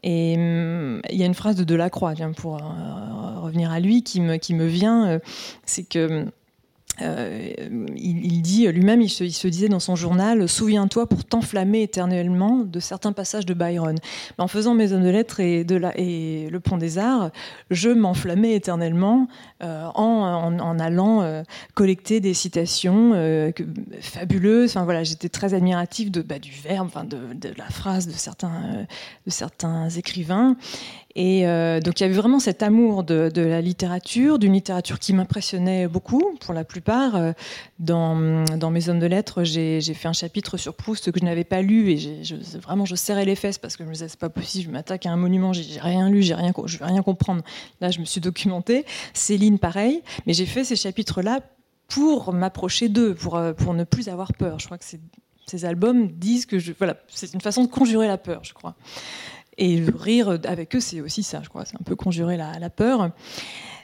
il 0.04 1.18
y 1.18 1.24
a 1.24 1.26
une 1.28 1.36
phrase 1.36 1.56
de 1.56 1.64
Delacroix, 1.64 2.14
pour 2.36 2.54
revenir 2.56 3.72
à 3.72 3.80
lui, 3.80 4.02
qui 4.02 4.20
me, 4.20 4.38
qui 4.38 4.56
me 4.56 4.66
vient, 4.66 5.20
c'est 5.66 5.84
que 5.84 6.26
euh, 7.02 7.54
il, 7.96 8.42
dit 8.42 8.68
lui-même, 8.68 9.02
il, 9.02 9.10
se, 9.10 9.48
disait 9.48 9.70
dans 9.70 9.80
son 9.80 9.96
journal 9.96 10.48
Souviens-toi 10.48 11.08
pour 11.08 11.24
t'enflammer 11.26 11.82
éternellement 11.82 12.60
de 12.60 12.80
certains 12.80 13.12
passages 13.12 13.46
de 13.46 13.54
Byron. 13.54 13.96
en 14.38 14.48
faisant 14.48 14.72
hommes 14.72 15.04
de 15.04 15.10
lettres 15.10 15.40
et, 15.40 15.64
le 15.64 16.60
Pont 16.60 16.78
des 16.78 16.98
Arts, 16.98 17.32
je 17.70 17.90
m'enflammais 17.90 18.54
éternellement 18.54 19.28
euh, 19.64 19.86
en, 19.96 20.80
allant 20.80 21.22
euh, 21.22 21.44
collecter 21.74 22.20
des 22.20 22.34
citations 22.34 23.14
fabuleuses. 24.00 24.72
Enfin, 24.72 24.84
voilà, 24.84 25.04
J'étais 25.04 25.30
très 25.30 25.54
admirative 25.54 26.12
de, 26.12 26.22
bah, 26.22 26.40
du 26.40 26.52
verbe, 26.52 26.90
de, 27.08 27.50
la 27.58 27.70
phrase 27.70 28.08
de 28.08 28.14
certains 29.28 29.90
écrivains. 29.90 30.56
Et 31.16 31.48
euh, 31.48 31.80
donc 31.80 32.00
il 32.00 32.04
y 32.04 32.06
avait 32.06 32.16
vraiment 32.16 32.40
cet 32.40 32.64
amour 32.64 33.04
de, 33.04 33.32
la 33.36 33.62
littérature, 33.62 34.40
d'une 34.40 34.54
littérature 34.54 35.00
qui 35.00 35.14
m'impressionnait 35.14 35.88
beaucoup, 35.88 36.38
pour 36.40 36.54
la 36.54 36.64
plupart. 36.64 37.16
Euh, 37.16 37.32
dans, 37.80 38.16
mes 38.16 38.90
hommes 38.90 39.00
de 39.00 39.06
lettres, 39.06 39.44
j'ai 39.44 39.82
fait 39.82 40.08
un 40.08 40.14
chapitre 40.14 40.58
sur 40.58 40.76
Proust 40.76 41.12
que 41.12 41.20
je 41.20 41.26
n'avais 41.26 41.44
pas 41.44 41.62
lu 41.62 41.92
et 41.92 42.22
vraiment 42.62 42.86
je 42.86 42.96
serrais 42.96 43.26
les 43.26 43.36
fesses 43.36 43.58
parce 43.58 43.76
que 43.76 43.84
je 43.84 43.90
me 43.90 43.94
disais 43.94 44.08
c'est 44.08 44.20
pas 44.20 44.30
possible, 44.30 44.66
je 44.66 44.72
m'attaque 44.72 45.06
à 45.06 45.12
un 45.12 45.18
monument, 45.18 45.54
j'ai 45.54 45.80
rien 45.80 46.10
lu, 46.10 46.22
rien, 46.22 46.54
je 46.66 46.78
vais 46.78 46.86
rien 46.86 47.02
comprendre. 47.02 47.44
Là, 47.82 47.92
je 47.92 48.00
me 48.00 48.06
suis 48.06 48.22
documentée. 48.22 48.86
Céline, 49.14 49.60
pareil, 49.60 50.02
mais 50.26 50.34
j'ai 50.34 50.46
fait 50.46 50.64
ces 50.64 50.76
chapitres-là 50.76 51.42
pour 51.88 52.32
m'approcher 52.32 52.88
d'eux, 52.88 53.14
pour, 53.14 53.36
euh, 53.36 53.54
ne 53.74 53.84
plus 53.84 54.08
avoir 54.08 54.34
peur. 54.34 54.60
Je 54.60 54.66
crois 54.66 54.78
que 54.78 54.86
ces 55.46 55.66
albums 55.66 56.08
disent 56.08 56.46
que 56.46 56.58
c'est 57.10 57.34
une 57.34 57.42
façon 57.42 57.64
de 57.64 57.70
conjurer 57.70 58.08
la 58.08 58.18
peur, 58.18 58.44
je 58.44 58.54
crois. 58.54 58.76
Et 59.62 59.80
rire 59.96 60.40
avec 60.46 60.76
eux, 60.76 60.80
c'est 60.80 61.02
aussi 61.02 61.22
ça, 61.22 61.42
je 61.44 61.50
crois. 61.50 61.66
C'est 61.66 61.76
un 61.76 61.84
peu 61.86 61.96
conjurer 61.96 62.36
la, 62.36 62.70
peur. 62.72 63.12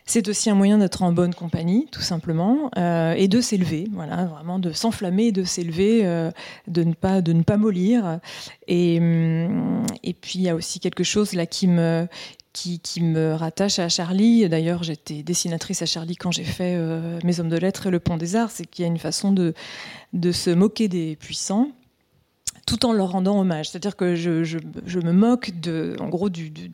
C'est 0.06 0.28
aussi 0.28 0.50
un 0.50 0.56
moyen 0.56 0.80
d'être 0.80 1.04
en 1.04 1.12
bonne 1.12 1.36
compagnie, 1.36 1.88
tout 1.92 2.02
simplement, 2.02 2.72
euh, 2.78 3.14
et 3.14 3.28
de 3.28 3.42
s'élever, 3.42 3.88
voilà, 3.92 4.26
vraiment 4.26 4.58
de 4.58 4.72
s'enflammer, 4.72 5.32
de 5.32 5.44
s'élever, 5.44 6.04
euh, 6.04 6.32
de 6.68 6.84
ne 6.84 6.94
pas 6.96 7.22
de 7.22 7.32
ne 7.32 7.44
pas 7.44 7.58
mollir. 7.58 8.20
Et, 8.68 8.98
hum, 9.00 9.86
et 10.02 10.14
puis 10.14 10.40
il 10.40 10.42
y 10.42 10.50
a 10.50 10.56
aussi 10.56 10.80
quelque 10.80 11.04
chose 11.04 11.34
là 11.34 11.46
qui 11.46 11.68
me 11.68 12.08
qui, 12.54 12.80
qui, 12.80 13.04
me 13.04 13.36
rattache 13.36 13.78
à 13.78 13.88
Charlie. 13.88 14.50
D'ailleurs, 14.50 14.82
j'étais 14.82 15.22
dessinatrice 15.22 15.84
à 15.84 15.86
Charlie 15.86 16.16
quand 16.16 16.32
j'ai 16.32 16.44
fait 16.44 16.74
euh, 16.76 17.20
Mes 17.24 17.40
Hommes 17.40 17.50
de 17.50 17.58
Lettres 17.58 17.86
et 17.86 17.92
Le 17.92 18.00
Pont 18.00 18.18
des 18.18 18.36
Arts. 18.36 18.50
C'est 18.50 18.66
qu'il 18.66 18.82
y 18.84 18.88
a 18.88 18.92
une 18.92 18.98
façon 18.98 19.32
de, 19.32 19.54
de 20.14 20.32
se 20.32 20.50
moquer 20.50 20.88
des 20.88 21.18
puissants 21.18 21.70
tout 22.68 22.86
en 22.86 22.92
leur 22.92 23.12
rendant 23.12 23.40
hommage. 23.40 23.70
C'est-à-dire 23.70 23.96
que 23.96 24.16
je, 24.16 24.44
je, 24.44 25.00
me 25.00 25.14
moque 25.14 25.52
de, 25.60 25.96
en 26.00 26.10
gros, 26.10 26.30
du, 26.30 26.50
du, 26.50 26.70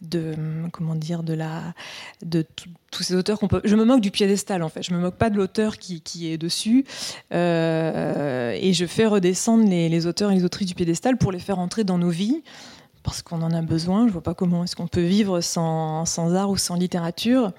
de 0.00 0.34
comment 0.72 0.94
dire, 0.94 1.24
de 1.24 1.34
la, 1.34 1.74
de 2.24 2.46
tous 2.90 3.02
ces 3.02 3.16
auteurs 3.16 3.40
qu'on 3.40 3.48
peut. 3.48 3.60
Je 3.64 3.74
me 3.74 3.84
moque 3.84 4.00
du 4.00 4.12
piédestal 4.12 4.62
en 4.62 4.68
fait. 4.68 4.82
Je 4.82 4.94
me 4.94 5.00
moque 5.00 5.16
pas 5.16 5.30
de 5.30 5.36
l'auteur 5.36 5.76
qui, 5.76 6.00
qui, 6.00 6.30
est 6.30 6.38
dessus, 6.38 6.84
euh, 7.32 8.56
et 8.58 8.72
je 8.72 8.86
fais 8.86 9.06
redescendre 9.06 9.68
les, 9.68 9.88
les, 9.88 10.06
auteurs 10.06 10.30
et 10.30 10.36
les 10.36 10.44
autrices 10.44 10.68
du 10.68 10.74
piédestal 10.74 11.18
pour 11.18 11.32
les 11.32 11.40
faire 11.40 11.58
entrer 11.58 11.82
dans 11.82 11.98
nos 11.98 12.10
vies. 12.10 12.42
Parce 13.02 13.20
qu'on 13.20 13.42
en 13.42 13.50
a 13.50 13.60
besoin. 13.60 14.06
Je 14.06 14.12
vois 14.12 14.22
pas 14.22 14.32
comment 14.32 14.64
est-ce 14.64 14.76
qu'on 14.76 14.86
peut 14.86 15.02
vivre 15.02 15.42
sans, 15.42 16.06
sans 16.06 16.34
art 16.34 16.48
ou 16.48 16.56
sans 16.56 16.76
littérature. 16.76 17.52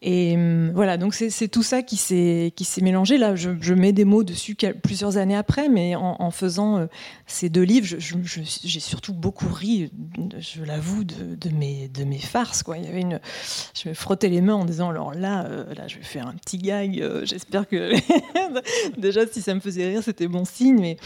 Et 0.00 0.34
hum, 0.36 0.70
voilà, 0.74 0.96
donc 0.96 1.14
c'est 1.14 1.48
tout 1.48 1.64
ça 1.64 1.82
qui 1.82 1.96
s'est 1.96 2.52
mélangé. 2.80 3.18
Là, 3.18 3.34
je, 3.34 3.74
mets 3.74 3.92
des 3.92 4.04
mots 4.04 4.22
dessus 4.22 4.56
plusieurs 4.82 5.16
années 5.16 5.36
après, 5.36 5.68
mais 5.68 5.96
en, 5.96 6.30
faisant 6.30 6.78
euh, 6.78 6.86
ces 7.26 7.48
deux 7.48 7.62
livres, 7.62 7.86
j'ai 7.86 8.80
surtout 8.80 9.12
beaucoup 9.12 9.52
ri, 9.52 9.90
je 10.38 10.62
l'avoue, 10.62 11.04
de, 11.04 11.50
mes, 11.50 11.88
de 11.88 12.04
mes 12.04 12.18
farces. 12.18 12.62
Quoi. 12.62 12.78
Il 12.78 12.84
y 12.84 12.88
avait 12.88 13.00
une, 13.00 13.20
je 13.74 13.88
me 13.88 13.94
frottais 13.94 14.28
les 14.28 14.40
mains 14.40 14.54
en 14.54 14.64
disant 14.64 14.90
alors 14.90 15.14
là, 15.14 15.46
euh, 15.46 15.74
là 15.74 15.88
je 15.88 15.96
vais 15.96 16.04
faire 16.04 16.28
un 16.28 16.34
petit 16.34 16.58
gag, 16.58 17.00
euh, 17.00 17.24
j'espère 17.24 17.66
que. 17.66 17.92
Déjà, 18.98 19.26
si 19.26 19.42
ça 19.42 19.54
me 19.54 19.60
faisait 19.60 19.88
rire, 19.88 20.02
c'était 20.04 20.28
bon 20.28 20.44
signe, 20.44 20.78
mais. 20.78 20.96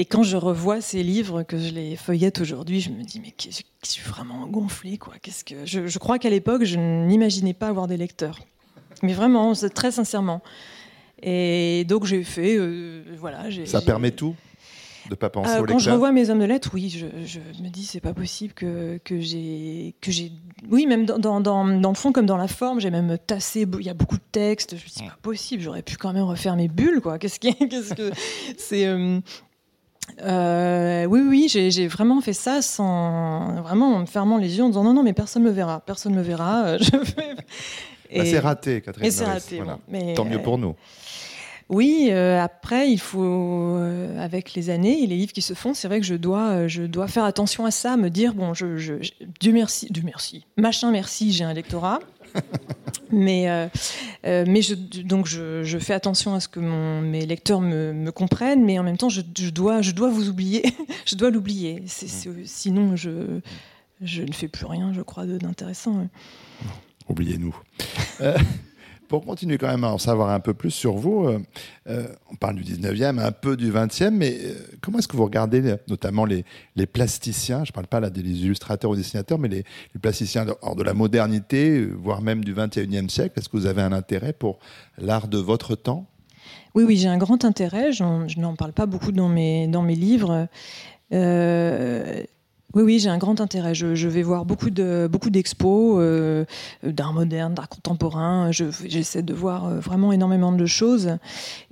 Et 0.00 0.04
quand 0.04 0.22
je 0.22 0.36
revois 0.36 0.80
ces 0.80 1.02
livres, 1.02 1.42
que 1.42 1.58
je 1.58 1.70
les 1.70 1.96
feuillette 1.96 2.40
aujourd'hui, 2.40 2.80
je 2.80 2.90
me 2.90 3.02
dis, 3.02 3.20
mais 3.20 3.34
je 3.36 3.50
suis 3.82 4.08
vraiment 4.08 4.46
gonflé, 4.46 4.96
quoi. 4.96 5.14
Qu'est-ce 5.20 5.44
que 5.44 5.66
je, 5.66 5.98
crois 5.98 6.20
qu'à 6.20 6.30
l'époque, 6.30 6.62
je 6.62 6.78
n'imaginais 6.78 7.52
pas 7.52 7.66
avoir 7.66 7.88
des 7.88 7.96
lecteurs. 7.96 8.38
Mais 9.02 9.12
vraiment, 9.12 9.54
très 9.74 9.90
sincèrement. 9.90 10.40
Et 11.20 11.84
donc 11.88 12.04
j'ai 12.04 12.22
fait, 12.22 12.56
euh, 12.56 13.02
voilà. 13.18 13.46
Ça 13.66 13.80
permet 13.80 14.12
tout 14.12 14.36
de 15.08 15.14
pas 15.14 15.30
penser 15.30 15.50
euh, 15.50 15.62
aux 15.62 15.66
Quand 15.66 15.78
je 15.78 15.90
revois 15.90 16.12
mes 16.12 16.30
hommes 16.30 16.40
de 16.40 16.44
lettres, 16.44 16.70
oui, 16.74 16.90
je, 16.90 17.40
me 17.62 17.68
dis 17.68 17.84
c'est 17.84 18.00
pas 18.00 18.12
possible 18.12 18.52
que, 18.52 19.00
que 19.04 19.20
j'ai 19.20 19.94
que 20.00 20.12
j'ai 20.12 20.32
oui 20.70 20.86
même 20.86 21.06
dans, 21.06 21.18
dans, 21.18 21.40
dans, 21.40 21.64
le 21.64 21.94
fond 21.94 22.12
comme 22.12 22.26
dans 22.26 22.36
la 22.36 22.48
forme, 22.48 22.80
j'ai 22.80 22.90
même 22.90 23.16
tassé. 23.18 23.66
Il 23.80 23.86
y 23.86 23.88
a 23.88 23.94
beaucoup 23.94 24.16
de 24.16 24.22
textes. 24.30 24.76
Je 24.76 24.82
me 24.82 24.88
dis 24.88 24.94
c'est 24.96 25.06
pas 25.06 25.18
possible. 25.22 25.62
J'aurais 25.62 25.82
pu 25.82 25.96
quand 25.96 26.12
même 26.12 26.24
refaire 26.24 26.56
mes 26.56 26.68
bulles 26.68 27.00
quoi. 27.00 27.18
Qu'est-ce 27.18 27.40
qui 27.40 27.54
qu'est-ce 27.68 27.94
que 27.94 28.10
c'est 28.56 28.86
euh, 28.86 29.20
euh, 30.22 31.04
oui, 31.04 31.20
oui, 31.20 31.48
j'ai 31.48 31.86
vraiment 31.88 32.20
fait 32.20 32.32
ça 32.32 32.62
sans 32.62 33.60
vraiment 33.62 33.94
en 33.94 33.98
me 34.00 34.06
fermant 34.06 34.38
les 34.38 34.56
yeux 34.56 34.64
en 34.64 34.68
disant 34.68 34.84
non, 34.84 34.94
non, 34.94 35.02
mais 35.02 35.12
personne 35.12 35.42
ne 35.42 35.48
le 35.48 35.54
verra, 35.54 35.80
personne 35.80 36.12
ne 36.12 36.18
le 36.18 36.22
verra. 36.22 36.64
Euh, 36.64 36.78
bah, 38.16 38.24
c'est 38.24 38.38
raté, 38.38 38.80
Catherine. 38.80 39.06
Et 39.06 39.10
c'est 39.10 39.24
raté. 39.24 39.62
mais, 39.88 40.14
Tant 40.14 40.24
mieux 40.24 40.42
pour 40.42 40.58
nous. 40.58 40.74
Oui, 41.68 42.08
euh, 42.10 42.40
après, 42.42 42.90
il 42.90 42.98
faut, 42.98 43.78
avec 44.18 44.54
les 44.54 44.70
années 44.70 45.02
et 45.02 45.06
les 45.06 45.16
livres 45.16 45.32
qui 45.32 45.42
se 45.42 45.52
font, 45.52 45.74
c'est 45.74 45.86
vrai 45.86 46.00
que 46.00 46.06
je 46.06 46.14
dois, 46.14 46.66
je 46.66 46.84
dois 46.84 47.08
faire 47.08 47.24
attention 47.24 47.66
à 47.66 47.70
ça, 47.70 47.98
me 47.98 48.08
dire, 48.08 48.32
bon, 48.32 48.54
je, 48.54 48.78
je, 48.78 48.94
Dieu 49.38 49.52
merci, 49.52 49.86
Dieu 49.90 50.02
merci, 50.02 50.46
machin 50.56 50.90
merci, 50.90 51.30
j'ai 51.30 51.44
un 51.44 51.52
lectorat. 51.52 52.00
Mais 53.10 53.48
euh, 53.48 53.68
euh, 54.26 54.44
mais 54.46 54.62
je, 54.62 54.74
donc 54.74 55.26
je, 55.26 55.78
fais 55.78 55.94
attention 55.94 56.34
à 56.34 56.40
ce 56.40 56.48
que 56.48 56.60
mon, 56.60 57.00
mes 57.00 57.26
lecteurs 57.26 57.60
me, 57.60 58.10
comprennent, 58.10 58.64
mais 58.64 58.78
en 58.78 58.82
même 58.82 58.96
temps, 58.96 59.08
je, 59.08 59.22
dois, 59.50 59.82
je 59.82 59.92
dois 59.92 60.10
vous 60.10 60.28
oublier. 60.28 60.62
je 61.06 61.14
dois 61.14 61.30
l'oublier. 61.30 61.82
Sinon, 61.86 62.96
je, 62.96 63.40
je 64.02 64.22
ne 64.22 64.32
fais 64.32 64.48
plus 64.48 64.66
rien, 64.66 64.92
je 64.92 65.02
crois, 65.02 65.26
d'intéressant. 65.26 66.08
Oubliez-nous. 67.08 67.56
Pour 69.08 69.24
continuer 69.24 69.56
quand 69.56 69.68
même 69.68 69.84
à 69.84 69.92
en 69.92 69.96
savoir 69.96 70.28
un 70.28 70.40
peu 70.40 70.52
plus 70.52 70.70
sur 70.70 70.96
vous, 70.96 71.24
euh, 71.24 71.38
euh, 71.88 72.06
on 72.30 72.36
parle 72.36 72.56
du 72.56 72.62
19e, 72.62 73.18
un 73.18 73.32
peu 73.32 73.56
du 73.56 73.72
20e, 73.72 74.10
mais 74.10 74.36
euh, 74.38 74.54
comment 74.82 74.98
est-ce 74.98 75.08
que 75.08 75.16
vous 75.16 75.24
regardez 75.24 75.76
notamment 75.88 76.26
les, 76.26 76.44
plasticiens? 76.86 77.64
Je 77.64 77.70
ne 77.70 77.74
parle 77.74 77.86
pas 77.86 78.00
là 78.00 78.10
des 78.10 78.20
illustrateurs 78.20 78.90
ou 78.90 78.96
dessinateurs, 78.96 79.38
mais 79.38 79.48
les, 79.48 79.64
plasticiens 80.00 80.46
hors 80.60 80.76
de 80.76 80.82
la 80.82 80.92
modernité, 80.92 81.86
voire 81.86 82.20
même 82.20 82.44
du 82.44 82.54
21e 82.54 83.08
siècle. 83.08 83.38
Est-ce 83.38 83.48
que 83.48 83.56
vous 83.56 83.66
avez 83.66 83.80
un 83.80 83.92
intérêt 83.92 84.34
pour 84.34 84.58
l'art 84.98 85.28
de 85.28 85.38
votre 85.38 85.74
temps? 85.74 86.06
Oui, 86.74 86.84
oui, 86.84 86.98
j'ai 86.98 87.08
un 87.08 87.18
grand 87.18 87.46
intérêt. 87.46 87.92
Je 87.92 88.38
n'en 88.38 88.56
parle 88.56 88.74
pas 88.74 88.86
beaucoup 88.86 89.12
dans 89.12 89.28
mes, 89.28 89.68
dans 89.68 89.82
mes 89.82 89.96
livres. 89.96 90.48
Oui, 92.78 92.84
oui, 92.84 92.98
j'ai 93.00 93.08
un 93.08 93.18
grand 93.18 93.40
intérêt. 93.40 93.74
Je, 93.74 94.06
vais 94.06 94.22
voir 94.22 94.44
beaucoup 94.44 94.70
de 94.70 95.08
beaucoup 95.10 95.30
d'expos 95.30 95.96
euh, 95.98 96.44
d'art 96.84 97.12
moderne, 97.12 97.52
d'art 97.52 97.68
contemporain. 97.68 98.52
J'essaie 98.52 99.22
de 99.22 99.34
voir 99.34 99.66
euh, 99.66 99.80
vraiment 99.80 100.12
énormément 100.12 100.52
de 100.52 100.64
choses 100.64 101.16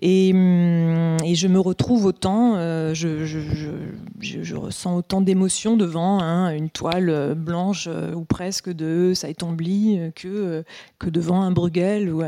et, 0.00 0.32
hum, 0.34 1.16
et 1.24 1.36
je 1.36 1.46
me 1.46 1.60
retrouve 1.60 2.06
autant. 2.06 2.54
Euh, 2.56 2.92
je, 2.92 3.24
je, 3.24 4.56
ressens 4.56 4.96
autant 4.96 5.20
d'émotions 5.20 5.76
devant 5.76 6.20
hein, 6.20 6.50
une 6.50 6.70
toile 6.70 7.36
blanche 7.36 7.88
ou 8.16 8.24
presque 8.24 8.70
de 8.70 9.12
Saïtombli 9.14 10.00
que 10.16 10.64
que 10.98 11.08
devant 11.08 11.42
un 11.42 11.52
Bruegel 11.52 12.10
ou, 12.10 12.22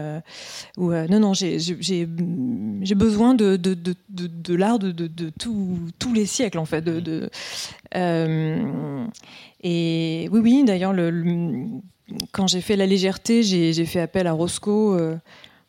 ou 0.77 0.93
non 0.93 1.19
non 1.19 1.33
j'ai 1.33 1.59
j'ai 1.59 2.95
besoin 2.95 3.35
de 3.35 3.57
de, 3.57 3.75
de, 3.75 3.95
de, 4.09 4.55
l'art 4.55 4.79
de, 4.79 4.93
tous 5.39 6.13
les 6.15 6.27
siècles 6.27 6.59
en 6.59 6.67
fait 6.67 6.85
euh, 7.97 8.68
et 9.63 10.29
oui, 10.33 10.41
oui, 10.41 10.65
d'ailleurs, 10.65 10.93
le, 10.93 11.11
quand 12.33 12.47
j'ai 12.47 12.61
fait 12.61 12.77
la 12.77 12.87
légèreté, 12.87 13.43
j'ai 13.43 13.87
fait 13.87 14.01
appel 14.01 14.27
à 14.27 14.33
Roscoe 14.33 14.69
euh, 14.69 15.17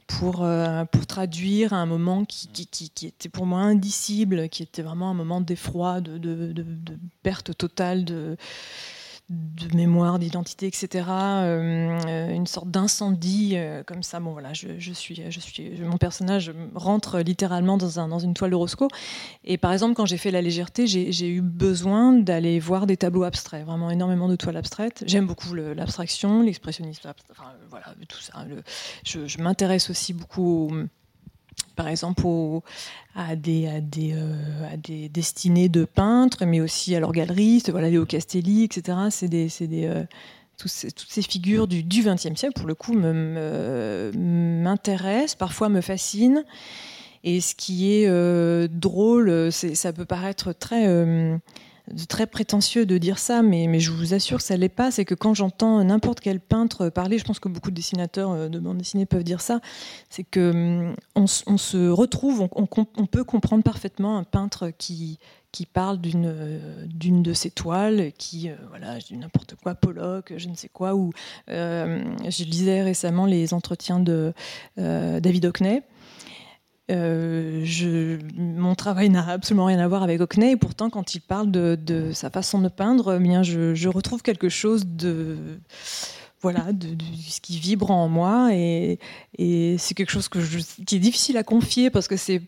pour, 0.08 0.44
euh, 0.44 0.86
pour 0.86 1.06
traduire 1.06 1.74
un 1.74 1.86
moment 1.86 2.26
qui, 2.26 2.68
était 3.04 3.30
pour 3.30 3.46
moi 3.46 3.60
indicible, 3.62 4.50
qui 4.50 4.64
était 4.64 4.82
vraiment 4.82 5.12
un 5.12 5.14
moment 5.14 5.42
d'effroi, 5.42 6.02
de, 6.02 6.18
de, 6.18 6.52
de, 6.52 6.66
perte 7.24 7.56
totale 7.58 8.06
de 8.06 8.38
de 9.30 9.76
mémoire, 9.76 10.18
d'identité, 10.18 10.66
etc. 10.66 11.06
Euh, 11.10 12.30
une 12.34 12.48
sorte 12.48 12.72
d'incendie 12.72 13.54
euh, 13.56 13.84
comme 13.84 14.02
ça. 14.02 14.20
Bon 14.20 14.32
voilà, 14.32 14.54
je, 14.54 14.92
suis, 14.94 15.24
je 15.30 15.40
suis, 15.40 15.72
mon 15.82 15.98
personnage 15.98 16.52
rentre 16.74 17.20
littéralement 17.20 17.78
dans, 17.78 18.00
un, 18.00 18.08
dans 18.08 18.18
une 18.18 18.34
toile 18.34 18.52
de 18.52 18.56
Roscoe. 18.56 18.88
Et 19.44 19.58
par 19.58 19.72
exemple, 19.72 19.94
quand 19.94 20.08
j'ai 20.08 20.18
fait 20.18 20.32
la 20.32 20.42
légèreté, 20.42 20.88
j'ai 20.88 21.30
eu 21.30 21.42
besoin 21.42 22.14
d'aller 22.14 22.60
voir 22.60 22.88
des 22.88 22.98
tableaux 22.98 23.24
abstraits, 23.24 23.66
vraiment 23.66 23.92
énormément 23.92 24.28
de 24.28 24.36
toiles 24.36 24.58
abstraites. 24.58 25.04
J'aime 25.06 25.28
beaucoup 25.28 25.54
l'abstraction, 25.54 26.42
l'expressionnisme, 26.42 27.14
enfin, 27.30 27.52
voilà, 27.70 27.94
tout 28.08 28.20
ça. 28.20 28.46
je, 29.04 29.28
je 29.28 29.38
m'intéresse 29.42 29.92
aussi 29.92 30.14
beaucoup 30.14 30.72
par 31.76 31.88
exemple 31.88 32.26
euh, 32.26 32.62
à 33.18 33.36
des 33.36 35.10
destinées 35.10 35.70
de 35.70 35.86
peintres, 35.86 36.46
mais 36.46 36.60
aussi 36.62 36.96
à 36.96 37.00
leurs 37.00 37.12
galeristes, 37.12 37.70
voilà, 37.72 37.90
Léo 37.90 38.06
Castelli, 38.06 38.64
etc. 38.64 38.98
C'est 39.10 39.28
des, 39.28 39.50
euh, 39.86 40.04
toutes, 40.58 40.72
ces, 40.72 40.92
toutes 40.92 41.10
ces 41.10 41.22
figures 41.22 41.68
du 41.68 41.84
XXe 41.84 42.36
siècle, 42.36 42.54
pour 42.54 42.68
le 42.68 42.76
coup, 42.76 42.94
m'intéressent, 44.14 45.36
parfois 45.36 45.70
me 45.70 45.82
fascinent. 45.82 46.44
Et 47.24 47.42
ce 47.42 47.56
qui 47.56 47.94
est 47.94 48.08
euh, 48.08 48.68
drôle, 48.72 49.52
ça 49.52 49.94
peut 49.94 50.06
paraître 50.06 50.54
très 50.54 50.86
très 52.08 52.28
prétentieux 52.28 52.86
de 52.86 52.98
dire 52.98 53.20
ça, 53.20 53.42
mais, 53.42 53.80
je 53.80 53.92
vous 53.92 54.14
assure 54.14 54.38
que 54.38 54.44
ça 54.44 54.58
l'est 54.58 54.70
pas. 54.70 54.92
C'est 54.92 55.06
que 55.06 55.16
quand 55.16 55.34
j'entends 55.34 55.84
n'importe 55.84 56.20
quel 56.20 56.40
peintre 56.40 56.90
parler, 56.90 57.18
je 57.18 57.24
pense 57.24 57.40
que 57.40 57.50
beaucoup 57.50 57.72
de 57.72 57.76
dessinateurs 57.76 58.32
euh, 58.32 58.50
de 58.50 58.60
bande 58.60 58.78
dessinée 58.78 59.06
peuvent 59.06 59.24
dire 59.24 59.42
ça, 59.42 59.60
c'est 60.10 60.24
que 60.24 60.52
hum, 60.52 60.96
on, 61.16 61.28
se 61.28 61.90
retrouve, 61.90 62.48
on, 62.52 62.66
peut 63.06 63.24
comprendre 63.24 63.64
parfaitement 63.64 64.18
un 64.18 64.24
peintre 64.24 64.72
qui, 64.78 65.20
parle 65.74 66.00
d'une 66.00 66.60
d'une 66.86 67.22
de 67.24 67.34
ses 67.34 67.52
toiles, 67.52 68.12
qui, 68.18 68.50
euh, 68.50 68.56
voilà, 68.70 69.00
je 69.00 69.08
dis 69.08 69.18
n'importe 69.18 69.56
quoi, 69.56 69.76
Pollock, 69.76 70.34
je 70.36 70.48
ne 70.48 70.56
sais 70.56 70.70
quoi, 70.70 70.96
ou 70.96 71.12
euh, 71.50 72.04
je 72.28 72.44
lisais 72.44 72.82
récemment 72.84 73.26
les 73.26 73.54
entretiens 73.54 74.00
de 74.00 74.34
David 74.78 75.46
Hockney, 75.46 75.84
euh, 76.90 78.18
mon 78.36 78.76
travail 78.76 79.10
n'a 79.10 79.28
absolument 79.30 79.66
rien 79.66 79.80
à 79.80 79.88
voir 79.88 80.04
avec 80.04 80.20
Hockney, 80.22 80.52
et 80.52 80.58
pourtant, 80.58 80.90
quand 80.90 81.16
il 81.16 81.22
parle 81.22 81.52
de, 81.52 82.12
sa 82.14 82.30
façon 82.30 82.60
de 82.60 82.70
peindre, 82.70 83.16
eh 83.16 83.24
bien, 83.24 83.44
je, 83.44 83.88
retrouve 83.88 84.22
quelque 84.22 84.50
chose 84.50 84.86
de 84.86 85.38
voilà, 86.42 86.72
de, 86.72 86.88
ce 87.28 87.42
qui 87.42 87.60
vibre 87.60 87.92
en 87.92 88.08
moi, 88.08 88.50
et, 88.54 88.98
c'est 89.78 89.94
quelque 89.94 90.12
chose 90.12 90.30
qui 90.30 90.96
est 90.96 91.00
difficile 91.00 91.38
à 91.38 91.44
confier 91.44 91.90
parce 91.90 92.08
que 92.08 92.18
c'est 92.18 92.42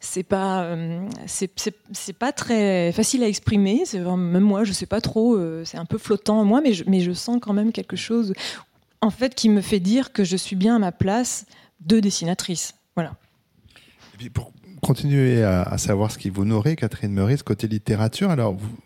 c'est 0.00 0.22
pas 0.22 0.62
euh, 0.62 1.08
c'est 1.26 2.12
pas 2.12 2.32
très 2.32 2.92
facile 2.92 3.24
à 3.24 3.28
exprimer. 3.28 3.82
Même 3.94 4.40
moi, 4.40 4.62
je 4.62 4.72
sais 4.72 4.86
pas 4.86 5.00
trop. 5.00 5.36
Euh, 5.36 5.64
c'est 5.64 5.76
un 5.76 5.84
peu 5.84 5.98
flottant 5.98 6.40
en 6.40 6.44
moi, 6.44 6.60
mais 6.60 6.72
je, 6.72 6.84
mais 6.86 7.00
je 7.00 7.12
sens 7.12 7.38
quand 7.42 7.52
même 7.52 7.72
quelque 7.72 7.96
chose, 7.96 8.32
en 9.00 9.10
fait, 9.10 9.34
qui 9.34 9.48
me 9.48 9.60
fait 9.60 9.80
dire 9.80 10.12
que 10.12 10.22
je 10.22 10.36
suis 10.36 10.54
bien 10.54 10.76
à 10.76 10.78
ma 10.78 10.92
place 10.92 11.46
de 11.80 11.98
dessinatrice. 12.00 12.74
Pour 14.34 14.52
continuer 14.82 15.44
à, 15.44 15.78
savoir 15.78 16.10
ce 16.10 16.18
qui 16.18 16.30
vous 16.30 16.44
nourrit, 16.44 16.76
Catherine 16.76 17.12
Meurice, 17.12 17.42
côté 17.42 17.68
littérature, 17.68 18.30
alors 18.30 18.54
vous, 18.54 18.76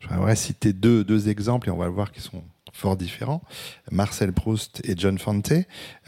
j'aimerais 0.00 0.36
citer 0.36 0.72
deux, 0.72 1.04
deux 1.04 1.28
exemples 1.28 1.68
et 1.68 1.70
on 1.70 1.76
va 1.76 1.86
le 1.86 1.92
voir 1.92 2.12
qui 2.12 2.20
sont 2.20 2.42
fort 2.72 2.96
différents. 2.96 3.42
Marcel 3.90 4.32
Proust 4.32 4.80
et 4.84 4.94
John 4.96 5.18
Fante. 5.18 5.52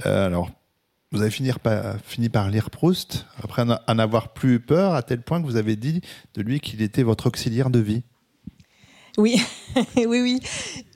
Euh, 0.06 0.26
alors, 0.26 0.50
vous 1.12 1.20
avez 1.20 1.30
fini 1.30 1.50
par, 1.62 1.96
fini 2.02 2.30
par 2.30 2.50
lire 2.50 2.70
Proust, 2.70 3.26
après 3.42 3.62
en 3.62 3.98
avoir 3.98 4.32
plus 4.32 4.58
peur, 4.58 4.94
à 4.94 5.02
tel 5.02 5.20
point 5.20 5.40
que 5.40 5.46
vous 5.46 5.56
avez 5.56 5.76
dit 5.76 6.00
de 6.34 6.42
lui 6.42 6.60
qu'il 6.60 6.80
était 6.80 7.02
votre 7.02 7.26
auxiliaire 7.26 7.68
de 7.68 7.78
vie. 7.78 8.02
Oui, 9.18 9.40
oui, 9.96 10.06
oui, 10.06 10.40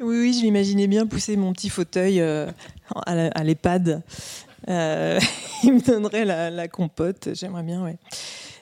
oui, 0.01 0.33
je 0.33 0.43
l'imaginais 0.43 0.87
bien 0.89 1.07
pousser 1.07 1.37
mon 1.37 1.53
petit 1.53 1.69
fauteuil 1.69 2.21
euh, 2.21 2.51
à 3.07 3.45
l'EHPAD 3.45 4.03
euh, 4.69 5.19
il 5.65 5.75
me 5.75 5.81
donnerait 5.81 6.25
la, 6.25 6.69
compote, 6.69 7.31
j'aimerais 7.35 7.63
bien, 7.63 7.83
ouais. 7.83 7.97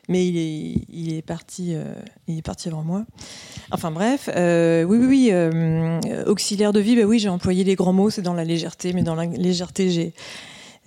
Mais 0.09 0.25
il 0.25 1.15
est, 1.15 1.23
parti, 1.23 1.75
euh, 1.75 1.93
il 2.29 2.39
est 2.39 2.43
parti 2.43 2.69
avant 2.69 2.85
moi. 2.85 3.05
Enfin 3.73 3.91
bref, 3.91 4.29
oui, 4.29 4.99
oui, 4.99 5.33
oui. 5.33 6.13
auxiliaire 6.27 6.73
de 6.73 6.79
vie, 6.79 6.95
bah 6.95 7.03
oui, 7.03 7.19
j'ai 7.19 7.29
employé 7.29 7.65
les 7.65 7.75
grands 7.75 7.93
mots, 7.93 8.11
c'est 8.11 8.23
dans 8.23 8.35
la 8.35 8.45
légèreté, 8.45 8.93
mais 8.93 9.03
dans 9.03 9.17
la 9.17 9.27
légèreté, 9.27 9.91
j'ai 9.91 10.15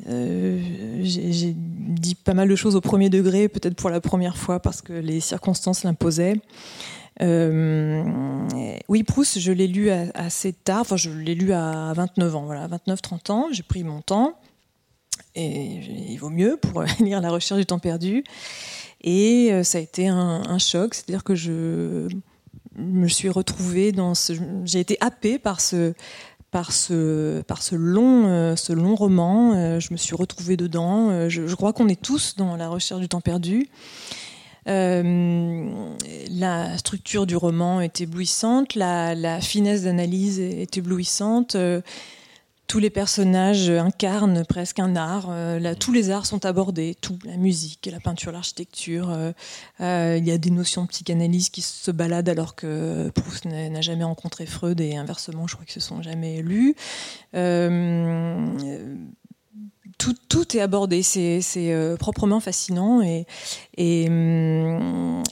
euh, 0.08 0.60
j'ai 1.02 1.54
dit 1.56 2.16
pas 2.16 2.34
mal 2.34 2.48
de 2.48 2.56
choses 2.56 2.76
au 2.76 2.82
premier 2.82 3.10
degré, 3.10 3.50
peut-être 3.50 3.76
pour 3.76 3.90
la 3.90 4.00
première 4.00 4.38
fois 4.38 4.60
parce 4.60 4.82
que 4.82 4.94
les 4.94 5.20
circonstances 5.20 5.84
l'imposaient. 5.84 6.40
Euh, 7.22 8.04
oui, 8.88 9.04
Proust, 9.04 9.40
je 9.40 9.52
l'ai 9.52 9.68
lu 9.68 9.90
assez 9.90 10.54
tard, 10.54 10.82
enfin 10.82 10.96
je 10.96 11.10
l'ai 11.10 11.36
lu 11.36 11.52
à 11.52 11.92
29 11.94 12.36
ans, 12.36 12.46
voilà, 12.46 12.68
29-30 12.68 13.32
ans, 13.32 13.48
j'ai 13.52 13.64
pris 13.64 13.84
mon 13.84 14.00
temps, 14.00 14.40
il 15.40 16.18
vaut 16.18 16.30
mieux 16.30 16.58
pour 16.58 16.84
lire 17.00 17.22
La 17.22 17.30
recherche 17.30 17.60
du 17.60 17.66
temps 17.66 17.80
perdu. 17.80 18.24
Et 19.02 19.50
euh, 19.52 19.64
ça 19.64 19.78
a 19.78 19.82
été 19.82 20.08
un, 20.08 20.58
choc, 20.58 20.94
c'est-à-dire 20.94 21.24
que 21.24 21.36
je 21.36 22.10
me 22.76 23.08
suis 23.08 23.30
retrouvée 23.30 23.92
dans 23.92 24.16
ce... 24.16 24.34
J'ai 24.66 24.80
été 24.80 24.98
happée 25.00 25.40
par 25.40 25.62
ce, 25.62 25.94
par 26.52 26.72
ce, 26.72 27.42
par 27.42 27.62
ce, 27.62 27.76
long, 27.76 28.28
euh, 28.28 28.56
ce 28.56 28.74
long 28.74 28.96
roman. 28.96 29.54
Euh, 29.56 29.80
je 29.80 29.94
me 29.94 29.98
suis 29.98 30.16
retrouvée 30.16 30.58
dedans. 30.58 31.30
Je, 31.30 31.56
crois 31.56 31.74
qu'on 31.74 31.88
est 31.88 32.02
tous 32.02 32.36
dans 32.36 32.58
la 32.58 32.68
recherche 32.68 33.00
du 33.00 33.08
temps 33.08 33.22
perdu. 33.22 33.70
la 34.66 35.58
structure 36.78 37.26
du 37.26 37.38
roman 37.38 37.80
est 37.80 38.02
éblouissante, 38.02 38.76
la 38.76 39.40
finesse 39.40 39.84
d'analyse 39.84 40.42
est 40.42 40.78
éblouissante 40.78 41.56
tous 42.70 42.80
les 42.80 42.92
personnages 42.92 43.70
incarnent 43.72 44.46
presque 44.46 44.80
un 44.80 44.96
art. 44.96 45.30
Euh, 45.32 45.74
tous 45.78 45.92
les 45.92 46.12
arts 46.12 46.28
sont 46.28 46.46
abordés, 46.46 46.96
tout, 47.02 47.18
la 47.26 47.36
musique, 47.36 47.90
la 47.92 48.00
peinture, 48.00 48.32
l'architecture. 48.32 49.10
Euh, 49.10 49.32
euh, 49.82 50.18
il 50.20 50.26
y 50.26 50.32
a 50.32 50.38
des 50.38 50.52
notions 50.52 50.84
de 50.84 50.88
psychanalyse 50.90 51.50
qui 51.50 51.64
se 51.64 51.90
baladent 51.90 52.30
alors 52.30 52.56
que 52.56 53.10
Proust 53.16 53.46
n'a 53.46 53.82
jamais 53.82 54.04
rencontré 54.04 54.46
Freud 54.46 54.80
et 54.80 54.96
inversement, 54.96 55.48
je 55.48 55.56
crois 55.56 55.66
qu'ils 55.66 55.82
se 55.82 55.88
sont 55.88 56.04
jamais 56.04 56.44
lus 56.44 56.76
tout, 60.30 60.56
est 60.56 60.62
abordé, 60.62 61.04
c'est 61.04 61.96
proprement 62.00 62.40
fascinant 62.40 63.02
et, 63.02 63.26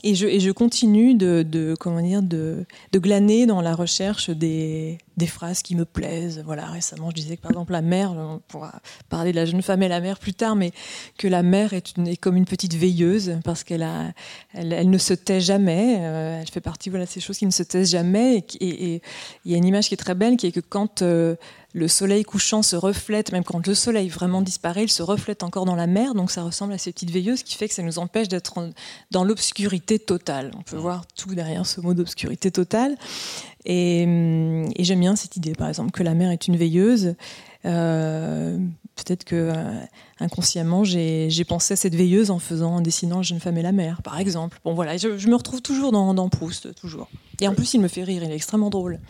je, 0.04 0.50
continue 0.50 1.14
de, 1.14 1.74
comment 1.80 2.02
dire, 2.02 2.22
de, 2.22 2.66
glaner 2.94 3.46
dans 3.46 3.62
la 3.62 3.74
recherche 3.74 4.28
des, 4.28 4.98
des, 5.18 5.26
phrases 5.26 5.62
qui 5.62 5.74
me 5.76 5.84
plaisent. 5.84 6.42
Voilà, 6.44 6.66
récemment, 6.66 7.10
je 7.10 7.16
disais 7.16 7.36
que 7.36 7.42
par 7.42 7.50
exemple 7.50 7.72
la 7.72 7.82
mère, 7.82 8.12
on 8.12 8.40
pourra 8.48 8.80
parler 9.08 9.32
de 9.32 9.36
la 9.36 9.44
jeune 9.44 9.62
femme 9.62 9.82
et 9.82 9.88
la 9.88 10.00
mère 10.00 10.18
plus 10.18 10.34
tard, 10.34 10.56
mais 10.56 10.72
que 11.18 11.28
la 11.28 11.42
mère 11.42 11.72
est, 11.72 11.96
une, 11.96 12.08
est 12.08 12.16
comme 12.16 12.36
une 12.36 12.46
petite 12.46 12.74
veilleuse 12.74 13.38
parce 13.44 13.64
qu'elle 13.64 13.82
a, 13.82 14.12
elle, 14.54 14.72
elle, 14.72 14.90
ne 14.90 14.98
se 14.98 15.14
tait 15.14 15.40
jamais. 15.40 15.98
Euh, 16.00 16.40
elle 16.40 16.48
fait 16.48 16.60
partie 16.60 16.90
voilà, 16.90 17.04
de 17.04 17.10
ces 17.10 17.20
choses 17.20 17.38
qui 17.38 17.46
ne 17.46 17.50
se 17.50 17.62
taisent 17.62 17.90
jamais. 17.90 18.44
Et 18.60 19.02
il 19.44 19.52
y 19.52 19.54
a 19.54 19.58
une 19.58 19.64
image 19.64 19.88
qui 19.88 19.94
est 19.94 19.98
très 19.98 20.14
belle, 20.14 20.36
qui 20.36 20.46
est 20.46 20.52
que 20.52 20.60
quand 20.60 21.02
euh, 21.02 21.36
le 21.74 21.88
soleil 21.88 22.24
couchant 22.24 22.62
se 22.62 22.76
reflète, 22.76 23.32
même 23.32 23.44
quand 23.44 23.66
le 23.66 23.74
soleil 23.74 24.08
vraiment 24.08 24.42
disparaît, 24.42 24.84
il 24.84 24.90
se 24.90 25.02
reflète 25.02 25.42
encore 25.42 25.64
dans 25.64 25.74
la 25.74 25.86
mer, 25.86 26.14
donc 26.14 26.30
ça 26.30 26.42
ressemble 26.42 26.72
à 26.72 26.78
ces 26.78 26.92
petites 26.92 27.10
veilleuses, 27.10 27.42
qui 27.42 27.56
fait 27.56 27.68
que 27.68 27.74
ça 27.74 27.82
nous 27.82 27.98
empêche 27.98 28.28
d'être 28.28 28.54
dans 29.10 29.24
l'obscurité 29.24 29.98
totale. 29.98 30.50
On 30.58 30.62
peut 30.62 30.76
voir 30.76 31.06
tout 31.14 31.34
derrière 31.34 31.66
ce 31.66 31.80
mot 31.80 31.94
d'obscurité 31.94 32.50
totale. 32.50 32.96
Et, 33.64 34.04
j'aime 34.78 35.00
bien 35.00 35.16
cette 35.16 35.36
idée, 35.36 35.52
par 35.52 35.68
exemple, 35.68 35.90
que 35.90 36.02
la 36.02 36.14
mer 36.14 36.30
est 36.30 36.48
une 36.48 36.56
veilleuse. 36.56 37.14
Euh, 37.64 38.58
peut-être 38.94 39.24
que 39.24 39.34
euh, 39.34 39.80
inconsciemment 40.20 40.84
j'ai 40.84 41.44
pensé 41.46 41.74
à 41.74 41.76
cette 41.76 41.94
veilleuse 41.94 42.30
en 42.30 42.38
faisant, 42.38 42.76
en 42.76 42.80
dessinant 42.80 43.22
Jeune 43.22 43.40
femme 43.40 43.58
et 43.58 43.62
la 43.62 43.72
mer, 43.72 44.02
par 44.02 44.18
exemple. 44.18 44.60
Bon 44.64 44.74
voilà, 44.74 44.96
je, 44.96 45.28
me 45.28 45.34
retrouve 45.34 45.60
toujours 45.60 45.92
dans, 45.92 46.14
dans 46.14 46.28
Proust, 46.28 46.74
toujours. 46.74 47.08
Et 47.40 47.48
en 47.48 47.54
plus, 47.54 47.74
il 47.74 47.80
me 47.80 47.88
fait 47.88 48.04
rire, 48.04 48.22
il 48.22 48.30
est 48.30 48.34
extrêmement 48.34 48.70
drôle. 48.70 49.00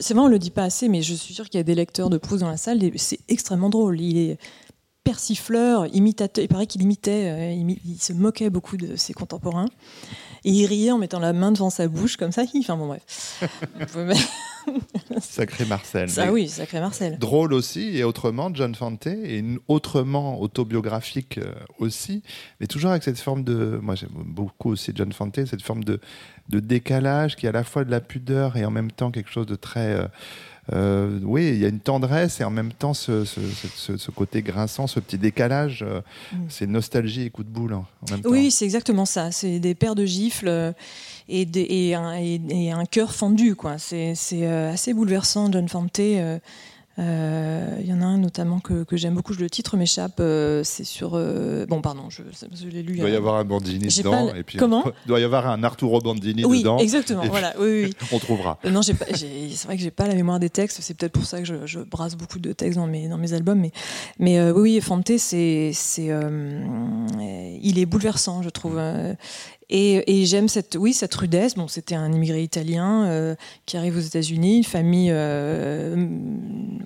C'est 0.00 0.12
vrai, 0.12 0.22
on 0.22 0.28
le 0.28 0.38
dit 0.38 0.50
pas 0.50 0.64
assez, 0.64 0.88
mais 0.88 1.00
je 1.02 1.14
suis 1.14 1.32
sûre 1.32 1.48
qu'il 1.48 1.58
y 1.58 1.60
a 1.60 1.64
des 1.64 1.74
lecteurs 1.74 2.10
de 2.10 2.18
Proust 2.18 2.42
dans 2.42 2.50
la 2.50 2.58
salle. 2.58 2.78
C'est 2.96 3.20
extrêmement 3.28 3.70
drôle. 3.70 4.00
Il 4.00 4.18
est 4.18 4.38
persifleur, 5.04 5.86
imitateur. 5.94 6.44
Il 6.44 6.48
paraît 6.48 6.66
qu'il 6.66 6.82
imitait, 6.82 7.30
euh, 7.30 7.76
il, 7.84 7.98
se 7.98 8.12
moquait 8.12 8.50
beaucoup 8.50 8.76
de 8.76 8.96
ses 8.96 9.12
contemporains. 9.12 9.68
Et 10.44 10.50
il 10.50 10.66
riait 10.66 10.90
en 10.90 10.98
mettant 10.98 11.20
la 11.20 11.32
main 11.32 11.52
devant 11.52 11.70
sa 11.70 11.88
bouche, 11.88 12.16
comme 12.16 12.32
ça. 12.32 12.42
Enfin 12.58 12.76
bon, 12.76 12.86
bref. 12.86 13.38
sacré 15.20 15.64
Marcel. 15.64 16.08
Ça, 16.10 16.32
oui, 16.32 16.48
sacré 16.48 16.80
Marcel. 16.80 17.18
Drôle 17.18 17.52
aussi, 17.52 17.96
et 17.96 18.04
autrement, 18.04 18.50
John 18.52 18.74
Fante, 18.74 19.06
et 19.06 19.44
autrement 19.68 20.40
autobiographique 20.40 21.38
euh, 21.38 21.52
aussi, 21.78 22.22
mais 22.60 22.66
toujours 22.66 22.90
avec 22.90 23.02
cette 23.02 23.18
forme 23.18 23.44
de. 23.44 23.78
Moi, 23.82 23.94
j'aime 23.94 24.10
beaucoup 24.12 24.70
aussi 24.70 24.92
John 24.94 25.12
Fante, 25.12 25.44
cette 25.46 25.62
forme 25.62 25.84
de, 25.84 26.00
de 26.48 26.60
décalage 26.60 27.36
qui 27.36 27.46
est 27.46 27.50
à 27.50 27.52
la 27.52 27.64
fois 27.64 27.84
de 27.84 27.90
la 27.90 28.00
pudeur 28.00 28.56
et 28.56 28.64
en 28.64 28.70
même 28.70 28.90
temps 28.90 29.10
quelque 29.10 29.30
chose 29.30 29.46
de 29.46 29.56
très. 29.56 29.94
Euh, 29.94 30.06
euh, 30.72 31.18
oui, 31.22 31.48
il 31.48 31.58
y 31.58 31.64
a 31.64 31.68
une 31.68 31.80
tendresse 31.80 32.40
et 32.40 32.44
en 32.44 32.50
même 32.50 32.72
temps 32.72 32.94
ce, 32.94 33.24
côté 34.10 34.42
grinçant, 34.42 34.86
ce 34.86 35.00
petit 35.00 35.18
décalage. 35.18 35.82
Euh, 35.82 36.00
mm. 36.32 36.36
C'est 36.48 36.66
nostalgie 36.66 37.22
et 37.22 37.30
coup 37.30 37.42
de 37.42 37.48
boule 37.48 37.72
hein, 37.72 37.84
en 38.02 38.12
même 38.12 38.22
temps. 38.22 38.30
Oui, 38.30 38.50
c'est 38.50 38.64
exactement 38.64 39.04
ça. 39.04 39.32
C'est 39.32 39.58
des 39.58 39.74
paires 39.74 39.94
de 39.94 40.04
gifles 40.04 40.74
et, 41.28 41.48
et, 41.54 41.94
un, 41.94 42.14
et, 42.14 42.72
un, 42.72 42.84
cœur 42.84 43.12
fendu. 43.12 43.56
C'est 43.78 44.46
assez 44.46 44.94
bouleversant, 44.94 45.50
John 45.50 45.68
Fante. 45.68 46.00
Il 46.98 47.04
euh, 47.06 47.80
y 47.84 47.92
en 47.92 48.02
a 48.02 48.04
un 48.04 48.18
notamment 48.18 48.58
que, 48.58 48.82
que 48.82 48.96
j'aime 48.96 49.14
beaucoup, 49.14 49.32
je 49.32 49.38
le 49.38 49.48
titre 49.48 49.76
m'échappe, 49.76 50.18
euh, 50.18 50.62
c'est 50.64 50.84
sur... 50.84 51.12
Euh, 51.14 51.64
bon, 51.66 51.80
pardon, 51.80 52.10
je, 52.10 52.22
je 52.52 52.66
l'ai 52.66 52.82
lu. 52.82 52.94
Il 52.94 53.00
doit 53.00 53.08
y 53.08 53.16
avoir 53.16 53.36
un 53.36 53.44
Bandini 53.44 53.86
dedans. 53.86 54.34
Et 54.34 54.42
puis 54.42 54.58
Comment 54.58 54.84
Il 55.06 55.08
doit 55.08 55.20
y 55.20 55.24
avoir 55.24 55.46
un 55.46 55.62
Arturo 55.62 56.00
Bandini 56.00 56.44
oui, 56.44 56.58
dedans. 56.58 56.78
Exactement, 56.78 57.22
voilà. 57.28 57.54
Oui, 57.60 57.84
oui. 57.84 57.94
on 58.12 58.18
trouvera. 58.18 58.58
non, 58.68 58.82
c'est 58.82 58.92
vrai 58.94 59.76
que 59.76 59.82
j'ai 59.82 59.90
pas 59.92 60.08
la 60.08 60.14
mémoire 60.14 60.40
des 60.40 60.50
textes, 60.50 60.80
c'est 60.82 60.94
peut-être 60.94 61.12
pour 61.12 61.24
ça 61.24 61.38
que 61.38 61.46
je, 61.46 61.64
je, 61.64 61.78
brasse 61.78 62.16
beaucoup 62.16 62.40
de 62.40 62.52
textes 62.52 62.78
dans 62.78 62.88
mes, 62.88 63.08
dans 63.08 63.18
mes 63.18 63.32
albums. 63.32 63.60
Mais, 63.60 63.72
mais 64.18 64.50
oui, 64.50 64.80
Fante, 64.80 65.16
c'est, 65.16 65.70
c'est, 65.72 66.10
il 67.62 67.78
est 67.78 67.86
bouleversant, 67.86 68.42
je 68.42 68.50
trouve. 68.50 68.78
Et, 69.72 70.26
j'aime 70.26 70.48
cette, 70.48 70.76
oui, 70.78 70.92
cette 70.92 71.14
rudesse. 71.14 71.54
Bon, 71.54 71.68
c'était 71.68 71.94
un 71.94 72.12
immigré 72.12 72.42
italien 72.42 73.04
euh, 73.06 73.36
qui 73.66 73.76
arrive 73.76 73.96
aux 73.96 74.00
États-Unis, 74.00 74.58
une 74.58 74.64
famille, 74.64 75.10
euh, 75.12 76.08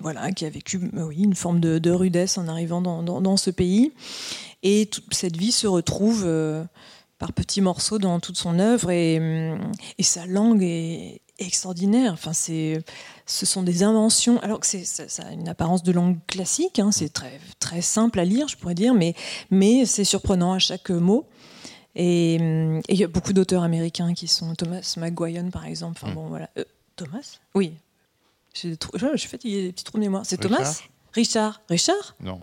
voilà, 0.01 0.31
qui 0.31 0.45
a 0.45 0.49
vécu, 0.51 0.79
euh, 0.95 1.07
oui, 1.07 1.23
une 1.23 1.33
forme 1.33 1.59
de, 1.59 1.91
rudesse 1.91 2.37
en 2.37 2.47
arrivant 2.47 2.81
dans, 2.81 3.37
ce 3.37 3.49
pays. 3.49 3.91
Et 4.61 4.85
toute 4.85 5.11
cette 5.15 5.35
vie 5.35 5.51
se 5.51 5.65
retrouve 5.65 6.27
par 7.17 7.33
petits 7.33 7.61
morceaux 7.61 7.97
dans 7.97 8.19
toute 8.19 8.37
son 8.37 8.59
œuvre 8.59 8.91
et, 8.91 9.19
sa 9.99 10.27
langue 10.27 10.61
est 10.61 11.21
extraordinaire. 11.39 12.13
Enfin, 12.13 12.33
c'est, 12.33 12.83
ce 13.25 13.47
sont 13.47 13.63
des 13.63 13.81
inventions. 13.81 14.39
Alors 14.41 14.59
que 14.59 14.67
c'est, 14.67 14.85
ça, 14.85 15.23
a 15.23 15.31
une 15.31 15.49
apparence 15.49 15.81
de 15.81 15.91
langue 15.91 16.17
classique, 16.27 16.77
hein, 16.77 16.91
c'est 16.91 17.09
très, 17.09 17.39
très 17.59 17.81
simple 17.81 18.19
à 18.19 18.25
lire, 18.25 18.47
je 18.47 18.57
pourrais 18.57 18.75
dire, 18.75 18.93
mais, 18.93 19.15
mais 19.49 19.85
c'est 19.85 20.03
surprenant 20.03 20.53
à 20.53 20.59
chaque 20.59 20.91
mot. 20.91 21.25
Et 21.95 22.35
il 22.35 22.97
y 22.97 23.03
a 23.03 23.07
beaucoup 23.07 23.33
d'auteurs 23.33 23.63
américains 23.63 24.13
qui 24.13 24.27
sont 24.27 24.53
Thomas 24.55 24.95
McGuigan, 24.97 25.49
par 25.49 25.65
exemple. 25.65 25.99
Enfin, 26.01 26.11
mm. 26.11 26.15
bon, 26.15 26.27
voilà. 26.27 26.49
Euh, 26.57 26.63
Thomas? 26.95 27.39
Oui. 27.53 27.73
Je, 28.53 28.69
je 28.69 29.17
suis 29.17 29.29
fatigué, 29.29 29.63
des 29.63 29.71
petits 29.71 29.83
trous 29.83 29.97
de 29.97 30.03
mémoire. 30.03 30.23
C'est 30.25 30.37
Thomas? 30.37 30.81
Richard 31.13 31.61
Richard? 31.69 32.15
Non. 32.21 32.41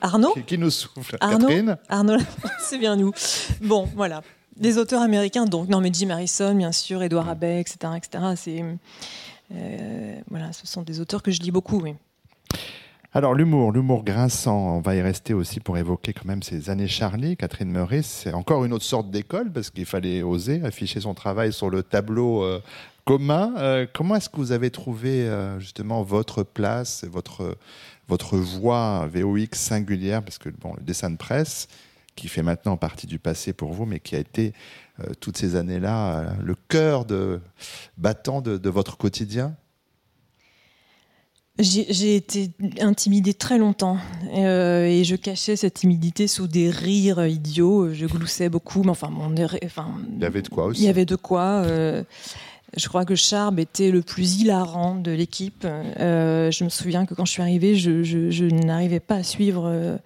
Arnaud? 0.00 0.34
Qui, 0.46 0.58
nous 0.58 0.70
souffle 0.70 1.16
Arnaud? 1.20 1.46
Catherine? 1.46 1.78
Arnaud, 1.88 2.18
c'est 2.60 2.78
bien 2.78 2.96
nous. 2.96 3.12
Bon, 3.60 3.88
voilà. 3.94 4.22
Des 4.56 4.76
auteurs 4.78 5.02
américains, 5.02 5.44
donc, 5.44 5.68
non, 5.68 5.80
mais 5.80 5.90
Jim 5.92 6.10
Harrison, 6.10 6.54
bien 6.54 6.72
sûr, 6.72 7.02
Edouard 7.02 7.26
mm. 7.26 7.30
Abbey, 7.30 7.60
etc. 7.60 7.78
etc. 7.96 8.24
C'est, 8.36 8.64
euh, 9.54 10.20
voilà, 10.28 10.52
ce 10.52 10.66
sont 10.66 10.82
des 10.82 11.00
auteurs 11.00 11.22
que 11.22 11.30
je 11.30 11.40
lis 11.40 11.50
beaucoup, 11.50 11.80
oui. 11.80 11.94
Alors 13.14 13.34
l'humour, 13.34 13.72
l'humour 13.72 14.04
grinçant, 14.04 14.76
on 14.76 14.80
va 14.80 14.94
y 14.94 15.02
rester 15.02 15.34
aussi 15.34 15.60
pour 15.60 15.76
évoquer 15.76 16.14
quand 16.14 16.24
même 16.24 16.42
ces 16.42 16.70
années 16.70 16.88
Charlie. 16.88 17.36
Catherine 17.36 17.70
Meurice, 17.70 18.06
c'est 18.06 18.32
encore 18.32 18.64
une 18.64 18.72
autre 18.72 18.86
sorte 18.86 19.10
d'école 19.10 19.52
parce 19.52 19.68
qu'il 19.68 19.84
fallait 19.84 20.22
oser 20.22 20.64
afficher 20.64 20.98
son 20.98 21.12
travail 21.12 21.52
sur 21.52 21.68
le 21.68 21.82
tableau 21.82 22.42
euh, 22.42 22.62
commun. 23.04 23.52
Euh, 23.58 23.86
comment 23.92 24.16
est-ce 24.16 24.30
que 24.30 24.36
vous 24.36 24.52
avez 24.52 24.70
trouvé 24.70 25.28
euh, 25.28 25.60
justement 25.60 26.02
votre 26.02 26.42
place, 26.42 27.04
votre, 27.04 27.58
votre 28.08 28.38
voix 28.38 29.06
VOX 29.12 29.58
singulière? 29.58 30.22
Parce 30.22 30.38
que 30.38 30.48
bon, 30.48 30.72
le 30.78 30.82
dessin 30.82 31.10
de 31.10 31.18
presse, 31.18 31.68
qui 32.16 32.28
fait 32.28 32.42
maintenant 32.42 32.78
partie 32.78 33.06
du 33.06 33.18
passé 33.18 33.52
pour 33.52 33.74
vous, 33.74 33.84
mais 33.84 34.00
qui 34.00 34.16
a 34.16 34.20
été 34.20 34.54
toutes 35.20 35.36
ces 35.36 35.56
années-là 35.56 36.34
le 36.42 36.54
cœur 36.68 37.04
de, 37.04 37.40
battant 37.98 38.40
de 38.40 38.70
votre 38.70 38.96
quotidien? 38.96 39.54
J'ai 41.58 42.16
été 42.16 42.50
intimidée 42.80 43.34
très 43.34 43.58
longtemps 43.58 43.98
euh, 44.34 44.86
et 44.86 45.04
je 45.04 45.16
cachais 45.16 45.54
cette 45.54 45.74
timidité 45.74 46.26
sous 46.26 46.46
des 46.46 46.70
rires 46.70 47.26
idiots. 47.26 47.92
Je 47.92 48.06
gloussais 48.06 48.48
beaucoup, 48.48 48.82
mais 48.82 48.90
enfin, 48.90 49.10
mon, 49.10 49.34
enfin 49.64 49.88
il 50.16 50.22
y 50.22 50.24
avait 50.24 50.42
de 50.42 50.48
quoi 50.48 50.66
aussi. 50.66 50.80
Il 50.80 50.86
y 50.86 50.88
avait 50.88 51.04
de 51.04 51.16
quoi. 51.16 51.62
Euh, 51.66 52.02
Je 52.74 52.88
crois 52.88 53.04
que 53.04 53.14
Charb 53.14 53.58
était 53.58 53.90
le 53.90 54.00
plus 54.00 54.40
hilarant 54.40 54.94
de 54.94 55.10
l'équipe. 55.10 55.66
je 55.98 56.64
me 56.64 56.70
souviens 56.70 57.04
que 57.04 57.12
quand 57.12 57.26
je 57.26 57.32
suis 57.32 57.42
arrivée, 57.42 57.74
je, 57.76 58.44
n'arrivais 58.64 59.00
pas 59.00 59.16
à 59.16 59.22
suivre. 59.22 60.00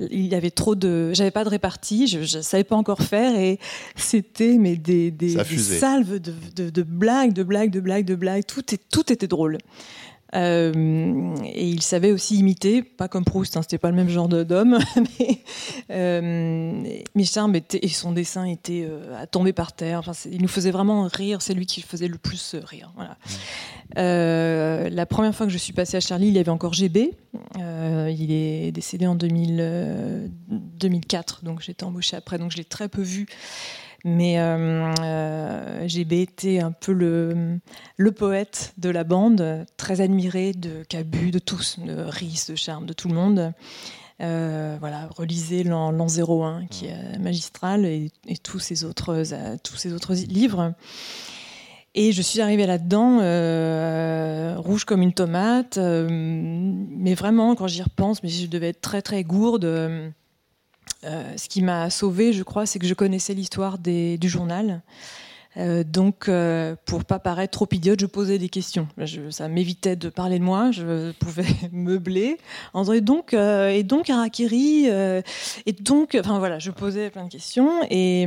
il 0.00 0.26
y 0.26 0.34
avait 0.34 0.50
trop 0.50 0.74
de, 0.74 1.12
j'avais 1.14 1.30
pas 1.30 1.44
de 1.44 1.48
répartie, 1.48 2.08
je, 2.08 2.38
ne 2.38 2.42
savais 2.42 2.64
pas 2.64 2.74
encore 2.74 3.02
faire 3.02 3.38
et 3.38 3.60
c'était 3.94 4.58
mais 4.58 4.74
des, 4.76 5.14
salves 5.56 6.18
de, 6.18 6.70
de, 6.70 6.82
blagues, 6.82 7.34
de 7.34 7.44
blagues, 7.44 7.70
de 7.70 7.78
blagues, 7.78 8.04
de 8.04 8.16
blagues. 8.16 8.44
Tout, 8.44 8.74
est, 8.74 8.80
tout 8.90 9.12
était 9.12 9.28
drôle. 9.28 9.58
Euh, 10.34 11.34
et 11.44 11.66
il 11.66 11.82
savait 11.82 12.12
aussi 12.12 12.36
imiter, 12.36 12.82
pas 12.82 13.08
comme 13.08 13.24
Proust, 13.24 13.56
hein, 13.56 13.62
c'était 13.62 13.78
pas 13.78 13.90
le 13.90 13.96
même 13.96 14.08
genre 14.08 14.28
d'homme, 14.28 14.78
mais, 15.18 15.42
euh, 15.90 16.82
était, 17.54 17.84
et 17.84 17.88
son 17.88 18.12
dessin 18.12 18.44
était 18.44 18.86
euh, 18.86 19.20
à 19.20 19.26
tomber 19.26 19.52
par 19.52 19.72
terre. 19.72 20.00
Enfin, 20.00 20.12
il 20.30 20.42
nous 20.42 20.48
faisait 20.48 20.70
vraiment 20.70 21.08
rire, 21.10 21.40
c'est 21.40 21.54
lui 21.54 21.66
qui 21.66 21.80
faisait 21.80 22.08
le 22.08 22.18
plus 22.18 22.56
rire. 22.62 22.92
Voilà. 22.96 23.16
Euh, 23.96 24.90
la 24.90 25.06
première 25.06 25.34
fois 25.34 25.46
que 25.46 25.52
je 25.52 25.58
suis 25.58 25.72
passée 25.72 25.96
à 25.96 26.00
Charlie, 26.00 26.28
il 26.28 26.34
y 26.34 26.38
avait 26.38 26.50
encore 26.50 26.74
GB. 26.74 27.12
il 27.56 28.32
est 28.32 28.72
décédé 28.72 29.06
en 29.06 29.14
2000, 29.14 30.30
2004, 30.48 31.44
donc 31.44 31.62
j'étais 31.62 31.84
embauchée 31.84 32.16
après, 32.16 32.38
donc 32.38 32.52
je 32.52 32.58
l'ai 32.58 32.64
très 32.64 32.88
peu 32.88 33.02
vu. 33.02 33.26
Mais 34.04 34.38
euh, 34.38 34.92
euh, 35.00 35.88
GB 35.88 36.22
était 36.22 36.60
un 36.60 36.70
peu 36.70 36.92
le, 36.92 37.58
le, 37.96 38.12
poète 38.12 38.72
de 38.78 38.90
la 38.90 39.02
bande, 39.02 39.66
très 39.76 40.00
admiré 40.00 40.52
de 40.52 40.84
Cabu, 40.88 41.32
de 41.32 41.40
tous, 41.40 41.80
de 41.80 42.04
Rhys, 42.04 42.46
de 42.48 42.54
Charme, 42.54 42.86
de 42.86 42.92
tout 42.92 43.08
le 43.08 43.14
monde. 43.14 43.52
Euh, 44.20 44.76
voilà, 44.78 45.08
relisez 45.16 45.64
l'an 45.64 45.92
01 45.92 46.66
qui 46.66 46.86
est 46.86 47.18
magistral 47.18 47.84
et, 47.86 48.10
tous 48.42 48.60
ces 48.60 48.84
autres, 48.84 49.22
tous 49.64 49.76
ces 49.76 49.92
autres 49.92 50.14
livres. 50.14 50.74
Et 51.94 52.12
je 52.12 52.22
suis 52.22 52.40
arrivée 52.40 52.66
là-dedans, 52.66 53.16
rouge 54.60 54.84
comme 54.84 55.02
une 55.02 55.12
tomate, 55.12 55.76
mais 55.76 57.14
vraiment, 57.14 57.56
quand 57.56 57.66
j'y 57.66 57.82
repense, 57.82 58.22
mais 58.22 58.28
je 58.28 58.46
devais 58.46 58.68
être 58.68 58.80
très 58.80 59.02
très 59.02 59.24
gourde. 59.24 59.64
Euh, 59.64 60.08
ce 61.02 61.48
qui 61.48 61.62
m'a 61.62 61.90
sauvée, 61.90 62.32
je 62.32 62.42
crois, 62.42 62.66
c'est 62.66 62.78
que 62.78 62.86
je 62.86 62.94
connaissais 62.94 63.34
l'histoire 63.34 63.78
du 63.78 64.28
journal. 64.28 64.82
Euh, 65.58 65.82
donc, 65.84 66.28
euh, 66.28 66.76
pour 66.84 67.04
pas 67.04 67.18
paraître 67.18 67.52
trop 67.52 67.68
idiote, 67.72 68.00
je 68.00 68.06
posais 68.06 68.38
des 68.38 68.48
questions. 68.48 68.86
ça 69.30 69.48
m'évitait 69.48 69.96
de 69.96 70.08
parler 70.08 70.38
de 70.38 70.44
moi. 70.44 70.70
Je 70.70 71.12
pouvais 71.18 71.46
meubler. 71.72 72.38
André, 72.74 73.00
donc, 73.00 73.34
euh, 73.34 73.68
et 73.68 73.82
donc 73.82 74.10
Harakiri, 74.10 74.86
et 74.86 75.72
donc, 75.80 76.16
enfin 76.18 76.38
voilà, 76.38 76.58
je 76.58 76.70
posais 76.70 77.10
plein 77.10 77.24
de 77.24 77.30
questions. 77.30 77.82
Et, 77.90 78.22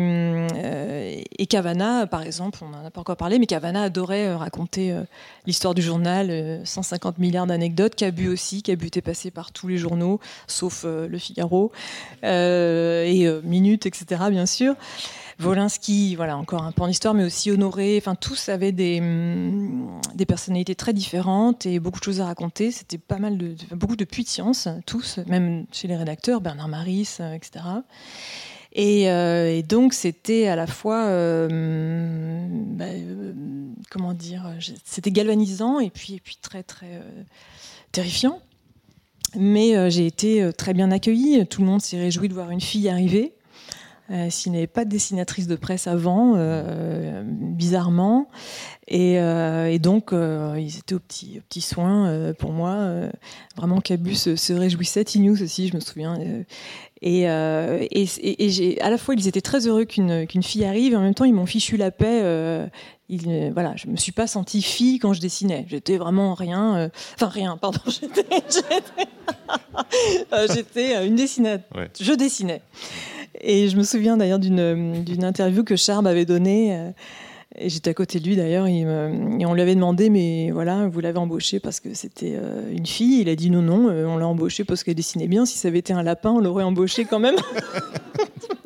et 1.37 1.45
Cavana, 1.47 2.07
par 2.07 2.23
exemple, 2.23 2.59
on 2.61 2.69
n'en 2.69 2.85
a 2.85 2.91
pas 2.91 3.01
encore 3.01 3.17
parlé, 3.17 3.39
mais 3.39 3.45
Cavana 3.45 3.83
adorait 3.83 4.33
raconter 4.33 4.95
l'histoire 5.45 5.73
du 5.73 5.81
journal, 5.81 6.61
150 6.65 7.17
milliards 7.17 7.47
d'anecdotes. 7.47 7.95
Cabu 7.95 8.27
aussi, 8.27 8.63
Cabu 8.63 8.87
était 8.87 9.01
passé 9.01 9.31
par 9.31 9.51
tous 9.51 9.67
les 9.67 9.77
journaux, 9.77 10.19
sauf 10.47 10.85
Le 10.85 11.17
Figaro 11.17 11.71
et 12.23 13.27
Minute, 13.43 13.85
etc. 13.85 14.23
Bien 14.29 14.45
sûr. 14.45 14.75
Volinsky, 15.41 16.15
voilà, 16.15 16.37
encore 16.37 16.63
un 16.63 16.71
pan 16.71 16.87
d'histoire, 16.87 17.15
mais 17.15 17.23
aussi 17.23 17.49
Honoré. 17.49 17.97
Enfin, 17.97 18.13
tous 18.13 18.47
avaient 18.49 18.71
des, 18.71 19.01
mm, 19.01 20.01
des 20.13 20.25
personnalités 20.27 20.75
très 20.75 20.93
différentes 20.93 21.65
et 21.65 21.79
beaucoup 21.79 21.99
de 21.99 22.03
choses 22.03 22.21
à 22.21 22.25
raconter. 22.25 22.71
C'était 22.71 22.99
pas 22.99 23.17
mal 23.17 23.37
de, 23.37 23.55
beaucoup 23.71 23.95
de 23.95 24.05
puissance, 24.05 24.67
tous, 24.85 25.17
même 25.25 25.65
chez 25.71 25.87
les 25.87 25.95
rédacteurs, 25.95 26.41
Bernard 26.41 26.67
Maris, 26.67 27.17
euh, 27.19 27.33
etc. 27.33 27.65
Euh, 28.77 29.47
et, 29.47 29.63
donc, 29.63 29.93
c'était 29.93 30.47
à 30.47 30.55
la 30.55 30.67
fois, 30.67 31.05
euh, 31.05 32.47
bah, 32.49 32.85
comment 33.89 34.13
dire, 34.13 34.45
c'était 34.85 35.11
galvanisant 35.11 35.79
et 35.79 35.89
puis, 35.89 36.13
et 36.13 36.19
puis 36.19 36.37
très, 36.39 36.61
très 36.61 37.01
terrifiant. 37.91 38.39
Mais 39.35 39.89
j'ai 39.89 40.05
été 40.05 40.51
très 40.57 40.73
bien 40.73 40.91
accueillie. 40.91 41.47
Tout 41.47 41.61
le 41.61 41.67
monde 41.67 41.81
s'est 41.81 41.99
réjoui 41.99 42.27
de 42.27 42.33
voir 42.33 42.51
une 42.51 42.61
fille 42.61 42.89
arriver. 42.89 43.33
Euh, 44.11 44.29
s'il 44.29 44.51
n'y 44.51 44.57
avait 44.57 44.67
pas 44.67 44.83
de 44.83 44.89
dessinatrice 44.89 45.47
de 45.47 45.55
presse 45.55 45.87
avant, 45.87 46.33
euh, 46.35 47.23
bizarrement. 47.25 48.27
Et, 48.87 49.19
euh, 49.19 49.77
donc, 49.77 50.11
ils 50.11 50.77
étaient 50.77 50.95
aux 50.95 50.99
petits, 50.99 51.39
petits 51.47 51.61
soins 51.61 52.33
pour 52.37 52.51
moi. 52.51 53.09
vraiment, 53.55 53.79
Cabus 53.79 54.35
se, 54.35 54.53
réjouissait, 54.53 55.05
T-News 55.05 55.41
aussi, 55.41 55.69
je 55.69 55.75
me 55.75 55.79
souviens. 55.79 56.19
Et, 57.01 57.21
et, 57.21 58.81
à 58.81 58.89
la 58.89 58.97
fois, 58.97 59.15
ils 59.15 59.27
étaient 59.29 59.41
très 59.41 59.67
heureux 59.67 59.85
qu'une 59.85 60.43
fille 60.43 60.65
arrive, 60.65 60.91
et 60.93 60.95
en 60.97 61.01
même 61.01 61.13
temps, 61.13 61.25
ils 61.25 61.33
m'ont 61.33 61.45
fichu 61.45 61.77
la 61.77 61.91
paix. 61.91 62.69
Il, 63.07 63.51
voilà, 63.53 63.75
je 63.75 63.87
me 63.87 63.97
suis 63.97 64.11
pas 64.13 64.27
sentie 64.27 64.61
fille 64.61 64.99
quand 64.99 65.13
je 65.13 65.21
dessinais. 65.21 65.65
J'étais 65.69 65.97
vraiment 65.97 66.33
rien. 66.33 66.89
enfin, 67.15 67.27
rien, 67.27 67.55
pardon. 67.55 67.79
J'étais 70.53 71.05
une 71.07 71.15
dessinatrice. 71.15 71.89
Je 72.01 72.13
dessinais. 72.13 72.61
Et 73.39 73.69
je 73.69 73.77
me 73.77 73.83
souviens 73.83 74.17
d'ailleurs 74.17 74.39
d'une 74.39 75.23
interview 75.23 75.63
que 75.63 75.75
Charb 75.75 76.05
avait 76.07 76.25
donnée. 76.25 76.75
Euh, 76.75 76.91
et 77.57 77.69
j'étais 77.69 77.89
à 77.89 77.93
côté 77.93 78.21
de 78.21 78.27
lui 78.27 78.37
d'ailleurs, 78.37 78.65
et 78.65 78.85
on 78.85 79.53
lui 79.53 79.61
avait 79.61 79.75
demandé, 79.75 80.09
mais 80.09 80.51
voilà, 80.51 80.87
vous 80.87 81.01
l'avez 81.01 81.17
embauché 81.17 81.59
parce 81.59 81.81
que 81.81 81.93
c'était 81.93 82.33
euh, 82.35 82.71
une 82.71 82.85
fille. 82.85 83.19
Il 83.19 83.27
a 83.27 83.35
dit 83.35 83.49
non, 83.49 83.61
non, 83.61 83.89
euh, 83.89 84.05
on 84.05 84.17
l'a 84.17 84.27
embauché 84.27 84.63
parce 84.63 84.85
qu'elle 84.85 84.95
dessinait 84.95 85.27
bien. 85.27 85.45
Si 85.45 85.57
ça 85.57 85.67
avait 85.67 85.79
été 85.79 85.91
un 85.91 86.01
lapin, 86.01 86.31
on 86.31 86.39
l'aurait 86.39 86.63
embauché 86.63 87.03
quand 87.03 87.19
même. 87.19 87.35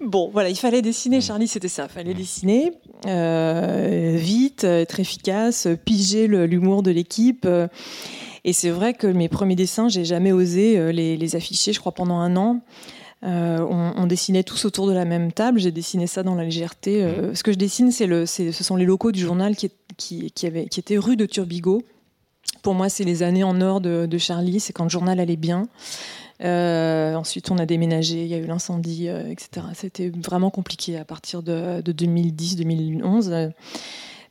bon. 0.00 0.28
voilà, 0.34 0.50
il 0.50 0.56
fallait 0.56 0.82
dessiner, 0.82 1.22
Charlie, 1.22 1.48
c'était 1.48 1.68
ça. 1.68 1.86
Il 1.88 1.94
fallait 1.94 2.14
dessiner 2.14 2.72
vite, 3.06 4.64
être 4.64 5.00
efficace, 5.00 5.66
piger 5.86 6.26
l'humour 6.26 6.82
de 6.82 6.90
l'équipe. 6.90 7.48
et 8.44 8.52
c'est 8.52 8.70
vrai 8.70 8.92
que 8.92 9.06
mes 9.06 9.30
premiers 9.30 9.56
dessins, 9.56 9.88
j'ai 9.88 10.04
jamais 10.04 10.32
osé 10.32 10.92
les, 10.92 11.16
les, 11.16 11.36
afficher, 11.36 11.72
je 11.72 11.80
crois, 11.80 11.92
pendant 11.92 12.16
un 12.16 12.36
an. 12.36 12.60
Euh, 13.26 13.58
on, 13.68 14.06
dessinait 14.06 14.44
tous 14.44 14.64
autour 14.66 14.86
de 14.86 14.92
la 14.92 15.04
même 15.04 15.32
table. 15.32 15.58
J'ai 15.58 15.72
dessiné 15.72 16.06
ça 16.06 16.22
dans 16.22 16.36
la 16.36 16.44
légèreté. 16.44 17.02
Euh, 17.02 17.34
ce 17.34 17.42
que 17.42 17.50
je 17.50 17.58
dessine, 17.58 17.90
c'est 17.90 18.06
le, 18.06 18.24
ce 18.24 18.52
sont 18.52 18.76
les 18.76 18.84
locaux 18.84 19.10
du 19.10 19.20
journal 19.20 19.56
qui, 19.56 19.70
qui, 19.96 20.30
qui, 20.30 20.46
avait, 20.46 20.66
qui 20.66 20.78
étaient 20.78 20.96
rue 20.96 21.16
de 21.16 21.26
Turbigo. 21.26 21.82
Pour 22.62 22.74
moi, 22.74 22.88
c'est 22.88 23.02
les 23.02 23.24
années 23.24 23.42
en 23.42 23.60
or 23.60 23.80
de, 23.80 24.18
Charlie. 24.18 24.60
C'est 24.60 24.72
quand 24.72 24.84
le 24.84 24.90
journal 24.90 25.18
allait 25.18 25.36
bien. 25.36 25.66
Euh, 26.44 27.14
ensuite, 27.14 27.50
on 27.50 27.58
a 27.58 27.66
déménagé, 27.66 28.22
il 28.22 28.28
y 28.28 28.34
a 28.34 28.38
eu 28.38 28.46
l'incendie, 28.46 29.08
etc. 29.08 29.66
C'était 29.74 30.10
vraiment 30.10 30.50
compliqué 30.50 30.96
à 30.96 31.04
partir 31.04 31.42
de, 31.42 31.80
2010-2011. 31.82 33.50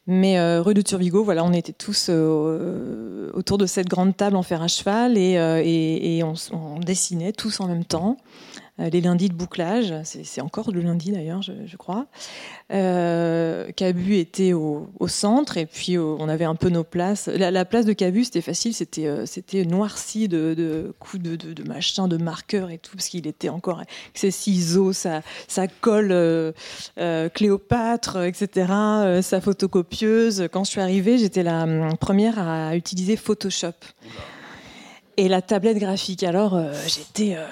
Mais 0.08 0.60
rue 0.60 0.74
de 0.74 0.82
Turbigo, 0.82 1.24
voilà, 1.24 1.44
on 1.44 1.52
était 1.52 1.74
tous 1.74 2.10
autour 2.10 3.58
de 3.58 3.66
cette 3.66 3.90
grande 3.90 4.16
table 4.16 4.38
en 4.38 4.44
fer 4.44 4.62
à 4.62 4.68
cheval 4.68 5.18
et, 5.18 5.34
et, 5.34 6.24
on, 6.24 6.34
on, 6.54 6.80
dessinait 6.80 7.34
tous 7.34 7.60
en 7.60 7.68
même 7.68 7.84
temps. 7.84 8.18
Euh, 8.80 8.90
les 8.90 9.00
lundis 9.00 9.30
de 9.30 9.34
bouclage, 9.34 9.94
c'est 10.04 10.42
encore 10.42 10.72
le 10.72 10.82
lundi 10.82 11.12
d'ailleurs, 11.12 11.42
je, 11.42 11.78
crois. 11.78 12.08
Euh, 12.74 13.72
Cabu 13.72 14.18
était 14.18 14.52
au, 14.52 14.90
centre 15.08 15.58
et 15.58 15.66
puis 15.66 15.98
euh, 15.98 16.02
on 16.20 16.28
avait 16.28 16.46
un 16.46 16.56
peu 16.56 16.70
nos 16.70 16.84
places. 16.84 17.28
La, 17.28 17.64
place 17.64 17.86
de 17.86 17.94
Cabu, 17.94 18.26
c'était 18.26 18.42
facile, 18.42 18.74
c'était 18.74 19.66
noirci 19.66 20.28
de, 20.28 20.94
coups 21.00 21.24
de, 21.24 21.36
de, 21.36 21.64
machin, 21.64 22.08
de 22.08 22.18
marqueurs 22.18 22.70
et 22.70 22.78
tout, 22.78 22.98
parce 22.98 23.08
qu'il 23.08 23.28
était 23.28 23.50
encore 23.50 23.78
avec 23.78 23.90
ses 24.14 24.32
ciseaux, 24.32 24.92
sa, 24.92 25.22
sa 25.48 25.68
colle 25.68 26.54
Cléopâtre, 27.34 28.24
etc., 28.24 28.68
sa 29.22 29.42
photocopieuse. 29.42 30.50
Quand 30.52 30.66
je 30.66 30.72
suis 30.72 30.82
arrivée, 30.82 31.18
j'étais 31.18 31.44
la 31.44 31.64
hum, 31.64 31.98
première 31.98 32.40
à 32.40 32.76
utiliser 32.76 33.16
Photoshop 33.16 33.74
et 35.18 35.28
la 35.28 35.42
tablette 35.42 35.78
graphique. 35.78 36.24
Alors, 36.24 36.56
euh, 36.56 36.74
j'étais. 36.88 37.36
Euh, 37.36 37.46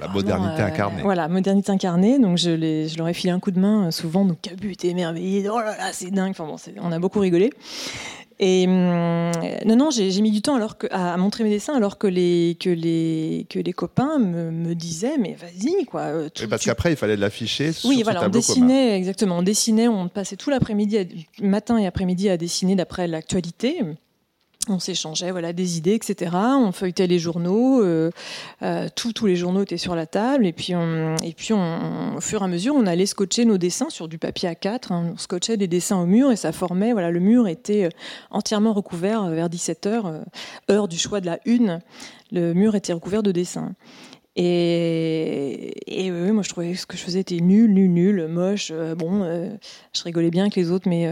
la 0.00 0.08
modernité 0.08 0.62
euh, 0.62 0.66
incarnée. 0.66 1.02
Voilà, 1.02 1.28
modernité 1.28 1.72
incarnée. 1.72 2.18
Donc, 2.18 2.38
je, 2.38 2.86
je 2.88 2.98
leur 2.98 3.08
ai 3.08 3.14
filé 3.14 3.32
un 3.32 3.40
coup 3.40 3.50
de 3.50 3.60
main 3.60 3.90
souvent. 3.90 4.24
Donc, 4.24 4.40
Cabu 4.42 4.72
était 4.72 4.88
émerveillé. 4.88 5.48
Oh 5.48 5.58
là 5.58 5.76
là, 5.76 5.92
c'est 5.92 6.10
dingue. 6.10 6.30
Enfin, 6.30 6.44
bon, 6.44 6.56
on 6.82 6.92
a 6.92 6.98
beaucoup 6.98 7.20
rigolé. 7.20 7.50
Et 8.40 8.66
hum, 8.66 9.30
non, 9.64 9.76
non, 9.76 9.90
j'ai 9.90 10.20
mis 10.20 10.32
du 10.32 10.42
temps 10.42 10.56
alors 10.56 10.76
que, 10.76 10.88
à, 10.90 11.16
montrer 11.16 11.44
mes 11.44 11.50
dessins, 11.50 11.76
alors 11.76 11.98
que 11.98 12.08
les, 12.08 12.56
que 12.58 12.68
les, 12.68 13.46
que 13.48 13.60
les 13.60 13.72
copains 13.72 14.18
me, 14.18 14.50
me 14.50 14.74
disaient, 14.74 15.18
mais 15.18 15.36
vas-y, 15.40 15.84
quoi. 15.84 16.10
parce 16.50 16.64
qu'après, 16.64 16.92
il 16.92 16.96
fallait 16.96 17.16
l'afficher 17.16 17.72
sur 17.72 17.88
Oui, 17.88 18.02
voilà, 18.02 18.26
on 18.26 18.28
dessinait, 18.28 18.96
exactement. 18.96 19.38
On 19.38 19.42
dessinait, 19.42 19.86
on 19.86 20.08
passait 20.08 20.34
tout 20.34 20.50
l'après-midi, 20.50 21.26
matin 21.40 21.78
et 21.78 21.86
après-midi 21.86 22.28
à 22.28 22.36
dessiner 22.36 22.74
d'après 22.74 23.06
l'actualité 23.06 23.82
on 24.70 24.78
s'échangeait 24.78 25.30
voilà 25.30 25.52
des 25.52 25.78
idées, 25.78 25.94
etc. 25.94 26.32
On 26.34 26.72
feuilletait 26.72 27.06
les 27.06 27.18
journaux, 27.18 27.82
euh, 27.82 28.10
euh, 28.62 28.88
tous 28.94 29.26
les 29.26 29.36
journaux 29.36 29.62
étaient 29.62 29.76
sur 29.76 29.94
la 29.94 30.06
table, 30.06 30.46
et 30.46 30.52
puis, 30.52 30.74
on, 30.74 31.16
et 31.22 31.32
puis 31.32 31.52
au 31.52 32.20
fur 32.20 32.42
et 32.42 32.44
à 32.44 32.48
mesure, 32.48 32.74
on 32.74 32.86
allait 32.86 33.06
scotcher 33.06 33.44
nos 33.44 33.58
dessins 33.58 33.90
sur 33.90 34.08
du 34.08 34.18
papier 34.18 34.48
A4. 34.50 34.92
Hein. 34.92 35.12
on 35.14 35.16
scotchait 35.16 35.56
des 35.56 35.68
dessins 35.68 36.00
au 36.00 36.06
mur 36.06 36.30
et 36.30 36.36
ça 36.36 36.52
formait, 36.52 36.92
voilà, 36.92 37.10
le 37.10 37.20
mur 37.20 37.48
était 37.48 37.84
euh, 37.84 37.90
entièrement 38.30 38.72
recouvert 38.72 39.28
vers 39.28 39.48
17 39.48 39.86
h 39.86 40.22
heure 40.70 40.88
du 40.88 40.98
choix 40.98 41.20
de 41.20 41.26
la 41.26 41.38
une. 41.44 41.80
Le 42.32 42.52
mur 42.54 42.74
était 42.74 42.92
recouvert 42.92 43.22
de 43.22 43.32
dessins. 43.32 43.72
Et, 44.36 46.04
et 46.06 46.10
moi, 46.10 46.42
je 46.42 46.48
trouvais 46.48 46.72
que 46.72 46.78
ce 46.78 46.86
que 46.86 46.96
je 46.96 47.02
faisais 47.02 47.20
était 47.20 47.36
nul, 47.36 47.72
nul, 47.72 47.90
nul, 47.92 48.26
moche. 48.26 48.72
bon, 48.96 49.22
je 49.92 50.02
rigolais 50.02 50.30
bien 50.30 50.44
avec 50.44 50.56
les 50.56 50.72
autres, 50.72 50.88
mais 50.88 51.08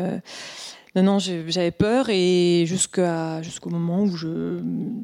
non, 0.95 1.03
non, 1.03 1.19
j'avais 1.19 1.71
peur 1.71 2.11
et 2.11 2.65
jusqu'à 2.67 3.41
jusqu'au 3.41 3.71
moment 3.71 4.03
où 4.03 4.15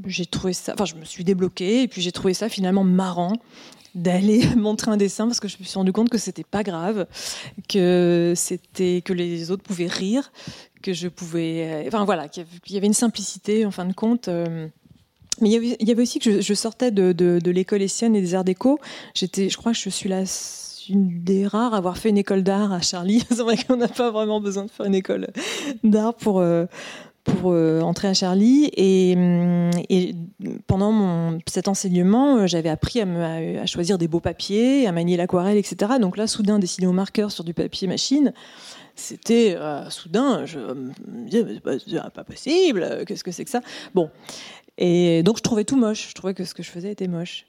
j'ai 0.07 0.27
trouvé 0.27 0.53
ça, 0.53 0.75
enfin, 0.75 0.85
je 0.85 0.95
me 0.95 1.05
suis 1.05 1.25
débloquée 1.25 1.83
et 1.83 1.89
puis 1.89 2.03
j'ai 2.03 2.13
trouvé 2.13 2.35
ça 2.35 2.51
finalement 2.51 2.85
marrant 2.85 3.33
d'aller 3.95 4.45
montrer 4.57 4.91
un 4.91 4.99
dessin 4.99 5.27
parce 5.27 5.41
que 5.41 5.49
je 5.49 5.57
me 5.59 5.65
suis 5.65 5.79
rendu 5.79 5.93
compte 5.93 6.11
que 6.11 6.19
c'était 6.19 6.45
pas 6.45 6.63
grave, 6.63 7.07
que 7.69 8.35
c'était 8.37 9.01
que 9.03 9.15
les 9.15 9.51
autres 9.51 9.63
pouvaient 9.63 9.87
rire, 9.87 10.31
que 10.83 10.93
je 10.93 11.09
pouvais, 11.09 11.85
enfin 11.87 12.05
voilà, 12.05 12.29
qu'il 12.29 12.45
y 12.69 12.77
avait 12.77 12.87
une 12.87 12.93
simplicité 12.93 13.65
en 13.65 13.71
fin 13.71 13.87
de 13.87 13.95
compte. 13.95 14.29
Euh, 14.29 14.69
mais 15.41 15.51
il 15.51 15.77
y, 15.81 15.91
avait, 15.93 16.03
aussi 16.03 16.19
que 16.19 16.41
je, 16.41 16.55
sortais 16.55 16.91
de, 16.91 17.13
de, 17.13 17.51
l'école 17.53 17.81
essienne 17.81 18.17
et 18.17 18.21
des 18.21 18.35
arts 18.35 18.43
déco. 18.43 18.81
J'étais, 19.15 19.49
je 19.49 19.57
crois 19.57 19.71
que 19.71 19.79
je 19.79 19.89
suis 19.89 20.09
là 20.09 20.25
une 20.89 21.23
des 21.23 21.47
rares 21.47 21.75
à 21.75 21.79
avoir 21.79 21.99
fait 21.99 22.09
une 22.11 22.19
école 22.19 22.43
d'art 22.43 22.73
à 22.73 22.81
Charlie. 22.81 23.25
C'est 23.31 23.43
vrai 23.43 23.57
qu'on 23.57 23.77
n'a 23.77 23.89
pas 23.89 24.11
vraiment 24.11 24.41
besoin 24.41 24.65
de 24.65 24.71
faire 24.71 24.87
une 24.87 24.95
école 24.95 25.29
d'art 25.85 26.15
pour, 26.15 26.41
euh, 26.41 26.67
pour 27.25 27.53
euh, 27.53 27.81
entrer 27.81 28.09
à 28.09 28.15
Charlie. 28.15 28.71
Et, 28.77 29.15
hum, 29.17 29.71
et 29.89 30.15
pendant 30.67 30.93
mon, 30.93 31.39
cet 31.47 31.69
enseignement, 31.69 32.39
euh, 32.39 32.47
j'avais 32.47 32.69
appris 32.69 33.01
à, 33.01 33.07
à, 33.63 33.67
choisir 33.67 33.99
des 33.99 34.09
beaux 34.09 34.21
papiers, 34.21 34.87
à 34.87 34.93
manier 34.93 35.17
l'aquarelle, 35.17 35.59
etc. 35.59 35.93
Donc 36.01 36.17
là, 36.17 36.27
soudain, 36.27 36.59
dessiner 36.59 36.87
au 36.87 36.93
marqueur 36.93 37.31
sur 37.31 37.45
du 37.45 37.55
papier 37.55 37.89
machine, 37.89 38.33
c'était 38.95 39.57
soudain, 39.91 40.45
je 40.45 40.59
me 40.59 40.93
disais, 41.29 41.45
c'est 41.65 42.11
pas 42.13 42.25
possible, 42.25 43.05
qu'est-ce 43.07 43.23
que 43.23 43.31
c'est 43.31 43.45
que 43.45 43.51
ça? 43.51 43.61
Bon. 43.95 44.11
Et 44.77 45.23
donc 45.25 45.37
je 45.39 45.43
trouvais 45.43 45.65
tout 45.65 45.77
moche, 45.77 46.09
je 46.11 46.15
trouvais 46.15 46.35
que 46.35 46.45
ce 46.45 46.55
que 46.55 46.63
je 46.63 46.71
faisais 46.71 46.93
était 46.93 47.09
moche. 47.09 47.47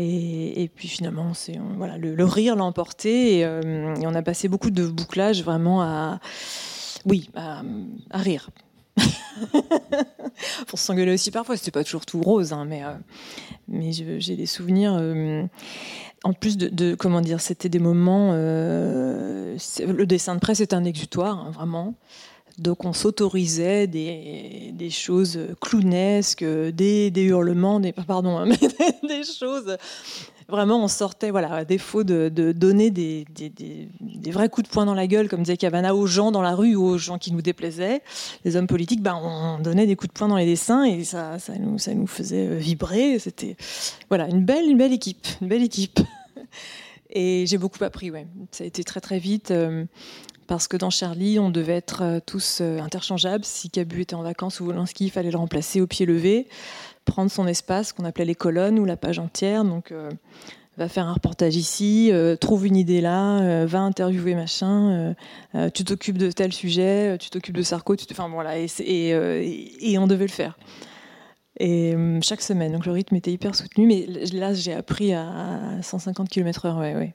Et, 0.00 0.70
puis 0.72 0.86
finalement, 0.86 1.34
c'est 1.34 1.58
voilà, 1.76 1.98
le, 1.98 2.24
rire 2.24 2.54
l'a 2.54 2.62
emporté 2.62 3.44
euh, 3.44 3.96
et, 3.96 4.06
on 4.06 4.14
a 4.14 4.22
passé 4.22 4.46
beaucoup 4.46 4.70
de 4.70 4.86
bouclages 4.86 5.42
vraiment 5.42 5.82
à, 5.82 6.20
oui, 7.04 7.28
à, 7.34 7.62
rire. 8.12 8.50
Pour 10.68 10.78
s'engueuler 10.78 11.14
aussi 11.14 11.32
parfois, 11.32 11.56
c'était 11.56 11.72
pas 11.72 11.82
toujours 11.82 12.06
tout 12.06 12.22
rose, 12.22 12.52
hein, 12.52 12.64
mais, 12.64 12.84
euh, 12.84 12.92
mais 13.66 13.90
j'ai 13.90 14.36
des 14.36 14.46
souvenirs. 14.46 14.96
Euh, 14.96 15.44
en 16.22 16.32
plus 16.32 16.56
de, 16.58 16.94
comment 16.94 17.20
dire, 17.20 17.40
c'était 17.40 17.68
des 17.68 17.80
moments. 17.80 18.32
le 18.32 19.56
dessin 20.04 20.36
de 20.36 20.40
presse 20.40 20.60
est 20.60 20.74
un 20.74 20.84
exutoire, 20.84 21.38
hein, 21.38 21.50
vraiment. 21.50 21.94
Donc 22.58 22.84
on 22.84 22.92
s'autorisait 22.92 23.86
des, 23.86 24.72
des, 24.72 24.90
choses 24.90 25.38
clownesques, 25.60 26.44
des, 26.44 27.10
des 27.10 27.22
hurlements, 27.22 27.78
des, 27.78 27.92
pardon, 27.92 28.36
hein, 28.36 28.46
mais 28.46 29.08
des, 29.08 29.22
choses. 29.24 29.76
Vraiment, 30.48 30.82
on 30.82 30.88
sortait, 30.88 31.30
voilà, 31.30 31.52
à 31.52 31.64
défaut 31.64 32.04
de, 32.04 32.28
donner 32.28 32.90
des, 32.90 33.26
vrais 34.30 34.48
coups 34.48 34.68
de 34.68 34.72
poing 34.72 34.86
dans 34.86 34.94
la 34.94 35.06
gueule, 35.06 35.28
comme 35.28 35.42
disait 35.42 35.56
Cavana, 35.56 35.94
aux 35.94 36.06
gens 36.06 36.32
dans 36.32 36.42
la 36.42 36.54
rue 36.54 36.74
ou 36.74 36.84
aux 36.84 36.98
gens 36.98 37.18
qui 37.18 37.32
nous 37.32 37.42
déplaisaient, 37.42 38.02
les 38.44 38.56
hommes 38.56 38.66
politiques, 38.66 39.02
ben, 39.02 39.20
on 39.22 39.60
donnait 39.60 39.86
des 39.86 39.94
coups 39.94 40.12
de 40.12 40.18
poing 40.18 40.28
dans 40.28 40.36
les 40.36 40.46
dessins 40.46 40.84
et 40.84 41.04
ça, 41.04 41.38
ça, 41.38 41.52
nous, 41.58 41.78
ça 41.78 41.94
nous 41.94 42.06
faisait 42.06 42.56
vibrer. 42.56 43.18
C'était 43.18 43.56
voilà, 44.08 44.26
une 44.26 44.44
belle, 44.44 44.64
une 44.68 44.78
belle 44.78 44.92
équipe, 44.92 45.26
une 45.40 45.48
belle 45.48 45.62
équipe. 45.62 46.00
Et 47.10 47.46
j'ai 47.46 47.56
beaucoup 47.56 47.82
appris, 47.84 48.10
ouais. 48.10 48.26
Ça 48.50 48.64
a 48.64 48.66
été 48.66 48.84
très 48.84 49.00
très 49.00 49.18
vite. 49.18 49.50
Parce 50.48 50.66
que 50.66 50.78
dans 50.78 50.88
Charlie, 50.88 51.38
on 51.38 51.50
devait 51.50 51.76
être 51.76 52.02
euh, 52.02 52.20
tous 52.24 52.60
euh, 52.62 52.80
interchangeables. 52.80 53.44
Si 53.44 53.68
Cabu 53.68 54.00
était 54.00 54.14
en 54.14 54.22
vacances 54.22 54.60
ou 54.60 54.66
Wolinski, 54.66 55.04
il 55.04 55.10
fallait 55.10 55.30
le 55.30 55.36
remplacer 55.36 55.82
au 55.82 55.86
pied 55.86 56.06
levé, 56.06 56.48
prendre 57.04 57.30
son 57.30 57.46
espace 57.46 57.92
qu'on 57.92 58.06
appelait 58.06 58.24
les 58.24 58.34
colonnes 58.34 58.78
ou 58.78 58.86
la 58.86 58.96
page 58.96 59.18
entière. 59.18 59.62
Donc, 59.62 59.92
euh, 59.92 60.10
va 60.78 60.88
faire 60.88 61.06
un 61.06 61.12
reportage 61.12 61.54
ici, 61.56 62.12
trouve 62.40 62.64
une 62.64 62.76
idée 62.76 63.00
là, 63.00 63.66
va 63.66 63.80
interviewer 63.80 64.36
machin, 64.36 65.12
tu 65.74 65.82
t'occupes 65.82 66.18
de 66.18 66.30
tel 66.30 66.52
sujet, 66.52 67.18
tu 67.18 67.30
t'occupes 67.30 67.56
de 67.56 67.64
Sarko, 67.64 67.96
tu 67.96 68.04
enfin 68.12 68.28
voilà, 68.28 68.56
et, 68.60 68.68
et, 68.78 69.98
on 69.98 70.06
devait 70.06 70.28
le 70.28 70.30
faire. 70.30 70.56
Et 71.58 71.96
chaque 72.22 72.42
semaine, 72.42 72.70
donc 72.70 72.86
le 72.86 72.92
rythme 72.92 73.16
était 73.16 73.32
hyper 73.32 73.56
soutenu, 73.56 73.88
mais 73.88 74.06
là 74.32 74.54
j'ai 74.54 74.72
appris 74.72 75.12
à 75.14 75.82
150 75.82 76.28
km/h, 76.28 76.78
ouais, 76.78 76.94
ouais. 76.94 77.12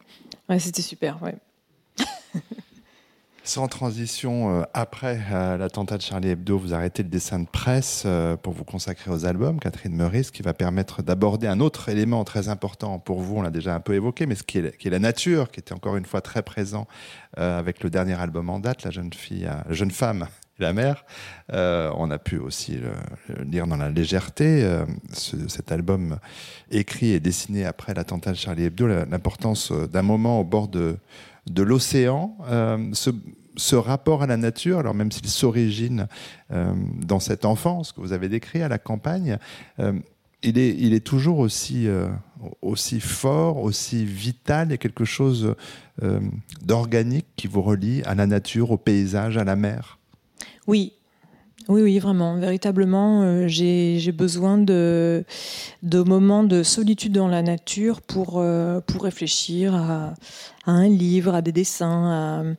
ouais 0.50 0.60
c'était 0.60 0.82
super, 0.82 1.24
ouais. 1.24 1.36
Sans 3.46 3.68
transition, 3.68 4.62
euh, 4.62 4.64
après 4.74 5.20
euh, 5.34 5.58
l'attentat 5.58 5.98
de 5.98 6.02
Charlie 6.02 6.30
Hebdo, 6.30 6.58
vous 6.58 6.74
arrêtez 6.74 7.04
le 7.04 7.10
dessin 7.10 7.40
de 7.40 7.46
presse 7.46 8.04
euh, 8.06 8.38
pour 8.38 8.54
vous 8.54 8.64
consacrer 8.64 9.12
aux 9.12 9.26
albums, 9.26 9.60
Catherine 9.60 9.94
Meurice, 9.94 10.32
qui 10.32 10.42
va 10.44 10.54
permettre 10.54 11.04
d'aborder 11.04 11.48
un 11.48 11.60
autre 11.60 11.90
élément 11.90 12.24
très 12.24 12.48
important 12.48 13.00
pour 13.00 13.20
vous, 13.20 13.36
on 13.36 13.42
l'a 13.42 13.52
déjà 13.52 13.76
un 13.76 13.82
peu 13.82 13.96
évoqué, 13.96 14.28
mais 14.28 14.36
ce 14.36 14.44
qui 14.44 14.60
est, 14.60 14.86
la 14.86 15.00
nature, 15.00 15.52
qui 15.52 15.60
était 15.60 15.74
encore 15.74 15.98
une 15.98 16.06
fois 16.06 16.22
très 16.22 16.42
présent 16.42 16.88
avec 17.36 17.84
le 17.84 17.90
dernier 17.90 18.14
album 18.14 18.50
en 18.50 18.60
date, 18.60 18.84
La 18.84 18.92
jeune, 18.92 19.12
fille, 19.12 19.42
la 19.44 19.74
jeune 19.74 19.92
femme 19.92 20.28
et 20.60 20.64
la 20.64 20.72
mère. 20.72 21.04
on 21.50 22.12
a 22.12 22.20
pu 22.20 22.38
aussi 22.38 22.78
le, 22.78 23.44
lire 23.44 23.66
dans 23.66 23.78
la 23.78 23.90
légèreté, 23.90 24.66
cet 25.12 25.72
album 25.72 26.20
écrit 26.70 27.12
et 27.12 27.20
dessiné 27.20 27.66
après 27.66 27.94
l'attentat 27.96 28.32
de 28.32 28.38
Charlie 28.38 28.66
Hebdo, 28.66 28.88
l'importance 28.88 29.72
d'un 29.72 30.04
moment 30.04 30.40
au 30.40 30.44
bord 30.44 30.68
de 30.68 30.98
de 31.50 31.64
l'océan, 31.64 32.38
euh, 32.48 32.92
ce, 33.56 33.76
rapport 33.76 34.24
à 34.24 34.28
la 34.28 34.38
nature, 34.38 34.80
alors 34.80 34.94
même 34.94 35.12
s'il 35.12 35.28
s'origine 35.28 36.08
euh, 36.52 36.74
dans 37.06 37.20
cette 37.20 37.46
enfance 37.46 37.92
que 37.92 38.02
vous 38.02 38.14
avez 38.14 38.30
décrit 38.30 38.62
à 38.62 38.68
la 38.68 38.78
campagne, 38.78 39.38
euh, 39.80 39.94
il, 40.42 40.58
est, 40.58 41.00
toujours 41.06 41.40
aussi, 41.40 41.88
aussi 42.62 43.00
fort, 43.00 43.64
aussi 43.64 44.04
vital, 44.04 44.68
il 44.68 44.72
y 44.72 44.74
a 44.74 44.78
quelque 44.78 45.06
chose 45.06 45.56
d'organique 46.62 47.28
qui 47.38 47.48
vous 47.48 47.62
relie 47.62 48.04
à 48.04 48.14
la 48.14 48.28
nature, 48.28 48.72
au 48.72 48.78
paysage, 48.78 49.38
à 49.38 49.46
la 49.46 49.56
mer? 49.56 50.00
Oui, 50.68 50.92
oui, 51.70 51.82
oui, 51.82 52.00
vraiment, 52.00 52.36
véritablement, 52.36 53.48
j'ai 53.48 54.12
besoin 54.12 54.58
de, 54.58 55.24
moments 55.84 56.44
de 56.44 56.64
solitude 56.64 57.14
dans 57.14 57.28
la 57.28 57.42
nature 57.42 58.02
pour, 58.02 58.44
pour 58.88 59.04
réfléchir 59.04 59.76
à, 59.76 60.14
un 60.66 60.88
livre, 60.88 61.36
à 61.36 61.42
des 61.42 61.52
dessins, 61.52 62.56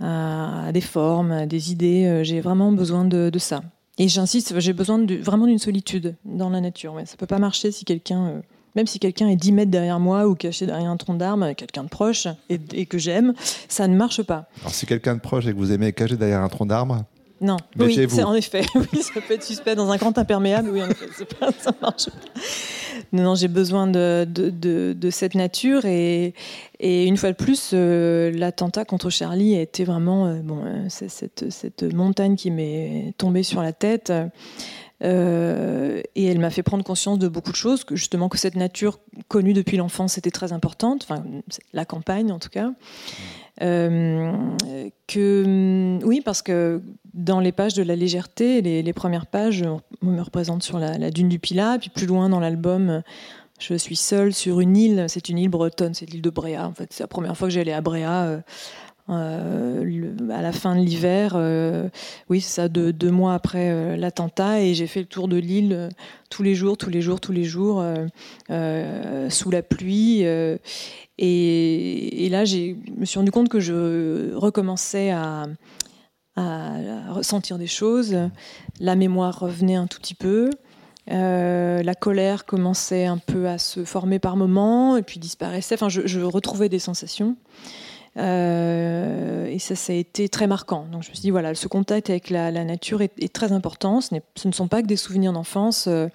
à, 0.00 0.72
des 0.72 0.80
formes, 0.80 1.32
à 1.32 1.46
des 1.46 1.72
idées. 1.72 2.06
Euh, 2.06 2.24
j'ai 2.24 2.40
vraiment 2.40 2.72
besoin 2.72 3.04
de, 3.04 3.30
ça. 3.38 3.62
Et 3.98 4.08
j'insiste, 4.08 4.58
j'ai 4.58 4.72
besoin 4.72 5.04
vraiment 5.20 5.46
d'une 5.46 5.58
solitude 5.58 6.16
dans 6.24 6.50
la 6.50 6.60
nature. 6.60 6.94
Ouais. 6.94 7.06
Ça 7.06 7.16
peut 7.16 7.26
pas 7.26 7.38
marcher 7.38 7.70
si 7.70 7.84
quelqu'un, 7.84 8.26
euh, 8.26 8.40
même 8.74 8.86
si 8.86 8.98
quelqu'un 8.98 9.28
est 9.28 9.36
10 9.36 9.52
mètres 9.52 9.70
derrière 9.70 10.00
moi 10.00 10.26
ou 10.26 10.34
caché 10.34 10.66
derrière 10.66 10.90
un 10.90 10.96
tronc 10.96 11.14
d'arbre, 11.14 11.52
quelqu'un 11.52 11.84
de 11.84 11.88
proche 11.88 12.26
et, 12.48 12.86
que 12.86 12.98
j'aime, 12.98 13.34
ça 13.68 13.86
ne 13.86 13.96
marche 13.96 14.22
pas. 14.22 14.48
Alors 14.62 14.74
si 14.74 14.86
quelqu'un 14.86 15.14
de 15.14 15.20
proche 15.20 15.46
et 15.46 15.52
que 15.52 15.58
vous 15.58 15.70
aimez 15.70 15.92
caché 15.92 16.16
derrière 16.16 16.42
un 16.42 16.48
tronc 16.48 16.66
d'arbre, 16.66 17.04
non, 17.40 17.56
oui, 17.78 18.06
c'est 18.08 18.22
en 18.22 18.34
effet. 18.34 18.62
Oui, 18.74 19.02
ça 19.02 19.20
peut 19.20 19.34
être 19.34 19.42
suspect 19.42 19.74
dans 19.74 19.90
un 19.90 19.96
grand 19.96 20.16
imperméable. 20.16 20.70
Oui, 20.70 20.82
en 20.82 20.88
effet, 20.88 21.06
pas, 21.38 21.50
ça 21.58 21.72
marche 21.80 22.06
pas. 22.06 22.40
Non, 23.12 23.34
j'ai 23.34 23.48
besoin 23.48 23.86
de, 23.86 24.24
de, 24.24 25.10
cette 25.10 25.34
nature 25.34 25.84
et, 25.84 26.34
et, 26.80 27.06
une 27.06 27.16
fois 27.16 27.30
de 27.32 27.36
plus, 27.36 27.70
euh, 27.72 28.30
l'attentat 28.32 28.84
contre 28.84 29.10
Charlie 29.10 29.56
a 29.56 29.60
été 29.60 29.84
vraiment 29.84 30.26
euh, 30.26 30.40
bon, 30.42 30.60
euh, 30.64 30.86
cette, 30.88 31.50
cette, 31.50 31.82
montagne 31.94 32.36
qui 32.36 32.50
m'est 32.50 33.14
tombée 33.18 33.42
sur 33.42 33.62
la 33.62 33.72
tête. 33.72 34.12
Et 35.00 36.24
elle 36.24 36.38
m'a 36.38 36.50
fait 36.50 36.62
prendre 36.62 36.84
conscience 36.84 37.18
de 37.18 37.28
beaucoup 37.28 37.50
de 37.50 37.56
choses, 37.56 37.84
que 37.84 37.96
justement 37.96 38.28
que 38.28 38.38
cette 38.38 38.56
nature 38.56 39.00
connue 39.28 39.52
depuis 39.52 39.76
l'enfance 39.76 40.16
était 40.18 40.30
très 40.30 40.52
importante, 40.52 41.06
enfin 41.08 41.24
la 41.72 41.84
campagne 41.84 42.32
en 42.32 42.38
tout 42.38 42.48
cas. 42.48 42.70
Euh, 43.62 44.32
que 45.06 45.98
oui, 46.04 46.20
parce 46.20 46.42
que 46.42 46.82
dans 47.12 47.40
les 47.40 47.52
pages 47.52 47.74
de 47.74 47.82
la 47.82 47.94
légèreté, 47.94 48.62
les, 48.62 48.92
premières 48.92 49.26
pages, 49.26 49.64
on 50.02 50.06
me 50.06 50.20
représente 50.20 50.62
sur 50.62 50.78
la, 50.78 51.10
dune 51.10 51.28
du 51.28 51.38
Pilat, 51.38 51.78
puis 51.78 51.90
plus 51.90 52.06
loin 52.06 52.28
dans 52.28 52.40
l'album, 52.40 53.02
je 53.60 53.74
suis 53.74 53.96
seule 53.96 54.34
sur 54.34 54.60
une 54.60 54.76
île. 54.76 55.04
C'est 55.08 55.28
une 55.28 55.38
île 55.38 55.50
bretonne, 55.50 55.94
c'est 55.94 56.06
l'île 56.06 56.22
de 56.22 56.30
Bréa. 56.30 56.66
En 56.66 56.72
fait, 56.72 56.92
c'est 56.92 57.04
la 57.04 57.08
première 57.08 57.36
fois 57.36 57.48
que 57.48 57.54
j'allais 57.54 57.72
à 57.72 57.80
Bréa. 57.80 58.42
Euh, 59.10 59.84
euh, 59.84 60.30
à 60.30 60.40
la 60.40 60.52
fin 60.52 60.74
de 60.74 60.80
l'hiver, 60.80 61.36
oui, 62.28 62.40
c'est 62.40 62.62
ça, 62.62 62.68
deux, 62.68 63.10
mois 63.10 63.34
après 63.34 63.96
l'attentat, 63.96 64.62
et 64.62 64.74
j'ai 64.74 64.86
fait 64.86 65.00
le 65.00 65.06
tour 65.06 65.28
de 65.28 65.36
l'île 65.36 65.88
tous 66.30 66.42
les 66.42 66.54
jours, 66.54 66.76
tous 66.76 66.90
les 66.90 67.02
jours, 67.02 67.20
tous 67.20 67.32
les 67.32 67.44
jours, 67.44 67.84
sous 68.48 69.50
la 69.50 69.62
pluie. 69.62 70.24
Et, 71.18 72.28
là, 72.30 72.44
je 72.44 72.74
me 72.96 73.04
suis 73.04 73.18
rendu 73.18 73.30
compte 73.30 73.48
que 73.48 73.60
je 73.60 74.34
recommençais 74.34 75.10
à, 75.10 75.46
ressentir 76.36 77.58
des 77.58 77.68
choses. 77.68 78.16
La 78.80 78.96
mémoire 78.96 79.38
revenait 79.38 79.76
un 79.76 79.86
tout 79.86 79.98
petit 79.98 80.14
peu. 80.14 80.50
Euh, 81.10 81.82
la 81.82 81.94
colère 81.94 82.46
commençait 82.46 83.04
un 83.04 83.18
peu 83.18 83.46
à 83.46 83.58
se 83.58 83.84
former 83.84 84.18
par 84.18 84.36
moments 84.36 84.96
et 84.96 85.02
puis 85.02 85.20
disparaissait. 85.20 85.74
Enfin, 85.74 85.88
je, 85.88 86.20
retrouvais 86.20 86.68
des 86.68 86.78
sensations. 86.78 87.36
Euh, 88.16 89.46
et 89.46 89.58
ça, 89.58 89.74
ça 89.74 89.92
a 89.92 89.96
été 89.96 90.28
très 90.28 90.46
marquant. 90.46 90.86
Donc 90.90 91.02
je 91.02 91.10
me 91.10 91.14
suis 91.14 91.22
dit, 91.22 91.30
voilà, 91.30 91.54
ce 91.54 91.68
contact 91.68 92.10
avec 92.10 92.30
la, 92.30 92.50
nature 92.64 93.02
est, 93.02 93.32
très 93.32 93.52
important. 93.52 94.00
Ce, 94.00 94.14
ce, 94.36 94.48
ne 94.48 94.52
sont 94.52 94.68
pas 94.68 94.82
que 94.82 94.86
des 94.86 94.96
souvenirs 94.96 95.32
d'enfance, 95.32 95.86
euh, 95.88 96.08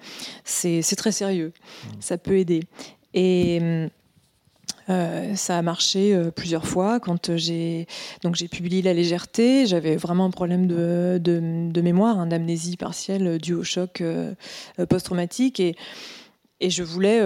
c'est 0.44 0.82
très 0.96 1.12
sérieux. 1.12 1.52
Mmh. 1.52 1.88
Ça 2.00 2.18
peut 2.18 2.38
aider. 2.38 2.62
Et 3.12 3.88
euh, 4.90 5.36
ça 5.36 5.58
a 5.58 5.62
marché 5.62 6.14
euh, 6.14 6.30
plusieurs 6.30 6.66
fois. 6.66 6.98
Quand 7.00 7.36
j'ai 7.36 7.86
donc 8.22 8.34
j'ai 8.34 8.48
publié 8.48 8.82
La 8.82 8.92
légèreté, 8.92 9.66
j'avais 9.66 9.96
vraiment 9.96 10.24
un 10.24 10.30
problème 10.30 10.66
de, 10.66 11.20
de, 11.22 11.80
mémoire, 11.80 12.18
hein, 12.18 12.26
d'amnésie 12.26 12.76
partielle 12.76 13.38
due 13.38 13.54
au 13.54 13.62
choc 13.62 14.00
euh, 14.00 14.34
post-traumatique 14.88 15.60
et 15.60 15.76
et 16.60 16.70
je 16.70 16.82
voulais 16.82 17.20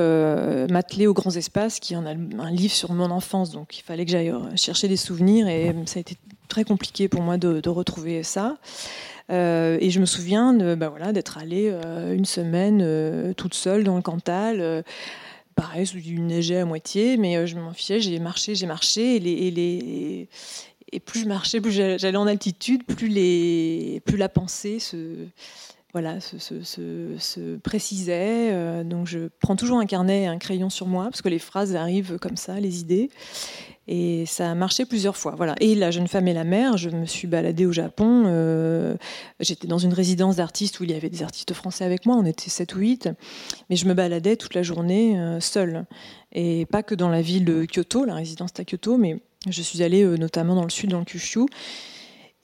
m'atteler 0.69 1.07
aux 1.07 1.15
grands 1.15 1.35
espaces, 1.35 1.81
qui 1.81 1.97
en 1.97 2.07
a 2.07 2.11
un 2.11 2.51
livre 2.51 2.75
sur 2.75 2.93
mon 2.93 3.11
enfance, 3.11 3.51
donc 3.51 3.79
il 3.79 3.83
fallait 3.83 4.05
que 4.05 4.11
j'aille 4.11 4.33
chercher 4.57 4.89
des 4.89 4.97
souvenirs 4.97 5.49
et 5.49 5.75
ça 5.87 5.99
a 5.99 6.01
été 6.01 6.17
très 6.49 6.65
compliqué 6.65 7.09
pour 7.09 7.23
moi 7.23 7.37
de, 7.37 7.69
retrouver 7.69 8.23
ça. 8.23 8.59
et 9.31 9.91
je 9.91 10.01
me 10.01 10.07
souviens 10.07 10.53
de, 10.53 10.75
bah 10.75 10.89
voilà, 10.89 11.13
d'être 11.13 11.39
allée 11.39 11.73
une 12.13 12.25
semaine 12.25 13.35
toute 13.35 13.55
seule 13.55 13.85
dans 13.85 13.97
le 13.97 14.03
Cantal 14.03 14.85
pareil, 15.55 15.87
il 16.05 16.27
neigeait 16.27 16.59
à 16.59 16.65
moitié, 16.65 17.17
mais 17.17 17.37
euh, 17.37 17.47
je 17.47 17.57
m'en 17.57 17.73
fichais, 17.73 18.01
j'ai 18.01 18.19
marché, 18.19 18.55
j'ai 18.55 18.67
marché, 18.67 19.17
et, 19.17 21.01
plus 21.01 21.21
je 21.23 21.27
marchais, 21.27 21.61
plus 21.61 21.73
j'allais 21.73 22.17
en 22.17 22.27
altitude, 22.27 22.85
plus 22.85 23.09
la 23.09 24.29
pensée 24.29 24.79
se, 24.79 24.97
voilà, 25.95 26.19
se, 26.21 27.57
précisait. 27.59 28.51
Euh, 28.53 28.83
donc 28.83 29.07
je 29.07 29.29
prends 29.41 29.55
toujours 29.55 29.79
un 29.79 29.87
carnet 29.87 30.23
et 30.23 30.27
un 30.27 30.39
crayon 30.39 30.69
sur 30.69 30.89
moi, 30.89 31.05
parce 31.05 31.23
que 31.23 31.29
les 31.29 31.39
phrases 31.39 31.77
arrivent 31.77 32.19
comme 32.19 32.37
ça, 32.37 32.59
les 32.59 32.81
idées. 32.81 33.11
Et 33.87 34.27
ça 34.27 34.51
a 34.51 34.55
marché 34.57 34.87
plusieurs 34.87 35.17
fois. 35.17 35.35
Voilà. 35.37 35.55
Et 35.61 35.77
la 35.77 35.93
jeune 35.93 36.09
femme 36.09 36.27
et 36.27 36.33
la 36.33 36.43
mère, 36.43 36.77
je 36.79 36.91
me 36.91 37.07
suis 37.07 37.29
baladée 37.29 37.65
au 37.65 37.71
Japon. 37.71 38.25
Euh, 38.27 38.97
j'étais 39.39 39.69
dans 39.69 39.79
une 39.79 39.93
résidence 39.93 40.37
d'artistes 40.37 40.81
où 40.81 40.85
il 40.85 40.91
y 40.91 40.95
avait 40.95 41.11
des 41.11 41.23
artistes 41.23 41.53
français 41.53 41.85
avec 41.85 42.07
moi. 42.07 42.17
On 42.17 42.25
était 42.25 42.51
7 42.51 42.75
ou 42.75 42.79
8. 42.79 43.11
Mais 43.71 43.77
je 43.77 43.87
me 43.87 43.95
baladais 43.95 44.35
toute 44.35 44.55
la 44.55 44.65
journée 44.65 45.21
euh, 45.21 45.39
seule. 45.39 45.85
Et 46.33 46.67
pas 46.67 46.83
que 46.83 46.97
dans 46.97 47.11
la 47.11 47.23
ville 47.23 47.45
de 47.45 47.67
Kyoto, 47.73 48.05
la 48.05 48.15
résidence 48.15 48.51
à 48.59 48.65
Kyoto, 48.65 48.97
mais 48.97 49.23
je 49.49 49.63
suis 49.63 49.83
allée 49.83 50.05
notamment 50.05 50.57
dans 50.57 50.65
le 50.65 50.71
sud, 50.71 50.91
dans 50.91 50.99
le 50.99 51.05
Kyushu. 51.05 51.47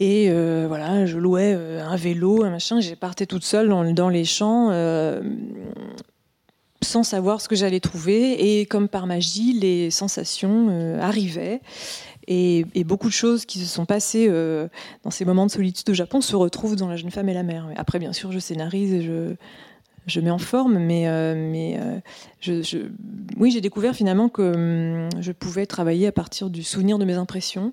Et 0.00 0.30
voilà, 0.66 1.04
je 1.06 1.18
louais 1.18 1.52
un 1.52 1.96
vélo, 1.96 2.42
un 2.42 2.50
machin. 2.50 2.80
J'ai 2.80 2.96
partais 2.96 3.26
toute 3.26 3.44
seule 3.44 3.68
dans, 3.68 4.08
les 4.08 4.24
champs 4.24 4.70
sans 6.82 7.02
savoir 7.02 7.40
ce 7.40 7.48
que 7.48 7.56
j'allais 7.56 7.80
trouver. 7.80 8.60
Et 8.60 8.66
comme 8.66 8.88
par 8.88 9.06
magie, 9.06 9.52
les 9.52 9.90
sensations 9.90 10.68
euh, 10.70 11.00
arrivaient. 11.00 11.60
Et, 12.26 12.64
beaucoup 12.84 13.08
de 13.08 13.12
choses 13.12 13.44
qui 13.44 13.58
se 13.58 13.66
sont 13.66 13.86
passées 13.86 14.26
euh, 14.28 14.68
dans 15.02 15.10
ces 15.10 15.24
moments 15.24 15.46
de 15.46 15.50
solitude 15.50 15.88
au 15.90 15.94
Japon 15.94 16.20
se 16.20 16.36
retrouvent 16.36 16.76
dans 16.76 16.88
La 16.88 16.96
jeune 16.96 17.10
femme 17.10 17.28
et 17.28 17.34
la 17.34 17.42
mère. 17.42 17.68
Après, 17.76 17.98
bien 17.98 18.12
sûr, 18.12 18.30
je 18.30 18.38
scénarise 18.38 18.92
et 18.94 19.02
je, 19.02 20.20
mets 20.20 20.30
en 20.30 20.38
forme, 20.38 20.78
mais, 20.78 21.04
euh, 21.08 22.00
oui, 23.36 23.50
j'ai 23.50 23.60
découvert 23.60 23.94
finalement 23.94 24.28
que 24.28 24.42
hum, 24.42 25.08
je 25.20 25.32
pouvais 25.32 25.66
travailler 25.66 26.06
à 26.06 26.12
partir 26.12 26.50
du 26.50 26.62
souvenir 26.62 26.98
de 26.98 27.04
mes 27.04 27.14
impressions 27.14 27.72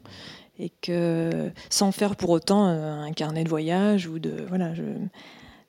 et 0.60 0.72
que 0.82 1.52
sans 1.70 1.92
faire 1.92 2.16
pour 2.16 2.32
autant 2.32 2.66
un 2.66 3.12
carnet 3.12 3.44
de 3.44 3.50
voyage 3.50 4.08
ou 4.08 4.20
de 4.20 4.46
voilà. 4.50 4.74
Je, 4.74 4.84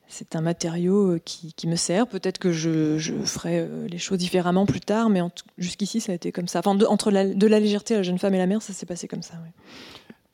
c'est 0.08 0.34
un 0.36 0.40
matériau 0.40 1.12
euh, 1.12 1.20
qui, 1.24 1.66
me 1.66 1.76
sert. 1.76 2.06
Peut-être 2.06 2.38
que 2.38 2.50
je, 2.50 2.98
ferai 3.24 3.60
euh, 3.60 3.86
les 3.88 3.98
choses 3.98 4.18
différemment 4.18 4.66
plus 4.66 4.80
tard, 4.80 5.10
mais 5.10 5.20
jusqu'ici, 5.58 6.00
ça 6.00 6.12
a 6.12 6.14
été 6.14 6.32
comme 6.32 6.48
ça. 6.48 6.60
Enfin, 6.60 6.78
entre 6.86 7.10
la, 7.10 7.26
de 7.26 7.46
la 7.46 7.60
légèreté 7.60 7.94
à 7.94 7.98
la 7.98 8.02
jeune 8.02 8.18
femme 8.18 8.34
et 8.34 8.38
la 8.38 8.46
mère, 8.46 8.62
ça 8.62 8.72
s'est 8.72 8.86
passé 8.86 9.06
comme 9.06 9.22
ça. 9.22 9.34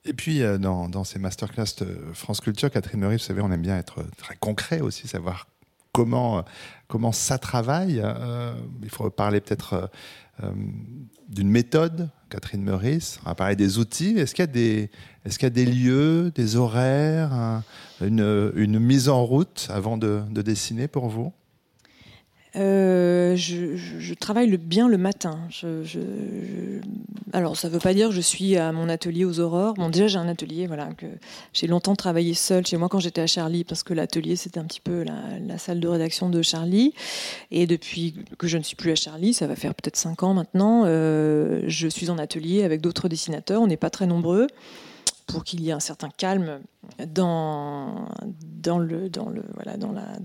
Et 0.05 0.13
puis, 0.13 0.43
euh, 0.43 0.59
dans, 0.59 1.05
ces 1.05 1.19
masterclass 1.19 1.85
France 2.13 2.41
Culture, 2.41 2.71
Catherine 2.71 3.01
Meurice, 3.01 3.23
vous 3.23 3.27
savez, 3.27 3.43
on 3.43 3.51
aime 3.51 3.63
bien 3.63 3.77
être 3.77 4.05
très 4.17 4.37
concret 4.37 4.81
aussi, 4.81 5.09
savoir 5.09 5.49
comment, 5.93 6.45
comment 6.87 7.13
ça 7.13 7.39
travaille. 7.39 8.03
il 8.83 8.91
faut 8.91 9.11
parler 9.11 9.41
peut-être 9.41 9.91
d'une 11.29 11.49
méthode, 11.49 12.11
Catherine 12.35 12.65
Meurice. 12.65 13.21
On 13.25 13.29
va 13.29 13.37
parler 13.37 13.55
des 13.55 13.79
outils. 13.79 14.19
Est-ce 14.19 14.35
qu'il 14.35 14.43
y 14.43 14.49
a 14.49 14.49
des, 14.49 14.91
est-ce 15.25 15.39
qu'il 15.39 15.47
y 15.47 15.47
a 15.47 15.51
des 15.51 15.67
lieux, 15.67 16.33
des 16.35 16.57
horaires, 16.57 17.63
une, 18.01 18.79
mise 18.81 19.09
en 19.09 19.25
route 19.25 19.69
avant 19.71 19.97
de 19.97 20.43
dessiner 20.43 20.89
pour 20.89 21.09
vous? 21.09 21.33
Euh, 22.57 23.35
je, 23.37 24.15
travaille 24.15 24.57
bien 24.57 24.89
le 24.89 24.97
matin. 24.97 25.41
alors, 27.33 27.57
ça 27.57 27.69
ne 27.69 27.73
veut 27.73 27.81
pas 27.81 27.95
dire 27.95 28.09
que 28.09 28.15
je 28.15 28.21
suis 28.21 28.57
à 28.57 28.71
mon 28.71 28.89
atelier 28.89 29.25
aux 29.25 29.41
aurores. 29.41 29.75
Bon, 29.75 29.89
déjà, 29.89 30.07
j'ai 30.07 30.19
un 30.19 30.29
atelier. 30.29 30.67
Voilà, 30.67 30.91
j'ai 31.53 31.67
longtemps 31.67 31.97
travaillé 31.97 32.33
seul 32.35 32.65
chez 32.65 32.77
moi 32.77 32.89
quand 32.89 33.01
j'étais 33.01 33.21
à 33.21 33.27
Charlie, 33.27 33.65
parce 33.65 33.83
que 33.83 33.93
l'atelier 33.93 34.37
c'était 34.37 34.61
un 34.61 34.65
petit 34.65 34.81
peu 34.81 35.05
la, 35.05 35.59
salle 35.59 35.81
de 35.81 35.89
rédaction 35.89 36.31
de 36.31 36.43
Charlie. 36.43 36.95
Et 37.51 37.67
depuis 37.67 38.15
que 38.39 38.47
je 38.47 38.57
ne 38.59 38.63
suis 38.63 38.77
plus 38.77 38.93
à 38.93 38.97
Charlie, 38.97 39.35
ça 39.35 39.47
va 39.47 39.57
faire 39.57 39.75
peut-être 39.75 39.97
cinq 39.97 40.23
ans 40.23 40.35
maintenant, 40.35 40.85
euh, 40.87 41.63
je 41.67 41.89
suis 41.89 42.11
en 42.11 42.19
atelier 42.19 42.63
avec 42.63 42.81
d'autres 42.81 43.09
dessinateurs. 43.09 43.61
On 43.63 43.67
n'est 43.67 43.77
pas 43.77 43.91
très 43.91 44.07
nombreux 44.07 44.47
pour 45.27 45.43
qu'il 45.43 45.63
y 45.63 45.71
ait 45.71 45.73
un 45.73 45.81
certain 45.81 46.11
calme 46.11 46.61
dans 47.07 48.07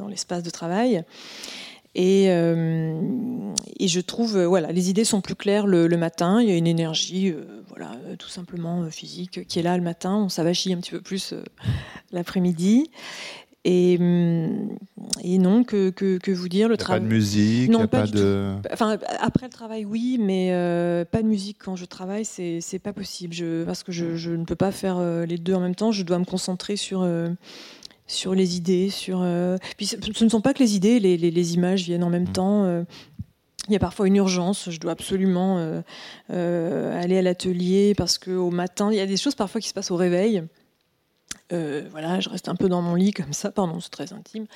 l'espace 0.09 0.43
de 0.43 0.49
travail. 0.49 1.03
Et, 1.95 2.27
euh, 2.29 2.93
et, 3.79 3.87
je 3.87 3.99
trouve, 3.99 4.37
euh, 4.37 4.47
voilà, 4.47 4.71
les 4.71 4.89
idées 4.89 5.03
sont 5.03 5.21
plus 5.21 5.35
claires 5.35 5.65
le, 5.65 5.87
matin. 5.97 6.41
Il 6.41 6.47
y 6.47 6.51
a 6.51 6.55
une 6.55 6.67
énergie, 6.67 7.31
euh, 7.31 7.63
voilà, 7.67 7.91
tout 8.19 8.29
simplement 8.29 8.89
physique, 8.89 9.47
qui 9.47 9.59
est 9.59 9.63
là 9.63 9.75
le 9.75 9.83
matin. 9.83 10.15
On 10.15 10.29
s'avachit 10.29 10.71
un 10.73 10.77
petit 10.77 10.91
peu 10.91 11.01
plus 11.01 11.33
l'après-midi. 12.11 12.91
Et, 13.65 13.95
et, 15.23 15.37
non, 15.37 15.63
que, 15.63 15.89
que, 15.89 16.31
vous 16.31 16.47
dire, 16.47 16.69
le 16.69 16.77
travail. 16.77 17.01
Pas 17.01 17.07
de 17.07 17.11
musique, 17.11 17.69
non, 17.69 17.87
pas, 17.87 18.07
de. 18.07 18.55
Enfin, 18.71 18.97
après 19.19 19.47
le 19.47 19.51
travail, 19.51 19.83
oui, 19.83 20.17
mais 20.19 20.51
pas 21.11 21.21
de 21.21 21.27
musique 21.27 21.57
quand 21.63 21.75
je 21.75 21.85
travaille, 21.85 22.23
c'est 22.23 22.79
pas 22.81 22.93
possible. 22.93 23.33
Je, 23.33 23.65
parce 23.65 23.83
que 23.83 23.91
je, 23.91 24.15
je, 24.15 24.31
ne 24.31 24.45
peux 24.45 24.55
pas 24.55 24.71
faire 24.71 25.01
les 25.25 25.37
deux 25.37 25.55
en 25.55 25.59
même 25.59 25.75
temps. 25.75 25.91
Je 25.91 26.03
dois 26.03 26.19
me 26.19 26.25
concentrer 26.25 26.77
sur 26.77 27.05
sur 28.09 28.33
les 28.33 28.57
idées, 28.57 28.89
sur. 28.89 29.21
Euh, 29.21 29.57
puis 29.77 29.85
ce 29.85 30.23
ne 30.23 30.29
sont 30.29 30.41
pas 30.41 30.53
que 30.53 30.59
les 30.59 30.75
idées, 30.75 30.99
les, 30.99 31.17
les, 31.17 31.53
images 31.53 31.83
viennent 31.83 32.03
en 32.03 32.09
même 32.09 32.23
mmh. 32.23 32.33
temps. 32.33 32.65
Euh, 32.65 32.83
il 33.67 33.73
y 33.73 33.75
a 33.75 33.79
parfois 33.79 34.07
une 34.07 34.15
urgence, 34.15 34.71
je 34.71 34.79
dois 34.79 34.93
absolument 34.93 35.83
euh, 36.31 37.03
aller 37.03 37.19
à 37.19 37.21
l'atelier 37.21 37.93
parce 37.95 38.17
qu'au 38.17 38.49
matin, 38.49 38.89
il 38.91 38.97
y 38.97 38.99
a 38.99 39.05
des 39.05 39.17
choses 39.17 39.35
parfois 39.35 39.61
qui 39.61 39.67
se 39.67 39.75
passent 39.75 39.91
au 39.91 39.95
réveil. 39.95 40.43
voilà, 41.51 42.19
je 42.19 42.29
reste 42.29 42.49
un 42.49 42.55
peu 42.55 42.67
dans 42.67 42.81
mon 42.81 42.95
lit 42.95 43.13
comme 43.13 43.31
ça, 43.31 43.51
pardon, 43.51 43.79
c'est 43.79 43.91
très 43.91 44.11
intime. 44.11 44.47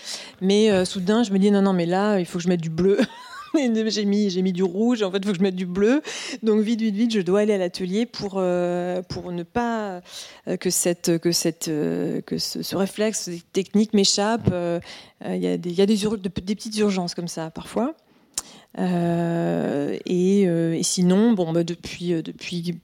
Mais 0.42 0.84
soudain, 0.84 1.22
je 1.22 1.32
me 1.32 1.38
dis 1.38 1.52
non, 1.52 1.62
non, 1.62 1.74
mais 1.74 1.86
là, 1.86 2.18
il 2.18 2.26
faut 2.26 2.40
que 2.40 2.44
je 2.44 2.50
mette 2.50 2.62
du 2.62 2.72
bleu. 2.72 2.98
j'ai 3.88 4.06
mis, 4.06 4.30
j'ai 4.30 4.42
mis 4.42 4.54
du 4.54 4.64
rouge, 4.64 5.04
en 5.04 5.12
fait, 5.12 5.18
il 5.18 5.26
faut 5.26 5.32
que 5.32 5.38
je 5.38 5.44
mette 5.44 5.56
du 5.56 5.66
bleu. 5.66 6.02
Donc, 6.42 6.62
vite, 6.62 6.82
vite, 6.82 6.96
vite, 6.96 7.14
je 7.14 7.22
dois 7.22 7.42
aller 7.42 7.54
à 7.54 7.58
l'atelier 7.58 8.06
pour, 8.06 8.36
euh, 8.38 9.02
pour 9.04 9.32
ne 9.32 9.44
pas 9.44 10.02
euh, 10.48 10.58
que, 10.58 10.70
cette, 10.70 11.20
que, 11.20 11.32
cette, 11.32 11.68
euh, 11.68 12.22
que 12.22 12.38
ce, 12.38 12.76
réflexe 12.76 13.30
technique 13.52 13.94
m'échappe. 13.94 14.54
Il 15.26 15.38
y 15.38 15.48
a, 15.48 15.58
des, 15.58 15.72
y 15.72 15.82
a 15.82 15.86
des, 15.86 15.98
des, 15.98 16.56
petites 16.56 16.78
urgences 16.78 17.16
comme 17.16 17.28
ça, 17.28 17.50
parfois. 17.50 17.96
Et, 18.78 20.80
sinon, 20.82 21.34
bon, 21.34 21.54
bah, 21.54 21.64
depuis, 21.64 22.22
depuis 22.22 22.80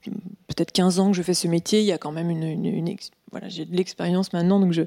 peut-être 0.46 0.72
15 0.72 1.00
ans 1.00 1.10
que 1.10 1.16
je 1.16 1.22
fais 1.22 1.34
ce 1.34 1.48
métier, 1.48 1.80
il 1.80 1.86
y 1.86 1.92
a 1.92 1.98
quand 1.98 2.12
même 2.12 2.30
une, 2.30 2.96
voilà, 3.30 3.48
j'ai 3.48 3.64
de 3.64 3.76
l'expérience 3.76 4.32
maintenant, 4.32 4.58
donc 4.58 4.72
je, 4.72 4.82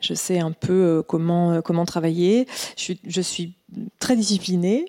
je 0.00 0.14
sais 0.14 0.40
un 0.40 0.50
peu 0.50 1.04
comment, 1.06 1.60
comment 1.62 1.84
travailler. 1.84 2.46
Je 2.76 3.20
suis 3.20 3.54
très 3.98 4.16
disciplinée. 4.16 4.86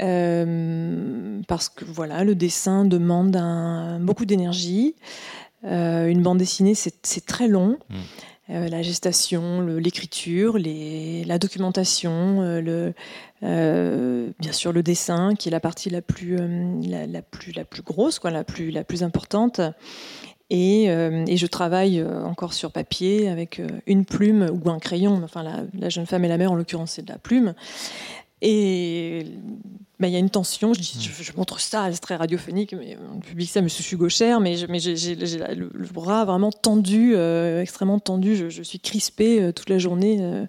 Euh, 0.00 1.40
parce 1.46 1.68
que 1.68 1.84
voilà, 1.84 2.24
le 2.24 2.34
dessin 2.34 2.84
demande 2.84 3.36
un, 3.36 4.00
beaucoup 4.00 4.24
d'énergie. 4.24 4.96
Euh, 5.64 6.08
une 6.08 6.22
bande 6.22 6.38
dessinée, 6.38 6.74
c'est 6.74 7.26
très 7.26 7.48
long. 7.48 7.78
Mm. 7.88 7.94
Euh, 8.50 8.68
la 8.68 8.82
gestation, 8.82 9.62
l'écriture, 9.62 10.58
la 10.58 11.38
documentation, 11.38 12.42
le, 12.60 12.92
bien 13.40 14.52
sûr 14.52 14.72
le 14.72 14.82
dessin, 14.82 15.34
qui 15.34 15.48
est 15.48 15.52
la 15.52 15.60
partie 15.60 15.88
la 15.88 16.02
plus, 16.02 16.36
la, 16.86 17.22
plus, 17.22 17.52
la 17.52 17.64
plus 17.64 17.82
grosse, 17.82 18.18
quoi, 18.18 18.30
la, 18.30 18.44
plus, 18.44 18.70
la 18.70 18.84
plus 18.84 19.02
importante. 19.02 19.60
Et, 20.50 20.84
et, 20.84 21.36
je 21.38 21.46
travaille 21.46 22.04
encore 22.04 22.52
sur 22.52 22.70
papier 22.70 23.30
avec 23.30 23.62
une 23.86 24.04
plume 24.04 24.50
ou 24.52 24.70
un 24.70 24.78
crayon. 24.78 25.22
Enfin, 25.24 25.42
la, 25.42 25.62
la 25.72 25.88
jeune 25.88 26.04
femme 26.04 26.26
et 26.26 26.28
la 26.28 26.36
mère, 26.36 26.52
en 26.52 26.54
l'occurrence, 26.54 26.92
c'est 26.92 27.02
de 27.02 27.10
la 27.10 27.18
plume. 27.18 27.54
Et 28.42 29.24
bah, 30.00 30.08
il 30.08 30.12
y 30.12 30.16
a 30.16 30.18
une 30.18 30.30
tension. 30.30 30.74
Je, 30.74 30.80
dis, 30.80 31.12
je, 31.20 31.32
montre 31.36 31.60
ça, 31.60 31.88
c'est 31.92 32.00
très 32.00 32.16
radiophonique, 32.16 32.74
mais 32.74 32.96
on 33.14 33.20
publie 33.20 33.46
ça, 33.46 33.60
mais 33.60 33.68
je 33.68 33.82
suis 33.82 33.96
gauchère, 33.96 34.40
mais, 34.40 34.56
mais 34.68 34.80
j'ai 34.80 35.14
le, 35.14 35.70
bras 35.92 36.24
vraiment 36.24 36.50
tendu, 36.50 37.14
euh, 37.14 37.62
extrêmement 37.62 38.00
tendu. 38.00 38.50
Je, 38.50 38.62
suis 38.62 38.80
crispée 38.80 39.40
euh, 39.40 39.52
toute 39.52 39.70
la 39.70 39.78
journée 39.78 40.18
euh, 40.20 40.46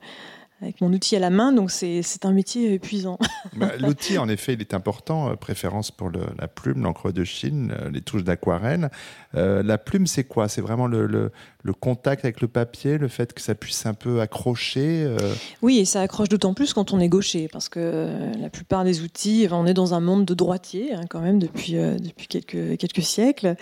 avec 0.66 0.82
mon 0.82 0.92
outil 0.92 1.16
à 1.16 1.20
la 1.20 1.30
main, 1.30 1.54
donc 1.54 1.72
c'est 1.72 2.26
un 2.26 2.32
métier 2.32 2.74
épuisant. 2.74 3.18
Bah, 3.56 3.72
l'outil, 3.80 4.18
en 4.18 4.28
effet, 4.28 4.54
il 4.54 4.62
est 4.62 4.74
important. 4.74 5.30
Euh, 5.30 5.36
préférence 5.36 5.90
pour 5.90 6.10
la 6.10 6.48
plume, 6.48 6.84
l'encre 6.84 7.12
de 7.12 7.24
Chine, 7.24 7.74
euh, 7.80 7.90
les 7.90 8.02
touches 8.02 8.24
d'aquarelle. 8.24 8.90
Euh, 9.36 9.64
la 9.64 9.78
plume, 9.78 10.08
c'est 10.08 10.26
quoi? 10.26 10.50
C'est 10.50 10.60
vraiment 10.62 10.88
le, 10.88 11.06
le, 11.06 11.32
contact 11.74 12.26
avec 12.26 12.42
le 12.42 12.48
papier, 12.48 12.98
le 12.98 13.08
fait 13.08 13.34
que 13.34 13.42
ça 13.42 13.56
puisse 13.56 13.86
un 13.86 13.94
peu 13.94 14.20
accrocher 14.20 15.08
Oui, 15.62 15.80
et 15.80 15.86
ça 15.86 16.02
accroche 16.02 16.30
d'autant 16.30 16.54
plus 16.54 16.74
quand 16.74 16.92
on 16.92 17.00
est 17.00 17.08
gaucher, 17.08 17.48
parce 17.52 17.70
que 17.70 18.10
la 18.40 18.50
plupart 18.50 18.84
des 18.84 19.02
outils, 19.02 19.48
on 19.52 19.66
est 19.66 19.74
dans 19.74 19.94
un 19.94 20.00
monde 20.00 20.26
de 20.26 20.34
droitier, 20.34 20.94
hein, 20.94 21.02
quand 21.10 21.22
même, 21.22 21.40
depuis, 21.40 21.74
depuis 21.74 22.28
quelques, 22.28 22.78
quelques 22.78 23.04
siècles. 23.04 23.56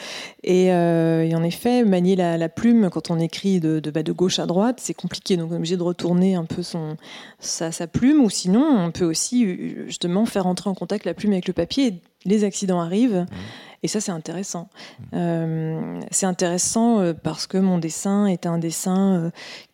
Et, 0.43 0.71
en 0.71 1.43
effet, 1.43 1.83
manier 1.83 2.15
la, 2.15 2.49
plume 2.49 2.89
quand 2.89 3.11
on 3.11 3.19
écrit 3.19 3.59
de, 3.59 3.79
de, 3.79 3.91
bah, 3.91 4.03
de 4.03 4.11
gauche 4.11 4.39
à 4.39 4.45
droite, 4.45 4.79
c'est 4.79 4.93
compliqué. 4.93 5.37
Donc 5.37 5.51
on 5.51 5.53
est 5.53 5.57
obligé 5.57 5.77
de 5.77 5.83
retourner 5.83 6.35
un 6.35 6.45
peu 6.45 6.63
son, 6.63 6.92
sa, 7.39 7.71
plume, 7.87 8.23
ou 8.23 8.29
sinon 8.29 8.63
on 8.63 8.91
peut 8.91 9.05
aussi 9.05 9.75
justement 9.85 10.25
faire 10.25 10.47
entrer 10.47 10.69
en 10.69 10.75
contact 10.75 11.05
la 11.05 11.13
plume 11.13 11.33
avec 11.33 11.47
le 11.47 11.53
papier. 11.53 12.01
les 12.25 12.43
accidents 12.43 12.79
arrivent. 12.79 13.25
Mmh. 13.29 13.35
Et 13.83 13.89
ça, 13.89 13.99
c'est 13.99 14.11
intéressant. 14.11 14.69
Mmh. 14.99 15.05
Euh, 15.13 15.99
c'est 16.09 16.25
intéressant 16.25 16.99
euh, 16.99 17.13
parce 17.13 17.47
que 17.47 17.57
mon 17.57 17.77
dessin 17.77 18.25
est 18.25 18.45
un 18.45 18.57
dessin 18.57 19.15
euh, 19.15 19.29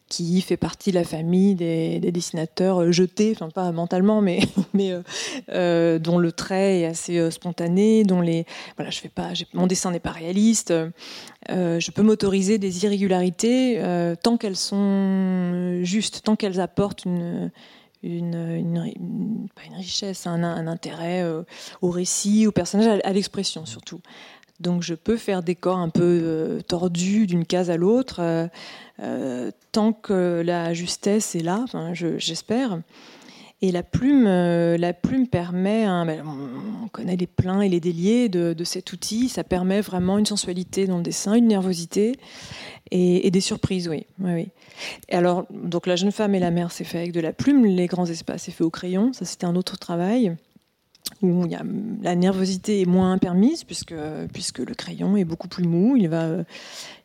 qui 0.09 0.41
fait 0.41 0.57
partie 0.57 0.89
de 0.89 0.95
la 0.95 1.03
famille 1.03 1.55
des, 1.55 1.99
dessinateurs 1.99 2.91
jetés, 2.91 3.31
enfin 3.35 3.49
pas 3.49 3.71
mentalement, 3.71 4.21
mais, 4.21 4.39
mais 4.73 4.91
dont 5.99 6.17
le 6.17 6.31
trait 6.31 6.81
est 6.81 6.85
assez 6.85 7.31
spontané, 7.31 8.03
dont 8.03 8.21
les 8.21 8.45
voilà, 8.75 8.91
je 8.91 8.99
fais 8.99 9.09
pas, 9.09 9.29
mon 9.53 9.67
dessin 9.67 9.91
n'est 9.91 9.99
pas 9.99 10.11
réaliste. 10.11 10.73
je 11.47 11.91
peux 11.91 12.01
m'autoriser 12.01 12.57
des 12.57 12.85
irrégularités 12.85 13.81
tant 14.23 14.37
qu'elles 14.37 14.55
sont 14.55 15.81
justes, 15.83 16.23
tant 16.23 16.35
qu'elles 16.35 16.59
apportent 16.59 17.05
une 17.05 17.51
pas 18.01 19.63
une 19.65 19.75
richesse, 19.75 20.25
un, 20.27 20.67
intérêt 20.67 21.21
euh, 21.21 21.43
au 21.81 21.89
récit, 21.89 22.47
au 22.47 22.51
personnage, 22.51 23.01
à, 23.03 23.13
l'expression 23.13 23.65
surtout. 23.65 23.99
Donc 24.59 24.83
je 24.83 24.93
peux 24.93 25.17
faire 25.17 25.43
des 25.43 25.55
corps 25.55 25.77
un 25.77 25.89
peu 25.89 26.19
euh, 26.21 26.61
tordus 26.61 27.27
d'une 27.27 27.45
case 27.45 27.69
à 27.69 27.77
l'autre, 27.77 28.49
euh, 28.99 29.51
tant 29.71 29.93
que 29.93 30.41
la 30.45 30.73
justesse 30.73 31.35
est 31.35 31.43
là, 31.43 31.65
j'espère. 31.93 32.79
Et 33.61 33.73
la 33.73 33.83
plume, 33.83 34.23
la 34.23 34.93
plume 34.93 35.27
permet, 35.27 35.83
ben, 35.83 36.23
on 36.25 36.87
connaît 36.87 37.17
les 37.17 37.27
pleins 37.27 37.59
et 37.59 37.67
les 37.67 37.81
déliés 37.81 38.29
de, 38.29 38.53
de, 38.53 38.63
cet 38.63 38.93
outil, 38.93 39.27
ça 39.27 39.43
permet 39.43 39.81
vraiment 39.81 40.17
une 40.17 40.25
sensualité 40.25 40.87
dans 40.87 40.95
le 40.95 41.03
dessin, 41.03 41.33
une 41.33 41.47
nervosité 41.47 42.15
et, 42.91 43.31
des 43.31 43.41
surprises, 43.41 43.87
oui. 43.87 44.05
oui, 44.19 44.49
Et 45.09 45.15
alors, 45.15 45.45
donc 45.51 45.87
la 45.87 45.95
jeune 45.95 46.11
femme 46.11 46.35
et 46.35 46.39
la 46.39 46.51
mère, 46.51 46.71
c'est 46.71 46.83
fait 46.83 46.99
avec 46.99 47.11
de 47.11 47.19
la 47.19 47.33
plume. 47.33 47.65
Les 47.65 47.87
grands 47.87 48.05
espaces, 48.05 48.43
c'est 48.43 48.51
fait 48.51 48.63
au 48.63 48.69
crayon. 48.69 49.13
Ça, 49.13 49.25
c'était 49.25 49.45
un 49.45 49.55
autre 49.55 49.77
travail 49.77 50.35
où 51.21 51.43
a, 51.45 51.63
la 52.01 52.15
nervosité 52.15 52.81
est 52.81 52.85
moins 52.85 53.17
permise 53.17 53.63
puisque, 53.63 53.95
puisque 54.33 54.59
le 54.59 54.73
crayon 54.73 55.17
est 55.17 55.25
beaucoup 55.25 55.47
plus 55.47 55.65
mou. 55.65 55.95
Il 55.97 56.09
va, 56.09 56.23
euh, 56.23 56.43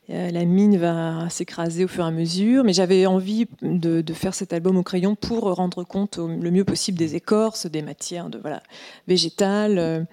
la 0.09 0.45
mine 0.45 0.77
va 0.77 1.29
s'écraser 1.31 1.85
au 1.85 1.89
fur 1.89 2.05
et 2.05 2.09
à 2.09 2.11
mesure. 2.11 2.65
Mais 2.65 2.73
j'avais 2.73 3.07
envie 3.07 3.47
de, 3.63 4.03
faire 4.13 4.35
cet 4.35 4.53
album 4.53 4.77
au 4.77 4.83
crayon 4.83 5.15
pour 5.15 5.55
rendre 5.55 5.85
compte 5.85 6.19
le 6.19 6.51
mieux 6.51 6.65
possible 6.65 6.99
des 6.99 7.15
écorces, 7.17 7.67
des 7.67 7.83
matières 7.83 8.31
de, 8.31 8.39
voilà, 8.39 8.63
végétales. 9.09 10.07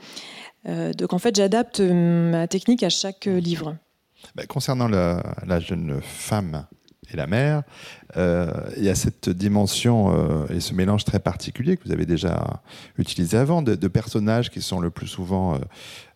Euh, 0.68 0.94
donc 0.94 1.14
en 1.14 1.20
fait, 1.20 1.36
j'adapte 1.36 1.80
ma 1.80 2.48
technique 2.48 2.84
à 2.84 2.90
chaque 2.90 3.26
livre. 3.26 3.76
Bah, 4.36 4.46
concernant 4.46 4.88
la, 4.88 5.60
jeune 5.60 6.00
femme 6.02 6.66
et 7.12 7.18
la 7.18 7.28
mère, 7.28 7.64
euh, 8.18 8.52
il 8.78 8.84
y 8.84 8.90
a 8.90 8.96
cette 8.96 9.30
dimension 9.30 10.14
euh, 10.14 10.48
et 10.48 10.60
ce 10.60 10.74
mélange 10.74 11.06
très 11.06 11.20
particulier 11.20 11.78
que 11.78 11.84
vous 11.86 11.92
avez 11.92 12.06
déjà 12.06 12.62
utilisé 12.98 13.38
avant, 13.38 13.62
de, 13.62 13.76
personnages 13.88 14.50
qui 14.50 14.62
sont 14.62 14.80
le 14.80 14.90
plus 14.90 15.08
souvent 15.08 15.60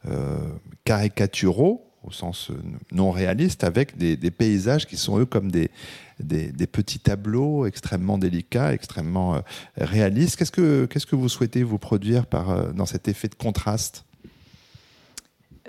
euh, 0.09 0.37
caricaturaux, 0.85 1.85
au 2.03 2.11
sens 2.11 2.51
non 2.91 3.11
réaliste, 3.11 3.63
avec 3.63 3.97
des, 3.97 4.31
paysages 4.31 4.85
qui 4.85 4.95
sont 4.95 5.19
eux 5.19 5.25
comme 5.25 5.51
des, 5.51 5.71
des, 6.19 6.67
petits 6.67 6.99
tableaux 6.99 7.65
extrêmement 7.65 8.17
délicats, 8.17 8.73
extrêmement 8.73 9.41
réalistes. 9.75 10.37
Qu'est-ce 10.37 10.51
que, 10.51 10.85
qu'est-ce 10.85 11.07
que 11.07 11.15
vous 11.15 11.29
souhaitez 11.29 11.63
vous 11.63 11.79
produire 11.79 12.27
par, 12.27 12.73
dans 12.73 12.85
cet 12.85 13.07
effet 13.07 13.27
de 13.27 13.35
contraste? 13.35 14.04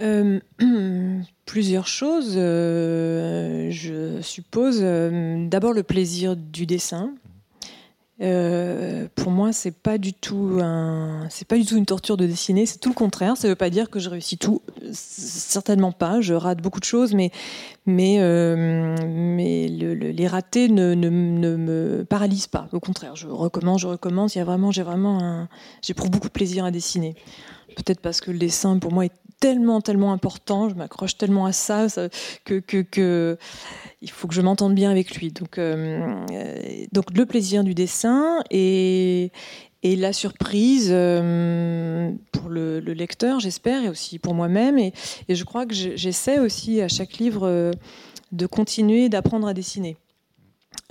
Euh, 0.00 0.40
plusieurs 1.46 1.86
choses. 1.86 2.34
Euh, 2.36 3.70
je 3.70 4.20
suppose 4.20 4.80
euh, 4.82 5.46
d'abord 5.48 5.72
le 5.72 5.82
plaisir 5.82 6.36
du 6.36 6.66
dessin. 6.66 7.14
pour 8.18 9.30
moi, 9.30 9.52
c'est 9.52 9.74
pas 9.74 9.98
du 9.98 10.12
tout 10.12 10.58
un, 10.62 11.26
c'est 11.30 11.46
pas 11.46 11.56
du 11.56 11.64
tout 11.64 11.76
une 11.76 11.86
torture 11.86 12.16
de 12.16 12.26
dessiner. 12.26 12.66
C'est 12.66 12.78
tout 12.78 12.88
le 12.88 12.94
contraire. 12.94 13.36
Ça 13.36 13.48
veut 13.48 13.54
pas 13.54 13.70
dire 13.70 13.90
que 13.90 13.98
je 13.98 14.10
réussis 14.10 14.38
tout. 14.38 14.62
Certainement 14.92 15.92
pas. 15.92 16.20
Je 16.20 16.34
rate 16.34 16.60
beaucoup 16.60 16.80
de 16.80 16.84
choses, 16.84 17.14
mais 17.14 17.30
mais 17.86 18.18
les 19.68 20.26
ratés 20.26 20.68
ne, 20.68 20.94
ne, 20.94 21.08
ne, 21.08 21.56
me 21.56 22.04
paralysent 22.04 22.48
pas. 22.48 22.68
Au 22.72 22.80
contraire, 22.80 23.16
je 23.16 23.28
recommence, 23.28 23.80
je 23.82 23.86
recommence. 23.86 24.34
Il 24.34 24.38
y 24.38 24.40
a 24.40 24.44
vraiment, 24.44 24.72
j'ai 24.72 24.82
vraiment 24.82 25.22
un, 25.22 25.48
j'éprouve 25.82 26.10
beaucoup 26.10 26.28
de 26.28 26.32
plaisir 26.32 26.64
à 26.64 26.70
dessiner. 26.70 27.14
Peut-être 27.76 28.00
parce 28.00 28.20
que 28.20 28.30
le 28.30 28.38
dessin 28.38 28.78
pour 28.78 28.92
moi 28.92 29.04
est 29.04 29.12
tellement, 29.40 29.80
tellement 29.80 30.12
important, 30.12 30.68
je 30.68 30.74
m'accroche 30.74 31.16
tellement 31.16 31.46
à 31.46 31.52
ça, 31.52 31.86
que, 32.44 32.58
que, 32.60 33.36
il 34.02 34.10
faut 34.10 34.28
que 34.28 34.34
je 34.34 34.40
m'entende 34.40 34.74
bien 34.74 34.90
avec 34.90 35.16
lui. 35.16 35.30
Donc, 35.30 35.58
euh, 35.58 36.24
donc 36.92 37.16
le 37.16 37.26
plaisir 37.26 37.64
du 37.64 37.74
dessin 37.74 38.42
et, 38.50 39.30
et 39.82 39.94
la 39.94 40.12
surprise 40.12 40.88
euh, 40.90 42.10
pour 42.32 42.48
le, 42.48 42.80
lecteur, 42.80 43.40
j'espère, 43.40 43.84
et 43.84 43.88
aussi 43.88 44.18
pour 44.18 44.34
moi-même. 44.34 44.78
Et, 44.78 44.92
je 45.28 45.44
crois 45.44 45.66
que 45.66 45.74
j'essaie 45.74 46.38
aussi 46.38 46.80
à 46.80 46.88
chaque 46.88 47.18
livre 47.18 47.46
euh, 47.46 47.70
de 48.32 48.46
continuer 48.46 49.08
d'apprendre 49.08 49.46
à 49.46 49.54
dessiner. 49.54 49.96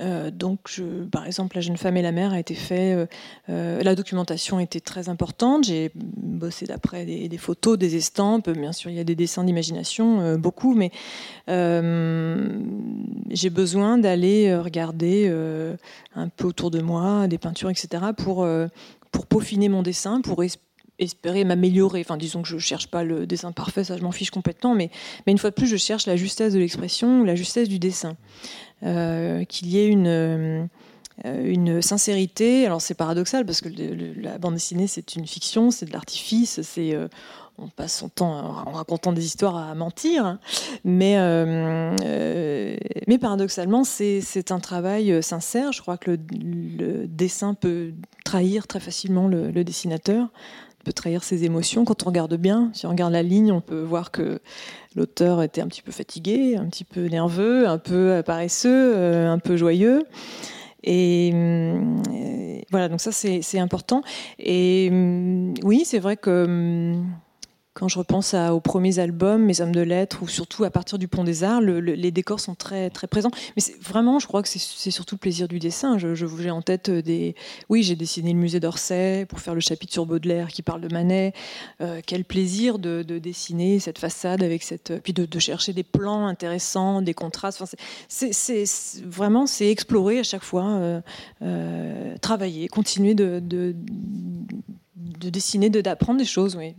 Euh, 0.02 0.30
donc, 0.30 0.82
par 1.12 1.26
exemple, 1.26 1.56
La 1.56 1.62
jeune 1.62 1.78
femme 1.78 1.96
et 1.98 2.02
la 2.02 2.12
mère 2.12 2.34
a 2.34 2.40
été 2.40 2.54
fait. 2.54 2.94
Euh, 2.94 3.06
euh, 3.50 3.82
la 3.82 3.96
documentation 3.96 4.60
était 4.60 4.82
très 4.82 5.10
importante. 5.10 5.66
J'ai 5.66 5.92
bossé 5.96 6.66
d'après 6.66 7.06
des, 7.06 7.38
photos, 7.38 7.78
des 7.78 7.96
estampes. 7.96 8.50
Bien 8.50 8.74
sûr, 8.74 8.90
il 8.90 8.98
y 8.98 9.00
a 9.00 9.04
des 9.04 9.16
dessins 9.16 9.44
d'imagination, 9.44 10.38
beaucoup, 10.38 10.76
mais 10.76 10.92
j'ai 11.48 13.50
besoin 13.50 13.98
d'aller 13.98 14.56
regarder 14.56 15.32
un 16.16 16.30
peu 16.30 16.48
autour 16.48 16.72
de 16.72 16.82
moi, 16.82 17.28
des 17.28 17.38
peintures, 17.38 17.70
etc., 17.70 18.04
pour, 18.18 18.48
pour 19.12 19.28
peaufiner 19.28 19.70
mon 19.70 19.84
dessin, 19.84 20.22
pour 20.22 20.44
espérer 21.00 21.44
m'améliorer. 21.44 22.02
Enfin, 22.02 22.18
disons 22.18 22.42
que 22.42 22.48
je 22.48 22.58
cherche 22.58 22.88
pas 22.88 23.04
le 23.04 23.28
dessin 23.28 23.52
parfait, 23.52 23.84
ça 23.84 23.98
je 23.98 24.04
m'en 24.04 24.12
fiche 24.12 24.32
complètement, 24.32 24.76
mais, 24.76 24.90
mais 25.26 25.32
une 25.32 25.38
fois 25.38 25.50
de 25.50 25.56
plus, 25.56 25.68
je 25.68 25.78
cherche 25.78 26.06
la 26.08 26.16
justesse 26.16 26.54
de 26.54 26.60
l'expression, 26.60 27.24
la 27.24 27.36
justesse 27.36 27.70
du 27.70 27.80
dessin. 27.80 28.16
Euh, 28.84 29.46
qu'il 29.46 29.70
y 29.70 29.80
ait 29.80 29.88
une, 29.88 30.08
euh, 30.08 30.66
une 31.24 31.82
sincérité. 31.82 32.66
Alors 32.66 32.82
c'est 32.82 32.94
paradoxal 32.94 33.46
parce 33.46 33.62
que 33.62 33.70
la 34.20 34.38
bande 34.38 34.56
dessinée 34.56 34.86
c'est 34.88 35.16
une 35.16 35.26
fiction, 35.26 35.72
c'est 35.72 35.86
de 35.86 35.94
l'artifice, 35.94 36.62
c'est 36.62 36.94
euh, 36.94 37.08
on 37.58 37.70
passe 37.70 37.98
son 37.98 38.10
temps 38.10 38.34
en 38.68 38.72
racontant 38.74 39.14
des 39.14 39.26
histoires 39.26 39.56
à 39.56 39.74
mentir, 39.76 40.26
hein. 40.26 40.40
mais, 40.84 41.16
mais 43.08 43.18
paradoxalement, 43.18 43.86
c'est 43.86 44.52
un 44.52 44.60
travail 44.60 45.24
sincère. 45.24 45.72
Je 45.72 45.82
crois 45.82 45.98
que 45.98 46.12
le, 46.12 47.08
dessin 47.08 47.54
peut 47.54 47.94
trahir 48.26 48.68
très 48.68 48.82
facilement 48.82 49.30
le, 49.30 49.52
le, 49.52 49.64
dessinateur, 49.64 50.28
peut 50.86 50.94
trahir 50.94 51.24
ses 51.24 51.44
émotions. 51.44 51.84
Quand 51.84 52.04
on 52.04 52.06
regarde 52.06 52.36
bien, 52.36 52.70
si 52.74 52.86
on 52.86 52.90
regarde 52.90 53.12
la 53.12 53.24
ligne, 53.24 53.52
on 53.52 53.60
peut 53.60 53.82
voir 53.82 54.12
que 54.12 54.40
l'auteur 54.96 55.42
était 55.42 55.62
un 55.62 55.68
petit 55.68 55.82
peu 55.82 55.92
fatigué, 55.92 56.56
un 56.56 56.66
petit 56.68 56.84
peu 56.86 57.08
nerveux, 57.08 57.68
un 57.68 57.80
peu 57.80 58.22
paresseux, 58.26 58.94
euh, 58.96 59.30
un 59.30 59.40
peu 59.40 59.58
joyeux. 59.58 60.04
Et, 60.84 61.32
hum, 61.34 62.04
voilà, 62.70 62.88
donc 62.88 63.02
ça 63.02 63.12
c'est 63.12 63.60
important. 63.60 64.04
Et 64.38 64.90
hum, 64.92 65.56
oui, 65.64 65.82
c'est 65.86 66.00
vrai 66.00 66.16
que 66.16 66.96
quand 67.76 67.90
je 67.90 68.00
repense 68.00 68.34
aux 68.34 68.62
premiers 68.62 69.00
albums, 69.00 69.44
mes 69.44 69.60
hommes 69.60 69.74
de 69.76 69.82
lettres, 69.82 70.24
ou 70.24 70.30
surtout 70.30 70.64
à 70.64 70.70
partir 70.70 70.98
du 70.98 71.10
Pont 71.10 71.26
des 71.26 71.44
Arts, 71.44 71.60
les 71.60 72.12
décors 72.12 72.40
sont 72.40 72.56
très 72.56 72.90
très 72.90 73.06
présents. 73.06 73.32
Mais 73.58 73.64
vraiment, 73.82 74.18
je 74.18 74.28
crois 74.28 74.42
que 74.42 74.48
c'est 74.48 74.92
surtout 74.92 75.16
le 75.16 75.20
plaisir 75.20 75.50
du 75.50 75.60
dessin. 75.60 75.98
Je, 75.98 76.16
j'ai 76.16 76.52
en 76.52 76.62
tête 76.62 76.90
des. 76.90 77.36
Oui, 77.68 77.84
j'ai 77.84 77.98
dessiné 77.98 78.32
le 78.32 78.40
musée 78.40 78.62
d'Orsay 78.62 79.26
pour 79.28 79.42
faire 79.42 79.54
le 79.54 79.60
chapitre 79.60 79.92
sur 79.92 80.06
Baudelaire 80.06 80.48
qui 80.48 80.62
parle 80.62 80.80
de 80.80 80.88
Manet. 80.88 81.34
Euh, 81.82 82.00
quel 82.06 82.24
plaisir 82.24 82.80
de, 82.80 83.04
dessiner 83.04 83.80
cette 83.80 84.00
façade 84.00 84.42
avec 84.42 84.64
cette. 84.64 85.02
Puis 85.04 85.12
de, 85.12 85.28
chercher 85.40 85.74
des 85.74 85.84
plans 85.84 86.28
intéressants, 86.28 87.02
des 87.02 87.14
contrastes. 87.14 87.62
Vraiment 89.04 89.48
c'est 89.48 89.70
explorer 89.70 90.20
à 90.20 90.24
chaque 90.24 90.44
fois, 90.44 90.66
euh, 90.66 91.02
euh, 91.42 92.16
travailler, 92.22 92.70
continuer 92.70 93.16
de, 93.16 93.42
de, 93.44 93.76
de 94.96 95.30
dessiner, 95.30 95.70
d'apprendre 95.70 96.20
des 96.20 96.26
choses. 96.26 96.56
Oui. 96.56 96.74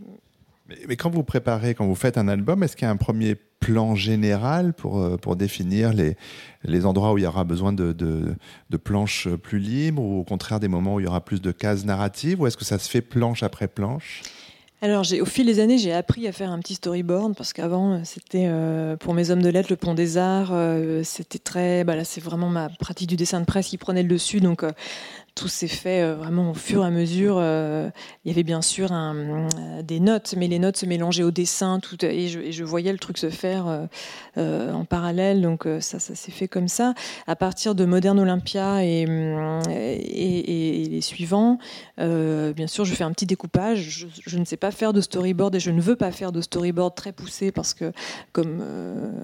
Mais, 0.87 0.95
quand 0.95 1.09
vous 1.09 1.23
préparez, 1.23 1.73
quand 1.75 1.85
vous 1.85 1.95
faites 1.95 2.17
un 2.17 2.27
album, 2.27 2.63
est-ce 2.63 2.75
qu'il 2.75 2.85
y 2.85 2.89
a 2.89 2.91
un 2.91 2.97
premier 2.97 3.35
plan 3.59 3.95
général 3.95 4.73
pour, 4.73 4.99
euh, 4.99 5.17
pour 5.17 5.35
définir 5.35 5.93
les, 5.93 6.15
les 6.63 6.85
endroits 6.85 7.13
où 7.13 7.17
il 7.17 7.23
y 7.23 7.27
aura 7.27 7.43
besoin 7.43 7.73
de, 7.73 7.93
de, 7.93 8.77
planches 8.77 9.29
plus 9.29 9.59
libres 9.59 10.01
ou 10.01 10.19
au 10.19 10.23
contraire 10.23 10.59
des 10.59 10.67
moments 10.67 10.95
où 10.95 10.99
il 10.99 11.03
y 11.03 11.07
aura 11.07 11.25
plus 11.25 11.41
de 11.41 11.51
cases 11.51 11.85
narratives 11.85 12.39
ou 12.41 12.47
est-ce 12.47 12.57
que 12.57 12.65
ça 12.65 12.77
se 12.77 12.89
fait 12.89 13.01
planche 13.01 13.43
après 13.43 13.67
planche? 13.67 14.21
Alors, 14.83 15.03
au 15.19 15.25
fil 15.25 15.47
des 15.47 15.59
années, 15.59 15.79
j'ai 15.79 15.91
appris 15.91 16.27
à 16.27 16.31
faire 16.31 16.51
un 16.51 16.59
petit 16.59 16.75
storyboard 16.75 17.35
parce 17.35 17.51
qu'avant, 17.51 17.93
euh, 17.93 17.99
c'était 18.03 18.45
euh, 18.47 18.95
pour 18.95 19.15
mes 19.15 19.31
hommes 19.31 19.41
de 19.41 19.49
lettres, 19.49 19.69
le 19.71 19.75
Pont 19.75 19.95
des 19.95 20.17
Arts, 20.17 20.53
c'était 21.03 21.39
très. 21.39 21.83
Bah 21.83 22.03
c'est 22.03 22.21
vraiment 22.21 22.49
ma 22.49 22.69
pratique 22.69 23.09
du 23.09 23.15
dessin 23.15 23.39
de 23.39 23.45
presse 23.45 23.69
qui 23.69 23.77
prenait 23.77 24.03
le 24.03 24.09
dessus. 24.09 24.39
Donc, 24.39 24.63
tout 25.37 25.47
s'est 25.47 25.67
fait 25.67 26.01
euh, 26.01 26.15
vraiment 26.15 26.49
au 26.49 26.53
fur 26.55 26.83
et 26.83 26.87
à 26.87 26.89
mesure. 26.89 27.37
Euh, 27.39 27.89
il 28.25 28.29
y 28.29 28.31
avait 28.31 28.43
bien 28.43 28.63
sûr 28.63 28.89
euh, 28.91 29.47
des 29.83 29.99
notes, 29.99 30.33
mais 30.35 30.47
les 30.47 30.57
notes 30.57 30.77
se 30.77 30.85
mélangeaient 30.87 31.23
au 31.23 31.31
dessin, 31.31 31.79
et, 32.01 32.27
je, 32.27 32.63
voyais 32.63 32.91
le 32.91 32.97
truc 32.97 33.19
se 33.19 33.29
faire 33.29 33.87
en 34.35 34.85
parallèle. 34.85 35.41
Donc 35.41 35.67
ça, 35.79 35.99
ça 35.99 36.15
s'est 36.15 36.31
fait 36.31 36.47
comme 36.47 36.67
ça. 36.67 36.93
À 37.27 37.35
partir 37.35 37.75
de 37.75 37.85
Moderne 37.85 38.19
Olympia 38.19 38.83
et, 38.83 39.05
les 40.89 41.01
suivants, 41.01 41.59
bien 41.97 42.67
sûr, 42.67 42.83
je 42.83 42.95
fais 42.95 43.03
un 43.03 43.11
petit 43.11 43.27
découpage. 43.27 43.79
Je, 43.81 44.07
je, 44.25 44.37
ne 44.37 44.45
sais 44.45 44.57
pas 44.57 44.71
faire 44.71 44.91
de 44.91 45.01
storyboard 45.01 45.53
et 45.55 45.59
je 45.59 45.71
ne 45.71 45.81
veux 45.81 45.95
pas 45.95 46.11
faire 46.11 46.31
de 46.31 46.41
storyboard 46.41 46.95
très 46.95 47.11
poussé 47.11 47.51
parce 47.51 47.73
que, 47.73 47.91
comme 48.31 48.63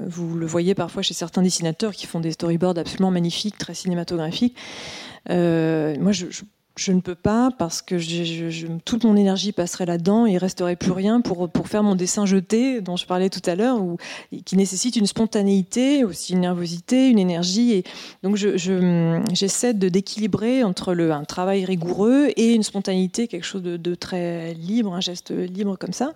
vous 0.07 0.35
le 0.35 0.45
voyez 0.45 0.75
parfois 0.75 1.01
chez 1.01 1.13
certains 1.13 1.41
dessinateurs 1.41 1.93
qui 1.93 2.05
font 2.05 2.19
des 2.19 2.31
storyboards 2.31 2.77
absolument 2.77 3.11
magnifiques, 3.11 3.57
très 3.57 3.73
cinématographiques. 3.73 4.55
Euh, 5.29 5.95
moi, 5.99 6.11
je, 6.11 6.91
ne 6.91 6.99
peux 6.99 7.15
pas 7.15 7.51
parce 7.57 7.81
que 7.81 7.95
toute 8.79 9.03
mon 9.03 9.15
énergie 9.15 9.51
passerait 9.51 9.85
là-dedans 9.85 10.25
et 10.25 10.31
il 10.31 10.37
resterait 10.37 10.75
plus 10.75 10.91
rien 10.91 11.21
pour, 11.21 11.49
pour 11.49 11.67
faire 11.67 11.83
mon 11.83 11.95
dessin 11.95 12.25
jeté 12.25 12.81
dont 12.81 12.95
je 12.95 13.05
parlais 13.05 13.29
tout 13.29 13.41
à 13.45 13.55
l'heure, 13.55 13.79
qui 14.45 14.57
nécessite 14.57 14.95
une 14.95 15.05
spontanéité, 15.05 16.03
aussi 16.03 16.33
une 16.33 16.41
nervosité, 16.41 17.09
une 17.09 17.19
énergie. 17.19 17.73
Et 17.73 17.83
donc, 18.23 18.35
j'essaie 18.35 19.73
de 19.73 19.89
d'équilibrer 19.89 20.63
entre 20.63 20.93
un 20.93 21.23
travail 21.25 21.65
rigoureux 21.65 22.29
et 22.35 22.53
une 22.53 22.63
spontanéité, 22.63 23.27
quelque 23.27 23.45
chose 23.45 23.63
de, 23.63 23.77
de 23.77 23.95
très 23.95 24.53
libre, 24.53 24.93
un 24.93 25.01
geste 25.01 25.31
libre 25.31 25.77
comme 25.77 25.93
ça. 25.93 26.13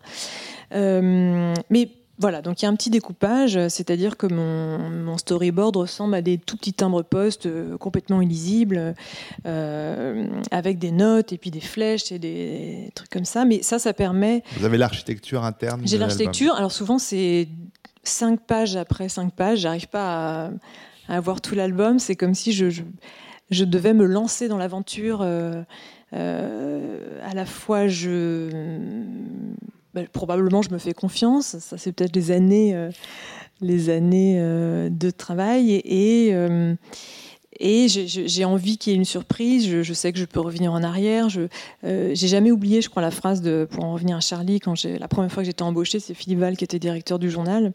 Euh, 0.74 1.53
mais 1.70 1.89
voilà, 2.20 2.41
donc 2.41 2.61
il 2.61 2.65
y 2.65 2.68
a 2.68 2.70
un 2.70 2.76
petit 2.76 2.89
découpage, 2.89 3.59
c'est-à-dire 3.68 4.18
que 4.18 4.26
mon, 4.26 5.18
storyboard 5.18 5.76
ressemble 5.76 6.15
à 6.15 6.22
des 6.22 6.38
tout 6.38 6.57
petits 6.57 6.74
timbres 6.74 7.03
postes 7.03 7.45
euh, 7.45 7.78
complètement 7.78 8.22
illisibles, 8.22 8.95
euh, 9.45 10.28
avec 10.51 10.80
des 10.80 10.91
notes 10.91 11.34
et 11.34 11.38
puis 11.38 11.51
des 11.51 11.61
flèches 11.61 12.11
et 12.11 12.20
des 12.20 12.91
trucs 12.95 13.09
comme 13.09 13.26
ça. 13.26 13.45
Mais 13.45 13.61
ça, 13.61 13.78
ça 13.78 13.93
permet. 13.93 14.43
Vous 14.57 14.65
avez 14.65 14.78
l'architecture 14.78 15.43
interne 15.43 15.82
J'ai 15.86 15.97
l'architecture. 15.97 16.55
Alors 16.55 16.72
souvent, 16.72 16.97
c'est 16.97 17.47
cinq 18.03 18.41
pages 18.41 18.76
après 18.76 19.09
cinq 19.09 19.34
pages. 19.34 19.59
J'arrive 19.59 19.88
pas 19.88 20.49
à, 21.07 21.15
avoir 21.15 21.41
tout 21.41 21.55
l'album. 21.55 21.99
C'est 21.99 22.15
comme 22.15 22.34
si 22.34 22.51
je, 22.51 22.70
je, 23.49 23.63
devais 23.63 23.93
me 23.93 24.05
lancer 24.05 24.47
dans 24.47 24.57
l'aventure. 24.57 25.22
Euh, 25.22 25.63
à 26.13 27.34
la 27.34 27.45
fois, 27.45 27.88
je 27.88 28.49
bah, 29.98 30.04
probablement 30.14 30.62
je 30.62 30.70
me 30.70 30.78
fais 30.78 30.93
confiance. 30.93 31.58
Ça, 31.58 31.78
c'est 31.78 31.91
peut-être 31.91 32.16
les 32.16 32.30
années, 32.30 32.76
euh, 32.76 32.91
les 33.62 33.89
années 33.89 34.36
euh, 34.38 34.89
de 34.91 35.10
travail. 35.10 35.72
Et, 35.72 36.28
et, 36.28 36.34
euh, 36.36 36.76
j'ai 37.60 38.45
envie 38.45 38.78
qu'il 38.78 38.93
y 38.93 38.95
ait 38.95 39.00
une 39.00 39.06
surprise. 39.06 39.68
Je, 39.68 39.93
sais 39.93 40.14
que 40.14 40.20
je 40.20 40.26
peux 40.26 40.39
revenir 40.39 40.72
en 40.72 40.84
arrière. 40.84 41.30
Je 41.30 41.48
j'ai 41.84 42.28
jamais 42.28 42.52
oublié, 42.52 42.82
je 42.82 42.89
crois, 42.89 43.02
la 43.02 43.10
phrase 43.10 43.41
de, 43.41 43.68
pour 43.70 43.86
en 43.86 43.93
revenir 43.93 44.18
à 44.18 44.20
Charlie, 44.20 44.60
quand 44.60 44.76
la 44.84 45.08
première 45.08 45.32
fois 45.32 45.41
que 45.41 45.48
j'étais 45.48 45.64
embauchée, 45.64 46.00
c'est 46.00 46.14
Philippe 46.14 46.39
Val 46.39 46.56
qui 46.56 46.64
était 46.64 46.78
directeur 46.78 47.18
du 47.18 47.32
journal. 47.32 47.74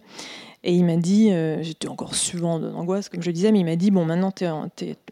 Et 0.65 0.75
il 0.75 0.85
m'a 0.85 0.97
dit, 0.97 1.33
euh, 1.33 1.61
j'étais 1.63 1.89
encore 1.89 2.15
suivant 2.15 2.61
d'angoisse, 2.61 3.09
comme 3.09 3.21
je 3.21 3.27
le 3.27 3.33
disais, 3.33 3.51
mais 3.51 3.61
il 3.61 3.65
m'a 3.65 3.75
dit 3.75 3.91
bon, 3.91 4.05
maintenant 4.05 4.33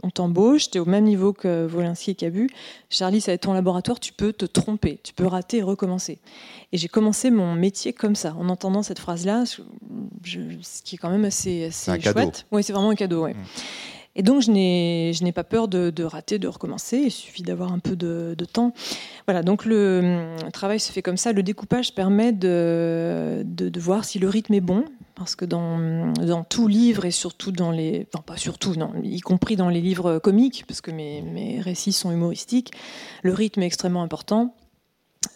on 0.02 0.10
t'embauche, 0.10 0.70
tu 0.70 0.78
es 0.78 0.80
au 0.80 0.84
même 0.84 1.04
niveau 1.04 1.32
que 1.32 1.66
Volinsky 1.66 2.12
et 2.12 2.14
Cabu. 2.14 2.48
Charlie, 2.88 3.20
ça 3.20 3.32
va 3.32 3.34
être 3.34 3.42
ton 3.42 3.52
laboratoire, 3.52 3.98
tu 3.98 4.12
peux 4.12 4.32
te 4.32 4.44
tromper, 4.44 5.00
tu 5.02 5.12
peux 5.12 5.26
rater 5.26 5.58
et 5.58 5.62
recommencer. 5.62 6.20
Et 6.72 6.78
j'ai 6.78 6.88
commencé 6.88 7.30
mon 7.30 7.54
métier 7.54 7.92
comme 7.92 8.14
ça, 8.14 8.34
en 8.38 8.48
entendant 8.48 8.84
cette 8.84 9.00
phrase-là, 9.00 9.44
ce 9.44 9.62
qui 10.84 10.94
est 10.94 10.98
quand 10.98 11.10
même 11.10 11.24
assez, 11.24 11.64
assez 11.64 12.00
chouette. 12.00 12.46
Oui, 12.52 12.62
c'est 12.62 12.72
vraiment 12.72 12.90
un 12.90 12.94
cadeau. 12.94 13.24
Ouais. 13.24 13.34
Mmh. 13.34 13.46
Et 14.16 14.22
donc, 14.22 14.42
je 14.42 14.50
n'ai 14.50 15.32
pas 15.32 15.44
peur 15.44 15.68
de, 15.68 15.90
de, 15.90 16.02
rater, 16.02 16.38
de 16.38 16.48
recommencer. 16.48 16.98
Il 16.98 17.10
suffit 17.10 17.42
d'avoir 17.42 17.72
un 17.72 17.78
peu 17.78 17.94
de, 17.94 18.34
de, 18.36 18.44
temps. 18.44 18.72
Voilà, 19.26 19.42
donc 19.42 19.64
le, 19.64 20.26
le, 20.44 20.50
travail 20.50 20.80
se 20.80 20.90
fait 20.90 21.02
comme 21.02 21.16
ça. 21.16 21.32
Le 21.32 21.42
découpage 21.42 21.94
permet 21.94 22.32
de, 22.32 23.42
de, 23.44 23.80
voir 23.80 24.04
si 24.04 24.18
le 24.18 24.28
rythme 24.28 24.54
est 24.54 24.60
bon. 24.60 24.84
Parce 25.20 25.36
que 25.36 25.44
dans, 25.44 26.44
tout 26.48 26.66
livre 26.66 27.04
et 27.04 27.10
surtout 27.10 27.52
dans 27.52 27.72
les. 27.72 28.08
Non, 28.14 28.22
pas 28.22 28.38
surtout, 28.38 28.74
non, 28.74 28.94
y 29.02 29.20
compris 29.20 29.54
dans 29.54 29.68
les 29.68 29.82
livres 29.82 30.18
comiques, 30.18 30.64
parce 30.66 30.80
que 30.80 30.90
mes 30.90 31.60
récits 31.60 31.92
sont 31.92 32.10
humoristiques, 32.10 32.72
le 33.22 33.34
rythme 33.34 33.60
est 33.60 33.66
extrêmement 33.66 34.02
important 34.02 34.54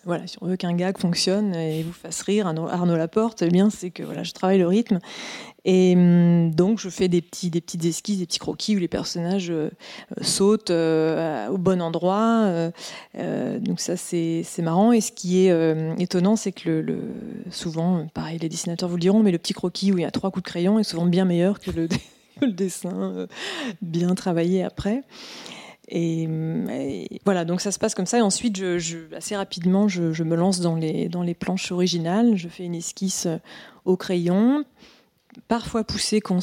voilà, 0.07 0.27
si 0.27 0.39
on 0.41 0.47
veut 0.47 0.57
qu'un 0.57 0.75
gag 0.75 0.97
fonctionne 0.97 1.55
et 1.55 1.83
vous 1.83 1.93
fasse 1.93 2.23
rire, 2.23 2.47
Arnaud 2.47 2.97
Laporte, 2.97 3.43
eh 3.43 3.49
bien, 3.49 3.69
c'est 3.69 3.91
que 3.91 4.03
voilà, 4.03 4.23
je 4.23 4.33
travaille 4.33 4.59
le 4.59 4.67
rythme. 4.67 4.99
Et 5.67 5.95
hum, 5.95 6.55
donc, 6.55 6.79
je 6.79 6.89
fais 6.89 7.09
des, 7.09 7.21
petits, 7.21 7.51
des 7.51 7.61
petites 7.61 7.85
esquisses, 7.85 8.19
des 8.19 8.27
petits 8.27 8.39
croquis 8.39 8.77
où 8.77 8.79
les 8.79 8.89
personnages 8.89 9.51
euh, 9.51 9.71
sautent 10.23 10.71
euh, 10.71 11.49
au 11.49 11.59
bon 11.59 11.83
endroit. 11.83 12.45
Euh, 13.17 13.59
donc, 13.59 13.81
ça, 13.81 13.97
c'est 13.97 14.45
marrant. 14.63 14.93
Et 14.93 15.03
ce 15.03 15.13
qui 15.13 15.47
est 15.47 15.53
étonnant, 15.99 16.37
c'est 16.37 16.53
que 16.53 16.71
le, 16.71 17.01
pareil, 18.15 18.39
les 18.39 18.49
dessinateurs 18.49 18.89
vous 18.89 18.97
le 18.97 19.01
diront, 19.01 19.23
mais 19.23 19.33
le 19.33 19.39
petit 19.39 19.53
croquis 19.53 19.93
où 19.93 19.99
il 19.99 20.03
y 20.03 20.07
a 20.07 20.11
trois 20.11 20.31
coups 20.31 20.45
de 20.45 20.49
crayon 20.49 20.79
est 20.79 20.85
souvent 20.85 21.07
bien 21.07 21.27
meilleur 21.27 21.61
que 21.61 21.71
le 21.71 21.89
dessin 22.47 23.27
bien 23.83 24.15
travaillé 24.15 24.63
après. 24.63 25.03
Et, 25.89 26.29
voilà, 27.25 27.45
donc 27.45 27.61
ça 27.61 27.73
se 27.73 27.79
passe 27.79 27.95
comme 27.95 28.07
ça. 28.07 28.19
Et 28.19 28.23
ensuite, 28.23 28.63
assez 29.15 29.37
rapidement, 29.37 29.89
je, 29.89 30.23
me 30.23 30.37
lance 30.37 30.61
dans 30.61 30.77
les, 30.77 31.09
dans 31.09 31.23
les 31.23 31.35
planches 31.35 31.73
originales. 31.73 32.37
Je 32.37 32.49
fais 32.49 32.65
une 32.65 32.75
esquisse 32.75 33.29
au 33.85 33.97
crayon, 33.97 34.65
parfois 35.49 35.85
poussée 35.85 36.21
quand, 36.21 36.41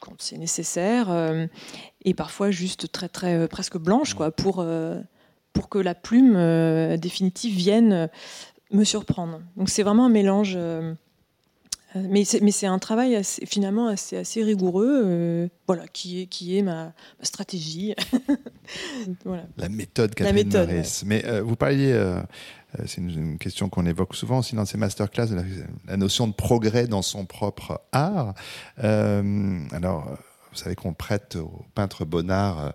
quand 0.00 0.14
c'est 0.18 0.36
nécessaire, 0.36 1.10
euh, 1.10 1.46
et 2.04 2.12
parfois 2.12 2.50
juste 2.50 2.90
très, 2.92 3.08
très 3.08 3.34
euh, 3.36 3.46
presque 3.46 3.78
blanche, 3.78 4.14
quoi, 4.14 4.30
pour, 4.30 4.56
euh, 4.58 5.00
pour 5.52 5.68
que 5.68 5.78
la 5.78 5.94
plume 5.94 6.36
définitive 6.96 7.54
vienne 7.54 8.08
me 8.70 8.84
surprendre. 8.84 9.40
Donc 9.56 9.68
c'est 9.68 9.82
vraiment 9.82 10.06
un 10.06 10.10
mélange. 10.10 10.58
Euh, 11.96 12.06
mais 12.08 12.24
c'est 12.24 12.66
un 12.66 12.78
travail 12.78 13.20
finalement 13.24 13.88
assez, 13.88 14.16
assez 14.16 14.42
rigoureux, 14.42 15.02
euh, 15.04 15.48
voilà, 15.66 15.86
qui 15.88 16.22
est, 16.22 16.26
qui 16.26 16.56
est 16.56 16.62
ma, 16.62 16.92
stratégie. 17.22 17.94
voilà. 19.24 19.44
La 19.56 19.68
méthode 19.68 20.14
Catherine 20.14 20.50
la 20.50 20.64
méthode, 20.66 20.84
Mais 21.06 21.24
euh, 21.26 21.42
vous 21.42 21.56
parliez, 21.56 21.94
c'est 22.86 23.00
une, 23.00 23.38
question 23.38 23.68
qu'on 23.68 23.86
évoque 23.86 24.14
souvent 24.14 24.38
aussi 24.38 24.54
dans 24.54 24.64
ces 24.64 24.78
masterclass, 24.78 25.26
la, 25.34 25.42
la, 25.86 25.96
notion 25.96 26.28
de 26.28 26.32
progrès 26.32 26.86
dans 26.86 27.02
son 27.02 27.26
propre 27.26 27.80
art. 27.92 28.34
alors, 28.78 30.18
vous 30.52 30.58
savez 30.58 30.74
qu'on 30.74 30.92
prête 30.92 31.36
au 31.36 31.64
peintre 31.74 32.04
Bonnard 32.04 32.72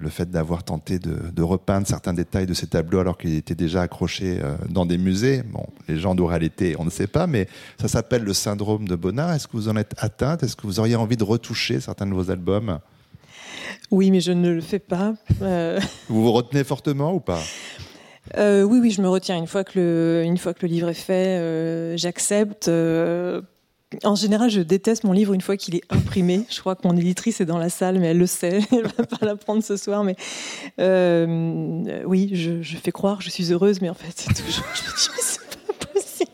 le 0.00 0.08
fait 0.08 0.30
d'avoir 0.30 0.64
tenté 0.64 0.98
de, 0.98 1.42
repeindre 1.42 1.86
certains 1.86 2.12
détails 2.12 2.46
de 2.46 2.54
ces 2.54 2.66
tableaux 2.66 3.00
alors 3.00 3.18
qu'ils 3.18 3.36
étaient 3.36 3.54
déjà 3.54 3.82
accrochés 3.82 4.38
euh, 4.42 4.56
dans 4.68 4.86
des 4.86 4.98
musées. 4.98 5.42
Bon, 5.42 5.66
les 5.88 5.98
gens 5.98 6.14
d'oralité, 6.14 6.74
on 6.78 6.84
ne 6.84 6.90
sait 6.90 7.06
pas, 7.06 7.26
mais 7.26 7.48
ça 7.80 7.88
s'appelle 7.88 8.22
le 8.22 8.34
syndrome 8.34 8.88
de 8.88 8.96
Bonnard. 8.96 9.32
Est-ce 9.32 9.46
que 9.46 9.52
vous 9.56 9.68
en 9.68 9.76
êtes 9.76 9.94
atteinte? 9.98 10.42
Est-ce 10.42 10.56
que 10.56 10.66
vous 10.66 10.80
auriez 10.80 10.96
envie 10.96 11.16
de 11.16 11.24
retoucher 11.24 11.80
certains 11.80 12.06
de 12.06 12.14
vos 12.14 12.30
albums? 12.30 12.78
Oui, 13.90 14.10
mais 14.10 14.20
je 14.20 14.32
ne 14.32 14.50
le 14.50 14.60
fais 14.60 14.78
pas. 14.78 15.14
Euh. 15.42 15.80
Vous 16.08 16.22
vous 16.22 16.32
retenez 16.32 16.64
fortement 16.64 17.14
ou 17.14 17.20
pas? 17.20 17.40
Euh, 18.36 18.62
oui, 18.62 18.78
oui, 18.80 18.90
je 18.90 19.00
me 19.00 19.08
retiens. 19.08 19.36
Une 19.36 19.46
fois 19.46 19.64
que 19.64 19.78
le, 19.78 20.22
une 20.24 20.38
fois 20.38 20.54
que 20.54 20.66
le 20.66 20.68
livre 20.68 20.88
est 20.88 20.94
fait, 20.94 21.96
j'accepte 21.96 22.68
en 24.04 24.14
général, 24.14 24.50
je 24.50 24.60
déteste 24.60 25.04
mon 25.04 25.12
livre 25.12 25.32
une 25.32 25.40
fois 25.40 25.56
qu'il 25.56 25.76
est 25.76 25.82
imprimé. 25.90 26.44
Je 26.50 26.60
crois 26.60 26.74
que 26.74 26.86
mon 26.86 26.96
éditrice 26.96 27.40
est 27.40 27.44
dans 27.44 27.58
la 27.58 27.68
salle, 27.68 27.98
mais 27.98 28.08
elle 28.08 28.18
le 28.18 28.26
sait. 28.26 28.60
Elle 28.72 28.86
va 28.86 29.04
pas 29.04 29.24
l'apprendre 29.26 29.62
ce 29.62 29.76
soir. 29.76 30.04
Mais 30.04 30.16
euh, 30.80 32.02
oui, 32.04 32.30
je, 32.32 32.76
fais 32.76 32.92
croire, 32.92 33.20
je 33.20 33.30
suis 33.30 33.52
heureuse, 33.52 33.80
mais 33.80 33.88
en 33.88 33.94
fait, 33.94 34.12
c'est 34.14 34.34
toujours. 34.34 34.64
Je 34.74 34.80
me 34.82 34.96
dis, 34.96 35.08
mais 35.14 35.22
c'est 35.22 35.40
pas 35.66 35.86
possible. 35.92 36.30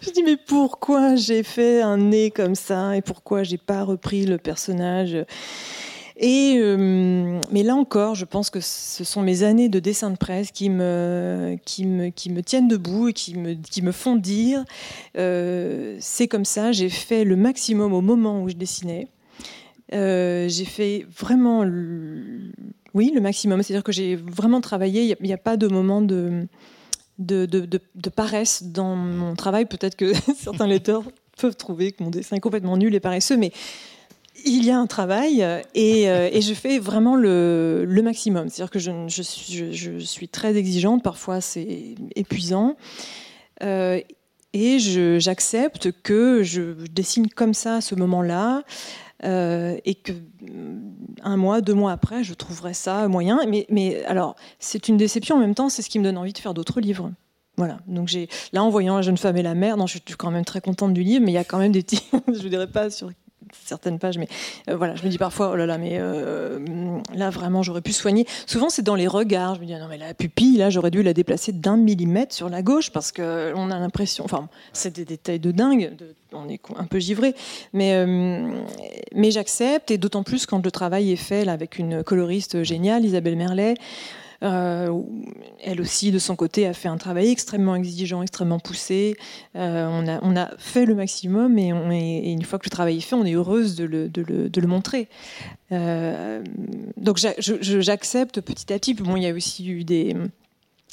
Je 0.00 0.10
dis, 0.10 0.22
mais 0.22 0.36
pourquoi 0.36 1.16
j'ai 1.16 1.42
fait 1.42 1.82
un 1.82 1.98
nez 1.98 2.30
comme 2.30 2.54
ça 2.54 2.96
et 2.96 3.02
pourquoi 3.02 3.42
j'ai 3.42 3.58
pas 3.58 3.84
repris 3.84 4.26
le 4.26 4.38
personnage? 4.38 5.16
Euh, 6.24 7.40
mais 7.50 7.62
là 7.62 7.74
encore, 7.74 8.14
je 8.14 8.24
pense 8.24 8.48
que 8.48 8.60
ce 8.60 9.04
sont 9.04 9.22
mes 9.22 9.42
années 9.42 9.68
de 9.68 9.80
dessin 9.80 10.10
de 10.10 10.16
presse 10.16 10.50
qui 10.50 10.70
me, 10.70 11.58
tiennent 11.64 12.68
debout 12.68 13.08
et 13.08 13.12
qui 13.12 13.34
me, 13.34 13.92
font 13.92 14.16
dire 14.16 14.64
euh, 15.18 15.96
c'est 16.00 16.26
comme 16.26 16.46
ça, 16.46 16.72
j'ai 16.72 16.88
fait 16.88 17.24
le 17.24 17.36
maximum 17.36 17.92
au 17.92 18.00
moment 18.00 18.42
où 18.42 18.48
je 18.48 18.54
dessinais. 18.54 19.08
Euh, 19.92 20.48
j'ai 20.48 20.64
fait 20.64 21.06
vraiment, 21.16 21.64
le, 21.64 22.50
oui, 22.94 23.12
le 23.14 23.20
maximum. 23.20 23.62
C'est-à-dire 23.62 23.84
que 23.84 23.92
j'ai 23.92 24.16
vraiment 24.16 24.60
travaillé. 24.60 25.16
Il 25.20 25.26
n'y 25.26 25.32
a, 25.32 25.38
pas 25.38 25.56
de 25.56 25.68
moment 25.68 26.00
de, 26.00 26.48
de, 27.18 28.08
paresse 28.08 28.64
dans 28.64 28.96
mon 28.96 29.34
travail. 29.36 29.66
Peut-être 29.66 29.96
que 29.96 30.12
certains 30.36 30.66
lecteurs 30.66 31.04
peuvent 31.38 31.56
trouver 31.56 31.92
que 31.92 32.02
mon 32.02 32.10
dessin 32.10 32.36
est 32.36 32.40
complètement 32.40 32.78
nul 32.78 32.94
et 32.94 33.00
paresseux, 33.00 33.36
mais 33.36 33.52
il 34.46 34.64
y 34.64 34.70
a 34.70 34.78
un 34.78 34.86
travail 34.86 35.44
et, 35.74 36.04
et 36.04 36.40
je 36.40 36.54
fais 36.54 36.78
vraiment 36.78 37.16
le, 37.16 37.86
maximum. 38.02 38.48
C'est-à-dire 38.48 38.70
que 38.70 38.78
je, 38.78 39.22
suis, 40.00 40.28
très 40.28 40.56
exigeante, 40.56 41.02
parfois 41.02 41.40
c'est 41.40 41.96
épuisant. 42.14 42.76
Euh, 43.62 44.00
et 44.52 44.78
j'accepte 45.18 45.92
que 46.02 46.42
je 46.42 46.86
dessine 46.88 47.28
comme 47.28 47.54
ça 47.54 47.76
à 47.76 47.80
ce 47.80 47.94
moment-là. 47.94 48.62
Euh, 49.24 49.78
et 49.86 49.94
que 49.94 50.12
un 51.22 51.38
mois, 51.38 51.62
deux 51.62 51.72
mois 51.72 51.92
après, 51.92 52.22
je 52.22 52.34
trouverai 52.34 52.74
ça 52.74 53.08
moyen. 53.08 53.40
Mais, 53.70 54.04
alors, 54.04 54.36
c'est 54.58 54.88
une 54.88 54.96
déception 54.96 55.36
en 55.36 55.38
même 55.38 55.54
temps, 55.54 55.68
c'est 55.68 55.82
ce 55.82 55.88
qui 55.88 55.98
me 55.98 56.04
donne 56.04 56.18
envie 56.18 56.34
de 56.34 56.38
faire 56.38 56.54
d'autres 56.54 56.80
livres. 56.80 57.12
Voilà. 57.56 57.78
Donc 57.86 58.10
là 58.52 58.62
en 58.62 58.68
voyant 58.68 58.96
la 58.96 59.02
jeune 59.02 59.16
femme 59.16 59.38
et 59.38 59.42
la 59.42 59.54
mère, 59.54 59.78
je 59.86 59.98
suis 60.04 60.16
quand 60.18 60.30
même 60.30 60.44
très 60.44 60.60
contente 60.60 60.92
du 60.92 61.02
livre, 61.02 61.24
mais 61.24 61.32
il 61.32 61.34
y 61.34 61.38
a 61.38 61.44
quand 61.44 61.58
même 61.58 61.72
des 61.72 61.82
petits, 61.82 62.02
je 62.28 62.48
dirais 62.48 62.66
pas 62.66 62.90
sur 62.90 63.10
certaines 63.64 63.98
pages, 63.98 64.18
mais 64.18 64.28
euh, 64.68 64.76
voilà, 64.76 64.94
je 64.96 65.04
me 65.04 65.08
dis 65.08 65.18
parfois, 65.18 65.50
oh 65.52 65.56
là 65.56 65.66
là, 65.66 65.78
mais 65.78 65.98
euh, 65.98 66.58
là 67.14 67.30
vraiment, 67.30 67.62
j'aurais 67.62 67.80
pu 67.80 67.92
soigner. 67.92 68.26
Souvent, 68.46 68.68
c'est 68.68 68.82
dans 68.82 68.94
les 68.94 69.06
regards. 69.06 69.56
Je 69.56 69.60
me 69.60 69.66
dis, 69.66 69.74
ah 69.74 69.78
non, 69.78 69.88
mais 69.88 69.98
la 69.98 70.14
pupille, 70.14 70.56
là, 70.56 70.70
j'aurais 70.70 70.90
dû 70.90 71.02
la 71.02 71.12
déplacer 71.12 71.52
d'un 71.52 71.76
millimètre 71.76 72.34
sur 72.34 72.48
la 72.48 72.62
gauche 72.62 72.90
parce 72.90 73.12
que 73.12 73.52
on 73.54 73.70
a 73.70 73.78
l'impression, 73.78 74.24
enfin, 74.24 74.48
c'est 74.72 74.94
des 74.94 75.04
détails 75.04 75.40
de 75.40 75.50
dingue. 75.50 75.92
on 76.32 76.48
est 76.48 76.60
un 76.76 76.84
peu 76.84 76.98
givré, 76.98 77.34
mais 77.72 77.94
euh, 77.94 78.48
mais 79.14 79.30
j'accepte 79.30 79.90
et 79.90 79.98
d'autant 79.98 80.22
plus 80.22 80.46
quand 80.46 80.64
le 80.64 80.70
travail 80.70 81.12
est 81.12 81.16
fait 81.16 81.48
avec 81.48 81.78
une 81.78 82.02
coloriste 82.02 82.62
géniale, 82.62 83.04
Isabelle 83.04 83.36
Merlet. 83.36 83.74
Euh, 84.42 85.02
elle 85.62 85.80
aussi, 85.80 86.12
de 86.12 86.18
son 86.18 86.36
côté, 86.36 86.66
a 86.66 86.72
fait 86.72 86.88
un 86.88 86.96
travail 86.96 87.30
extrêmement 87.30 87.74
exigeant, 87.74 88.22
extrêmement 88.22 88.58
poussé. 88.58 89.16
Euh, 89.54 90.18
on, 90.22 90.36
a, 90.36 90.50
fait 90.58 90.86
le 90.86 90.94
maximum 90.94 91.58
et, 91.58 92.32
une 92.32 92.44
fois 92.44 92.58
que 92.58 92.66
le 92.66 92.70
travail 92.70 92.98
est 92.98 93.00
fait, 93.00 93.14
on 93.14 93.24
est 93.24 93.34
heureuse 93.34 93.76
de 93.76 93.84
le, 93.84 94.66
montrer. 94.66 95.08
Euh, 95.72 96.42
donc 96.96 97.18
j'accepte 97.18 98.40
petit 98.40 98.72
à 98.72 98.78
petit. 98.78 98.94
Bon, 98.94 99.16
il 99.16 99.22
y 99.22 99.26
a 99.26 99.32
aussi 99.32 99.68
eu 99.68 99.84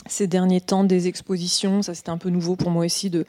ces 0.08 0.28
derniers 0.28 0.62
temps 0.62 0.84
des 0.84 1.08
expositions. 1.08 1.82
Ça, 1.82 1.94
c'était 1.94 2.10
un 2.10 2.18
peu 2.18 2.30
nouveau 2.30 2.56
pour 2.56 2.72
moi 2.72 2.86
aussi 2.86 3.10
de 3.10 3.26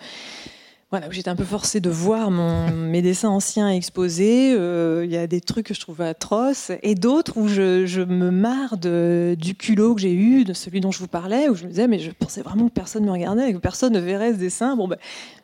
voilà, 0.91 1.11
j'étais 1.11 1.29
un 1.29 1.37
peu 1.37 1.45
forcée 1.45 1.81
de 1.81 1.91
voir 1.91 2.31
mon, 2.31 2.71
mes 2.73 3.03
dessins 3.03 3.29
anciens 3.29 3.71
exposés. 3.71 4.55
Euh, 4.55 5.05
il 5.05 5.11
y 5.11 5.17
a 5.17 5.27
des 5.27 5.41
trucs 5.41 5.67
que 5.67 5.75
je 5.75 5.81
trouve 5.81 6.01
atroces 6.01 6.71
et 6.83 6.95
d'autres 6.95 7.37
où 7.37 7.49
je, 7.49 8.05
me 8.05 8.31
marre 8.31 8.77
du 8.77 9.55
culot 9.55 9.95
que 9.95 10.01
j'ai 10.01 10.15
eu, 10.15 10.45
de 10.45 10.53
celui 10.53 10.81
dont 10.81 10.93
je 10.93 10.99
vous 10.99 11.09
parlais, 11.09 11.49
où 11.49 11.55
je 11.55 11.65
me 11.65 11.71
disais, 11.71 11.89
mais 11.89 11.99
je 11.99 12.11
pensais 12.11 12.43
vraiment 12.43 12.69
que 12.69 12.73
personne 12.73 13.03
ne 13.03 13.09
me 13.09 13.13
regardait, 13.13 13.53
que 13.53 13.59
personne 13.59 13.93
ne 13.93 14.01
verrait 14.01 14.33
ce 14.33 14.39
dessin. 14.39 14.77
Bon, 14.77 14.89
ben 14.89 14.99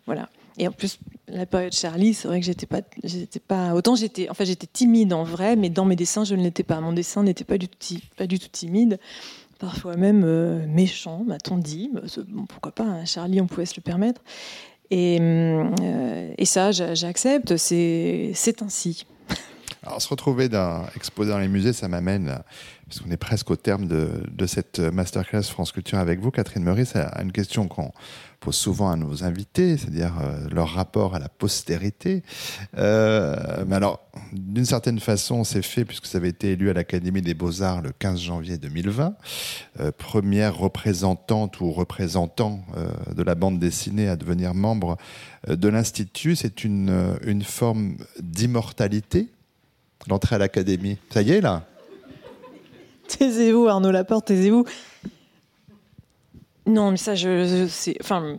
voilà. 0.06 0.28
Et 0.58 0.68
en 0.68 0.72
plus, 0.72 0.98
la 1.28 1.46
période 1.46 1.72
Charlie, 1.72 2.12
c'est 2.12 2.28
vrai 2.28 2.40
que 2.40 2.46
j'étais 2.46 2.66
pas, 2.66 2.82
j'étais 3.02 3.40
pas. 3.40 3.74
Autant 3.74 3.94
j'étais, 3.94 4.28
enfin, 4.28 4.44
j'étais 4.44 4.66
timide 4.66 5.12
en 5.12 5.24
vrai, 5.24 5.56
mais 5.56 5.70
dans 5.70 5.84
mes 5.84 5.96
dessins, 5.96 6.24
je 6.24 6.34
ne 6.34 6.42
l'étais 6.42 6.64
pas. 6.64 6.80
Mon 6.80 6.92
dessin 6.92 7.22
n'était 7.22 7.44
pas 7.44 7.56
du 7.56 7.68
tout, 7.68 8.48
timide 8.52 8.98
parfois 9.60 9.94
même 9.96 10.22
euh, 10.24 10.66
méchant, 10.66 11.22
m'a-t-on 11.24 11.58
dit. 11.58 11.90
Bon, 12.28 12.46
pourquoi 12.46 12.72
pas, 12.72 12.84
hein, 12.84 13.04
Charlie, 13.04 13.40
on 13.40 13.46
pouvait 13.46 13.66
se 13.66 13.74
le 13.76 13.82
permettre. 13.82 14.22
Et, 14.90 15.18
euh, 15.20 16.32
et 16.36 16.44
ça, 16.44 16.72
j'accepte, 16.72 17.56
c'est 17.56 18.62
ainsi. 18.62 19.06
Alors, 19.82 20.02
se 20.02 20.08
retrouver 20.08 20.50
dans, 20.50 20.84
exposé 20.94 21.30
dans 21.30 21.38
les 21.38 21.48
musées, 21.48 21.72
ça 21.72 21.88
m'amène, 21.88 22.38
parce 22.86 23.00
qu'on 23.00 23.10
est 23.10 23.16
presque 23.16 23.50
au 23.50 23.56
terme 23.56 23.86
de, 23.86 24.46
cette 24.46 24.78
masterclass 24.78 25.44
France 25.44 25.72
Culture 25.72 25.98
avec 25.98 26.20
vous, 26.20 26.30
Catherine 26.30 26.62
Meurice, 26.62 26.96
à 26.96 27.22
une 27.22 27.32
question 27.32 27.66
qu'on 27.66 27.90
pose 28.40 28.56
souvent 28.56 28.90
à 28.90 28.96
nos 28.96 29.24
invités, 29.24 29.78
c'est-à-dire 29.78 30.14
euh, 30.22 30.48
leur 30.50 30.68
rapport 30.68 31.14
à 31.14 31.18
la 31.18 31.28
postérité. 31.28 32.22
Euh, 32.76 33.64
mais 33.66 33.76
alors, 33.76 34.00
d'une 34.32 34.66
certaine 34.66 34.98
façon, 34.98 35.44
c'est 35.44 35.62
fait 35.62 35.84
puisque 35.86 36.06
ça 36.06 36.18
avait 36.18 36.30
été 36.30 36.52
élu 36.52 36.68
à 36.68 36.72
l'Académie 36.72 37.22
des 37.22 37.34
Beaux-Arts 37.34 37.80
le 37.80 37.92
15 37.92 38.20
janvier 38.20 38.58
2020. 38.58 39.14
Euh, 39.80 39.92
première 39.96 40.56
représentante 40.56 41.60
ou 41.60 41.70
représentant 41.70 42.64
de 43.14 43.22
la 43.22 43.34
bande 43.34 43.58
dessinée 43.58 44.08
à 44.08 44.16
devenir 44.16 44.54
membre 44.54 44.96
de 45.48 45.68
l'Institut. 45.68 46.36
C'est 46.36 46.64
une 46.64 47.42
forme 47.44 47.96
d'immortalité, 48.20 49.28
l'entrée 50.08 50.36
à 50.36 50.38
l'Académie. 50.38 50.98
Ça 51.10 51.22
y 51.22 51.32
est, 51.32 51.40
là 51.40 51.64
Taisez-vous, 53.08 53.66
Arnaud 53.66 53.90
Laporte, 53.90 54.26
taisez-vous. 54.26 54.64
Non, 56.66 56.92
mais 56.92 56.96
ça, 56.96 57.14
je, 57.14 57.66
sais. 57.68 57.96
Enfin. 58.00 58.36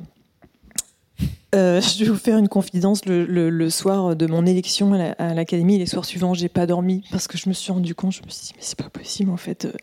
Euh, 1.53 1.81
je 1.81 2.05
vais 2.05 2.09
vous 2.09 2.17
faire 2.17 2.37
une 2.37 2.47
confidence. 2.47 3.05
Le, 3.05 3.69
soir 3.69 4.15
de 4.15 4.25
mon 4.27 4.45
élection 4.45 4.93
à 4.93 5.33
l'académie, 5.33 5.77
les 5.77 5.85
soirs 5.85 6.05
suivants, 6.05 6.33
j'ai 6.33 6.49
pas 6.49 6.65
dormi 6.65 7.03
parce 7.11 7.27
que 7.27 7.37
je 7.37 7.49
me 7.49 7.53
suis 7.53 7.71
rendu 7.71 7.93
compte. 7.93 8.13
Je 8.13 8.23
me 8.23 8.29
suis 8.29 8.47
dit, 8.47 8.53
mais 8.55 8.61
c'est 8.63 8.77
pas 8.77 8.89
possible 8.89 9.31
en 9.31 9.37
fait. 9.37 9.65
Euh, 9.65 9.73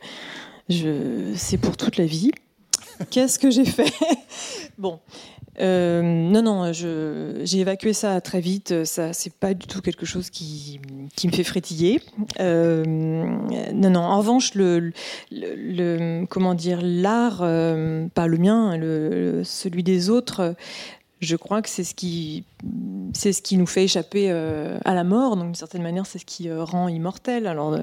je, 0.70 1.34
c'est 1.36 1.58
pour 1.58 1.76
toute 1.76 1.98
la 1.98 2.06
vie. 2.06 2.32
Qu'est-ce 3.11 3.38
que 3.38 3.51
j'ai 3.51 3.64
fait? 3.64 3.92
Bon, 4.76 5.01
euh, 5.61 6.03
non, 6.03 6.42
non, 6.42 6.72
j'ai 6.72 7.59
évacué 7.59 7.92
ça 7.92 8.20
très 8.20 8.40
vite. 8.40 8.84
Ça, 8.84 9.12
c'est 9.12 9.32
pas 9.32 9.55
du 9.55 9.66
tout 9.66 9.80
quelque 9.80 10.07
chose 10.07 10.30
qui, 10.30 10.80
qui 11.16 11.26
me 11.26 11.32
fait 11.32 11.44
frétiller. 11.44 12.01
Euh, 12.40 12.84
non, 12.84 13.90
non. 13.90 14.01
En 14.01 14.18
revanche, 14.18 14.55
le, 14.55 14.92
le, 15.30 16.24
comment 16.26 16.55
dire, 16.55 16.80
l'art, 16.82 17.40
euh, 17.42 18.07
pas 18.14 18.26
le 18.26 18.38
mien, 18.38 18.76
le, 18.76 19.42
celui 19.44 19.82
des 19.82 20.11
autres. 20.11 20.55
Je 21.20 21.34
crois 21.34 21.62
que 21.62 21.68
c'est 21.68 21.82
ce 21.82 21.96
qui, 21.96 22.44
c'est 23.12 23.32
ce 23.32 23.42
qui 23.42 23.57
nous 23.57 23.66
fait 23.66 23.84
échapper 23.84 24.30
à 24.30 24.94
la 24.94 25.03
mort. 25.03 25.36
Donc, 25.36 25.46
d'une 25.46 25.55
certaine 25.57 25.82
manière, 25.82 26.07
c'est 26.07 26.20
ce 26.20 26.24
qui 26.24 26.53
rend 26.53 26.86
immortel. 26.86 27.49
Alors, 27.49 27.76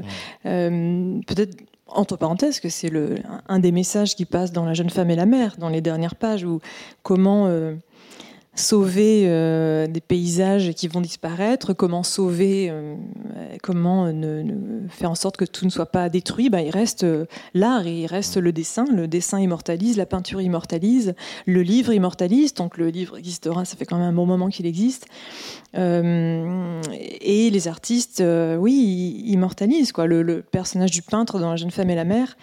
peut-être 0.43 1.57
entre 1.87 2.17
parenthèses, 2.17 2.59
que 2.59 2.69
c'est 2.69 2.91
un 3.47 3.59
des 3.59 3.71
messages 3.71 4.15
qui 4.15 4.25
passe 4.25 4.51
dans 4.51 4.65
La 4.65 4.73
jeune 4.73 4.89
femme 4.89 5.09
et 5.09 5.15
la 5.15 5.25
mère, 5.25 5.55
dans 5.57 5.69
les 5.69 5.81
dernières 5.81 6.15
pages, 6.15 6.43
où 6.43 6.59
comment 7.03 7.47
euh, 7.47 7.75
sauver 8.55 9.23
euh, 9.25 9.87
des 9.87 10.01
paysages 10.01 10.71
qui 10.73 10.87
vont 10.87 11.01
disparaître, 11.01 11.73
comment 11.73 12.03
sauver, 12.03 12.69
euh, 12.69 12.95
comment 13.61 14.11
faire 14.89 15.11
en 15.11 15.15
sorte 15.15 15.37
que 15.37 15.45
tout 15.45 15.65
ne 15.65 15.69
soit 15.69 15.85
pas 15.87 16.09
détruit, 16.09 16.49
bah, 16.49 16.61
il 16.61 16.69
reste 16.69 17.03
euh, 17.03 17.25
l'art, 17.53 17.85
il 17.85 18.05
reste 18.05 18.37
le 18.37 18.51
dessin. 18.51 18.85
Le 18.91 19.07
dessin 19.07 19.39
immortalise, 19.39 19.97
la 19.97 20.05
peinture 20.05 20.41
immortalise, 20.41 21.15
le 21.45 21.61
livre 21.61 21.93
immortalise. 21.93 22.53
Donc 22.53 22.77
le 22.77 22.89
livre 22.89 23.17
existera, 23.17 23.65
ça 23.65 23.75
fait 23.75 23.85
quand 23.85 23.97
même 23.97 24.07
un 24.07 24.13
bon 24.13 24.25
moment 24.25 24.49
qu'il 24.49 24.65
existe. 24.65 25.05
et 25.73 27.49
les 27.51 27.67
artistes, 27.67 28.23
oui, 28.59 29.23
immortalisent. 29.25 29.91
Quoi. 29.91 30.07
le, 30.07 30.41
personnage 30.41 30.91
du 30.91 31.01
peintre 31.01 31.39
dans 31.39 31.49
La 31.49 31.55
jeune 31.57 31.71
femme 31.71 31.89
et 31.89 31.95
la 31.95 32.05
mère 32.05 32.37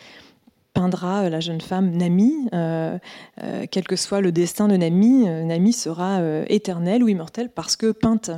peindra 0.73 1.23
euh, 1.23 1.29
la 1.29 1.41
jeune 1.41 1.61
femme 1.61 1.91
Nami. 1.91 2.49
Euh, 2.53 2.99
euh, 3.43 3.66
quel 3.70 3.85
que 3.85 3.97
soit 3.97 4.20
le 4.20 4.33
destin 4.33 4.68
de 4.68 4.77
Nami, 4.77 5.27
Nami 5.27 5.73
sera 5.73 6.20
éternelle 6.49 7.03
ou 7.03 7.09
immortelle 7.09 7.51
parce 7.51 7.77
que 7.77 7.93
peinte. 7.93 8.31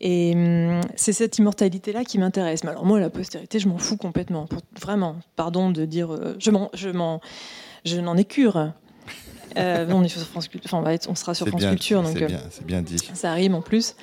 Et 0.00 0.32
hum, 0.34 0.80
c'est 0.96 1.12
cette 1.12 1.38
immortalité-là 1.38 2.04
qui 2.04 2.18
m'intéresse. 2.18 2.64
Mais 2.64 2.70
alors 2.70 2.84
moi, 2.84 2.98
la 2.98 3.10
postérité, 3.10 3.58
je 3.58 3.68
m'en 3.68 3.78
fous 3.78 3.96
complètement. 3.96 4.48
vraiment, 4.80 5.16
pardon 5.36 5.70
de 5.70 5.84
dire, 5.84 6.16
je 6.38 6.50
m'en, 6.50 6.70
je 6.74 6.90
m'en, 6.90 7.20
je 7.84 8.00
n'en 8.00 8.16
ai 8.16 8.24
cure. 8.24 8.72
on 9.56 10.02
est 10.02 10.08
sur 10.08 10.20
France 10.22 10.48
Culture, 10.48 10.74
enfin, 10.74 10.98
on, 11.08 11.14
sera 11.14 11.34
sur 11.34 11.46
France 11.46 11.64
Culture, 11.64 12.02
donc 12.02 12.18
c'est 12.18 12.26
bien, 12.26 12.40
bien 12.64 12.82
dit. 12.82 12.98
Ça 13.14 13.32
rime 13.32 13.54
en 13.54 13.62
plus. 13.62 13.94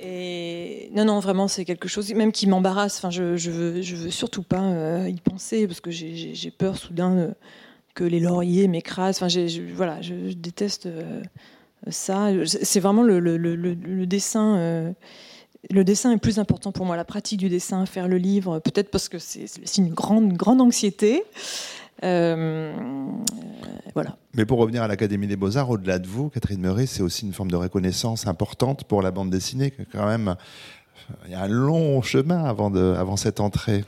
Et 0.00 0.90
non, 0.94 1.04
non, 1.04 1.18
vraiment, 1.18 1.48
c'est 1.48 1.64
quelque 1.64 1.88
chose 1.88 2.12
même 2.14 2.32
qui 2.32 2.46
m'embarrasse. 2.46 2.98
Enfin, 2.98 3.10
je, 3.10 3.36
je, 3.36 3.50
veux, 3.50 3.82
je 3.82 4.08
surtout 4.08 4.42
pas 4.42 4.62
euh, 4.62 5.08
y 5.08 5.20
penser 5.20 5.66
parce 5.66 5.80
que 5.80 5.90
j'ai 5.90 6.50
peur 6.56 6.76
soudain 6.76 7.16
euh, 7.16 7.30
que 7.94 8.04
les 8.04 8.20
lauriers 8.20 8.68
m'écrasent. 8.68 9.20
Enfin, 9.20 9.28
voilà, 9.74 10.00
je, 10.00 10.32
déteste 10.32 10.86
euh, 10.86 11.22
ça. 11.88 12.28
C'est 12.46 12.80
vraiment 12.80 13.02
le, 13.02 13.18
le 13.18 14.06
dessin. 14.06 14.94
le 15.70 15.84
dessin 15.84 16.12
est 16.12 16.18
plus 16.18 16.38
important 16.38 16.70
pour 16.70 16.86
moi, 16.86 16.96
la 16.96 17.04
pratique 17.04 17.40
du 17.40 17.48
dessin, 17.48 17.84
faire 17.84 18.06
le 18.06 18.18
livre, 18.18 18.60
peut-être 18.60 18.90
parce 18.90 19.08
que 19.08 19.18
c'est 19.18 19.78
une 19.78 19.92
grande, 19.92 20.32
grande 20.34 20.60
anxiété. 20.60 21.24
Euh, 22.04 22.72
voilà. 23.94 24.16
Mais 24.34 24.44
pour 24.44 24.58
revenir 24.58 24.82
à 24.82 24.88
l'Académie 24.88 25.26
des 25.26 25.36
Beaux-Arts, 25.36 25.70
au-delà 25.70 25.98
de 25.98 26.06
vous, 26.06 26.28
Catherine 26.28 26.60
Meuret, 26.60 26.86
c'est 26.86 27.02
aussi 27.02 27.26
une 27.26 27.32
forme 27.32 27.50
de 27.50 27.56
reconnaissance 27.56 28.26
importante 28.26 28.84
pour 28.84 29.02
la 29.02 29.10
bande 29.10 29.30
dessinée. 29.30 29.72
Quand 29.92 30.06
même, 30.06 30.36
il 31.26 31.32
y 31.32 31.34
a 31.34 31.42
un 31.42 31.48
long 31.48 32.00
chemin 32.02 32.44
avant, 32.44 32.70
de, 32.70 32.94
avant 32.98 33.16
cette 33.16 33.40
entrée. 33.40 33.84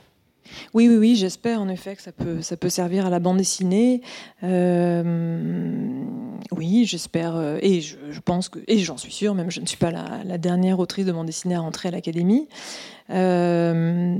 Oui, 0.73 0.87
oui, 0.87 0.97
oui, 0.97 1.15
j'espère 1.15 1.61
en 1.61 1.69
effet 1.69 1.95
que 1.95 2.01
ça 2.01 2.11
peut, 2.11 2.41
ça 2.41 2.57
peut 2.57 2.69
servir 2.69 3.05
à 3.05 3.09
la 3.09 3.19
bande 3.19 3.37
dessinée. 3.37 4.01
Euh, 4.43 6.03
oui, 6.51 6.85
j'espère, 6.85 7.35
euh, 7.35 7.57
et 7.61 7.81
je, 7.81 7.95
pense 8.23 8.49
que, 8.49 8.59
et 8.67 8.79
j'en 8.79 8.97
suis 8.97 9.11
sûre, 9.11 9.35
même 9.35 9.49
je 9.51 9.61
ne 9.61 9.65
suis 9.65 9.77
pas 9.77 9.91
la, 9.91 10.23
la, 10.25 10.37
dernière 10.37 10.79
autrice 10.79 11.05
de 11.05 11.11
bande 11.11 11.27
dessinée 11.27 11.55
à 11.55 11.61
rentrer 11.61 11.89
à 11.89 11.91
l'Académie. 11.91 12.47
Euh, 13.09 14.15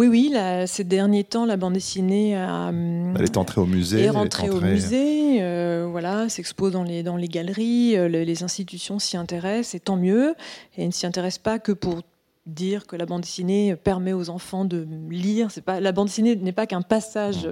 oui, 0.00 0.08
oui, 0.08 0.34
ces 0.66 0.84
derniers 0.84 1.24
temps, 1.24 1.44
la 1.44 1.58
bande 1.58 1.74
dessinée 1.74 2.34
a, 2.34 2.70
Elle 2.70 3.22
est 3.22 3.36
entrée 3.36 3.60
au 3.60 3.66
musée. 3.66 4.04
Est 4.04 4.10
rentrée 4.10 4.48
au 4.48 4.58
musée. 4.58 5.42
Euh, 5.42 5.86
voilà, 5.90 6.30
s'expose 6.30 6.72
dans 6.72 6.84
les, 6.84 7.02
dans 7.02 7.16
les 7.16 7.28
galeries, 7.28 7.96
les, 8.08 8.42
institutions 8.42 8.98
s'y 8.98 9.18
intéressent, 9.18 9.74
et 9.74 9.80
tant 9.80 9.96
mieux. 9.96 10.34
Et 10.78 10.86
ne 10.86 10.90
s'y 10.90 11.06
intéressent 11.06 11.42
pas 11.42 11.58
que 11.58 11.72
pour 11.72 12.00
dire 12.46 12.86
que 12.86 12.96
la 12.96 13.04
bande 13.04 13.20
dessinée 13.20 13.76
permet 13.76 14.14
aux 14.14 14.30
enfants 14.30 14.64
de 14.64 14.88
lire. 15.10 15.50
C'est 15.50 15.60
pas, 15.60 15.80
la 15.80 15.92
bande 15.92 16.06
dessinée 16.06 16.34
n'est 16.34 16.52
pas 16.52 16.66
qu'un 16.66 16.82
passage 16.82 17.46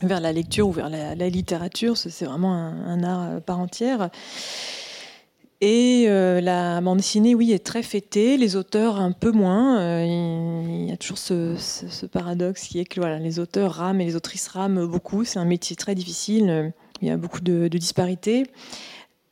vers 0.00 0.20
la 0.20 0.32
lecture 0.32 0.66
ou 0.66 0.72
vers 0.72 0.88
la, 0.88 1.28
littérature, 1.28 1.98
c'est 1.98 2.24
vraiment 2.24 2.54
un, 2.54 3.02
art 3.04 3.42
par 3.42 3.58
entière. 3.58 4.08
Et 5.62 6.06
euh, 6.08 6.40
la 6.40 6.80
bande 6.80 6.98
dessinée, 6.98 7.34
oui, 7.34 7.52
est 7.52 7.64
très 7.64 7.82
fêtée, 7.82 8.38
les 8.38 8.56
auteurs 8.56 8.98
un 8.98 9.12
peu 9.12 9.30
moins. 9.30 9.78
Euh, 9.78 10.04
il, 10.06 10.88
y 10.88 10.92
a 10.92 10.96
toujours 10.96 11.18
ce, 11.18 12.06
paradoxe 12.06 12.62
qui 12.68 12.80
est 12.80 12.86
que 12.86 12.98
voilà, 12.98 13.18
les 13.18 13.38
auteurs 13.38 13.72
rament 13.72 14.00
et 14.00 14.06
les 14.06 14.16
autrices 14.16 14.48
rament 14.48 14.86
beaucoup. 14.86 15.24
C'est 15.24 15.38
un 15.38 15.44
métier 15.44 15.76
très 15.76 15.94
difficile, 15.94 16.72
il 17.02 17.08
y 17.08 17.10
a 17.10 17.18
beaucoup 17.18 17.42
de, 17.42 17.68
disparités. 17.68 18.46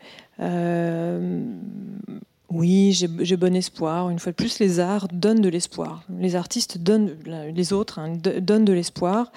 oui, 2.48 2.92
j'ai 2.92 3.36
bon 3.36 3.56
espoir. 3.56 4.08
Une 4.08 4.20
fois 4.20 4.30
de 4.30 4.36
plus, 4.36 4.60
les 4.60 4.78
arts 4.78 5.08
donnent 5.12 5.40
de 5.40 5.48
l'espoir. 5.48 6.04
Les 6.20 6.36
artistes 6.36 6.78
donnent, 6.78 7.16
les 7.26 7.72
autres 7.72 7.98
hein, 7.98 8.16
donnent 8.40 8.64
de 8.64 8.72
l'espoir. 8.72 9.32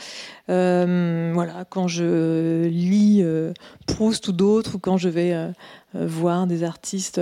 Euh, 0.50 1.32
voilà, 1.34 1.66
quand 1.68 1.88
je 1.88 2.68
lis 2.68 3.22
euh, 3.24 3.52
Proust 3.88 4.28
ou 4.28 4.32
d'autres, 4.32 4.76
ou 4.76 4.80
quand 4.80 4.98
je 4.98 5.10
vais 5.10 5.34
euh, 5.34 5.50
voir 5.96 6.46
des 6.46 6.64
artistes 6.64 7.20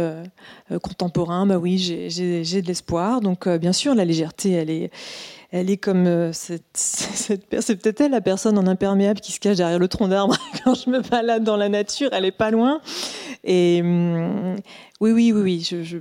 contemporains, 0.81 1.45
bah 1.45 1.57
oui, 1.57 1.77
j'ai 1.77 2.61
de 2.61 2.67
l'espoir. 2.67 3.21
Donc, 3.21 3.47
bien 3.47 3.73
sûr, 3.73 3.95
la 3.95 4.03
légèreté, 4.03 4.51
elle 4.51 4.69
est, 4.69 4.91
elle 5.51 5.69
est 5.69 5.77
comme 5.77 6.33
cette, 6.33 6.65
c'est 6.73 7.47
peut-être 7.47 8.01
elle 8.01 8.11
la 8.11 8.21
personne 8.21 8.57
en 8.57 8.67
imperméable 8.67 9.19
qui 9.19 9.31
se 9.31 9.39
cache 9.39 9.57
derrière 9.57 9.79
le 9.79 9.87
tronc 9.87 10.07
d'arbre 10.07 10.37
quand 10.63 10.73
je 10.73 10.89
me 10.89 10.99
balade 11.01 11.43
dans 11.43 11.57
la 11.57 11.69
nature. 11.69 12.09
Elle 12.11 12.25
est 12.25 12.31
pas 12.31 12.51
loin. 12.51 12.81
Et 13.43 13.81
hum, 13.81 14.55
oui, 14.99 15.11
oui, 15.11 15.31
oui, 15.31 15.43
oui. 15.43 15.99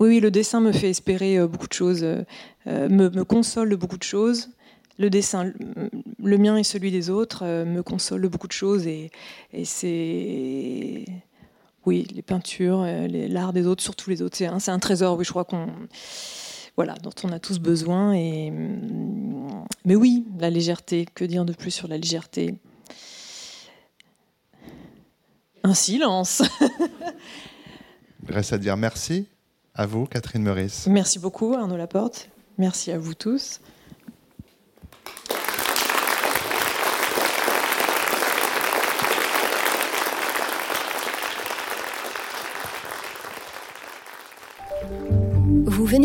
Oui, 0.00 0.08
oui, 0.08 0.20
le 0.20 0.30
dessin 0.30 0.60
me 0.60 0.72
fait 0.72 0.88
espérer 0.88 1.38
euh, 1.38 1.46
beaucoup 1.46 1.68
de 1.68 1.74
choses, 1.74 2.02
euh, 2.02 2.22
euh, 2.66 2.88
me, 2.88 3.22
console 3.22 3.68
de 3.68 3.76
beaucoup 3.76 3.98
de 3.98 4.02
choses. 4.02 4.48
Le 4.98 5.10
dessin, 5.10 5.52
le 6.22 6.38
mien 6.38 6.56
et 6.56 6.62
celui 6.62 6.90
des 6.90 7.10
autres, 7.10 7.44
me 7.46 7.82
console 7.82 8.20
de 8.20 8.28
beaucoup 8.28 8.48
de 8.48 8.52
choses. 8.52 8.86
Et, 8.86 9.10
c'est. 9.64 11.06
Oui, 11.86 12.06
les 12.14 12.20
peintures, 12.20 12.86
l'art 13.08 13.54
des 13.54 13.66
autres, 13.66 13.82
surtout 13.82 14.10
les 14.10 14.20
autres. 14.20 14.36
C'est 14.36 14.46
un, 14.46 14.58
un, 14.66 14.78
trésor, 14.78 15.16
oui, 15.16 15.24
je 15.24 15.30
crois 15.30 15.46
qu'on. 15.46 15.68
Voilà, 16.76 16.94
dont 16.94 17.12
on 17.24 17.32
a 17.32 17.38
tous 17.38 17.58
besoin. 17.58 18.12
Et... 18.14 18.52
Mais 19.84 19.94
oui, 19.94 20.26
la 20.38 20.50
légèreté. 20.50 21.06
Que 21.14 21.24
dire 21.24 21.44
de 21.44 21.52
plus 21.52 21.70
sur 21.70 21.88
la 21.88 21.98
légèreté? 21.98 22.54
Un 25.62 25.74
silence. 25.74 26.42
reste 28.28 28.52
à 28.52 28.58
dire 28.58 28.76
merci 28.76 29.26
à 29.74 29.86
vous, 29.86 30.06
Catherine 30.06 30.42
Meurice. 30.42 30.86
Merci 30.86 31.18
beaucoup, 31.18 31.54
Arnaud 31.54 31.76
Laporte. 31.76 32.30
Merci 32.58 32.90
à 32.92 32.98
vous 32.98 33.14
tous. 33.14 33.60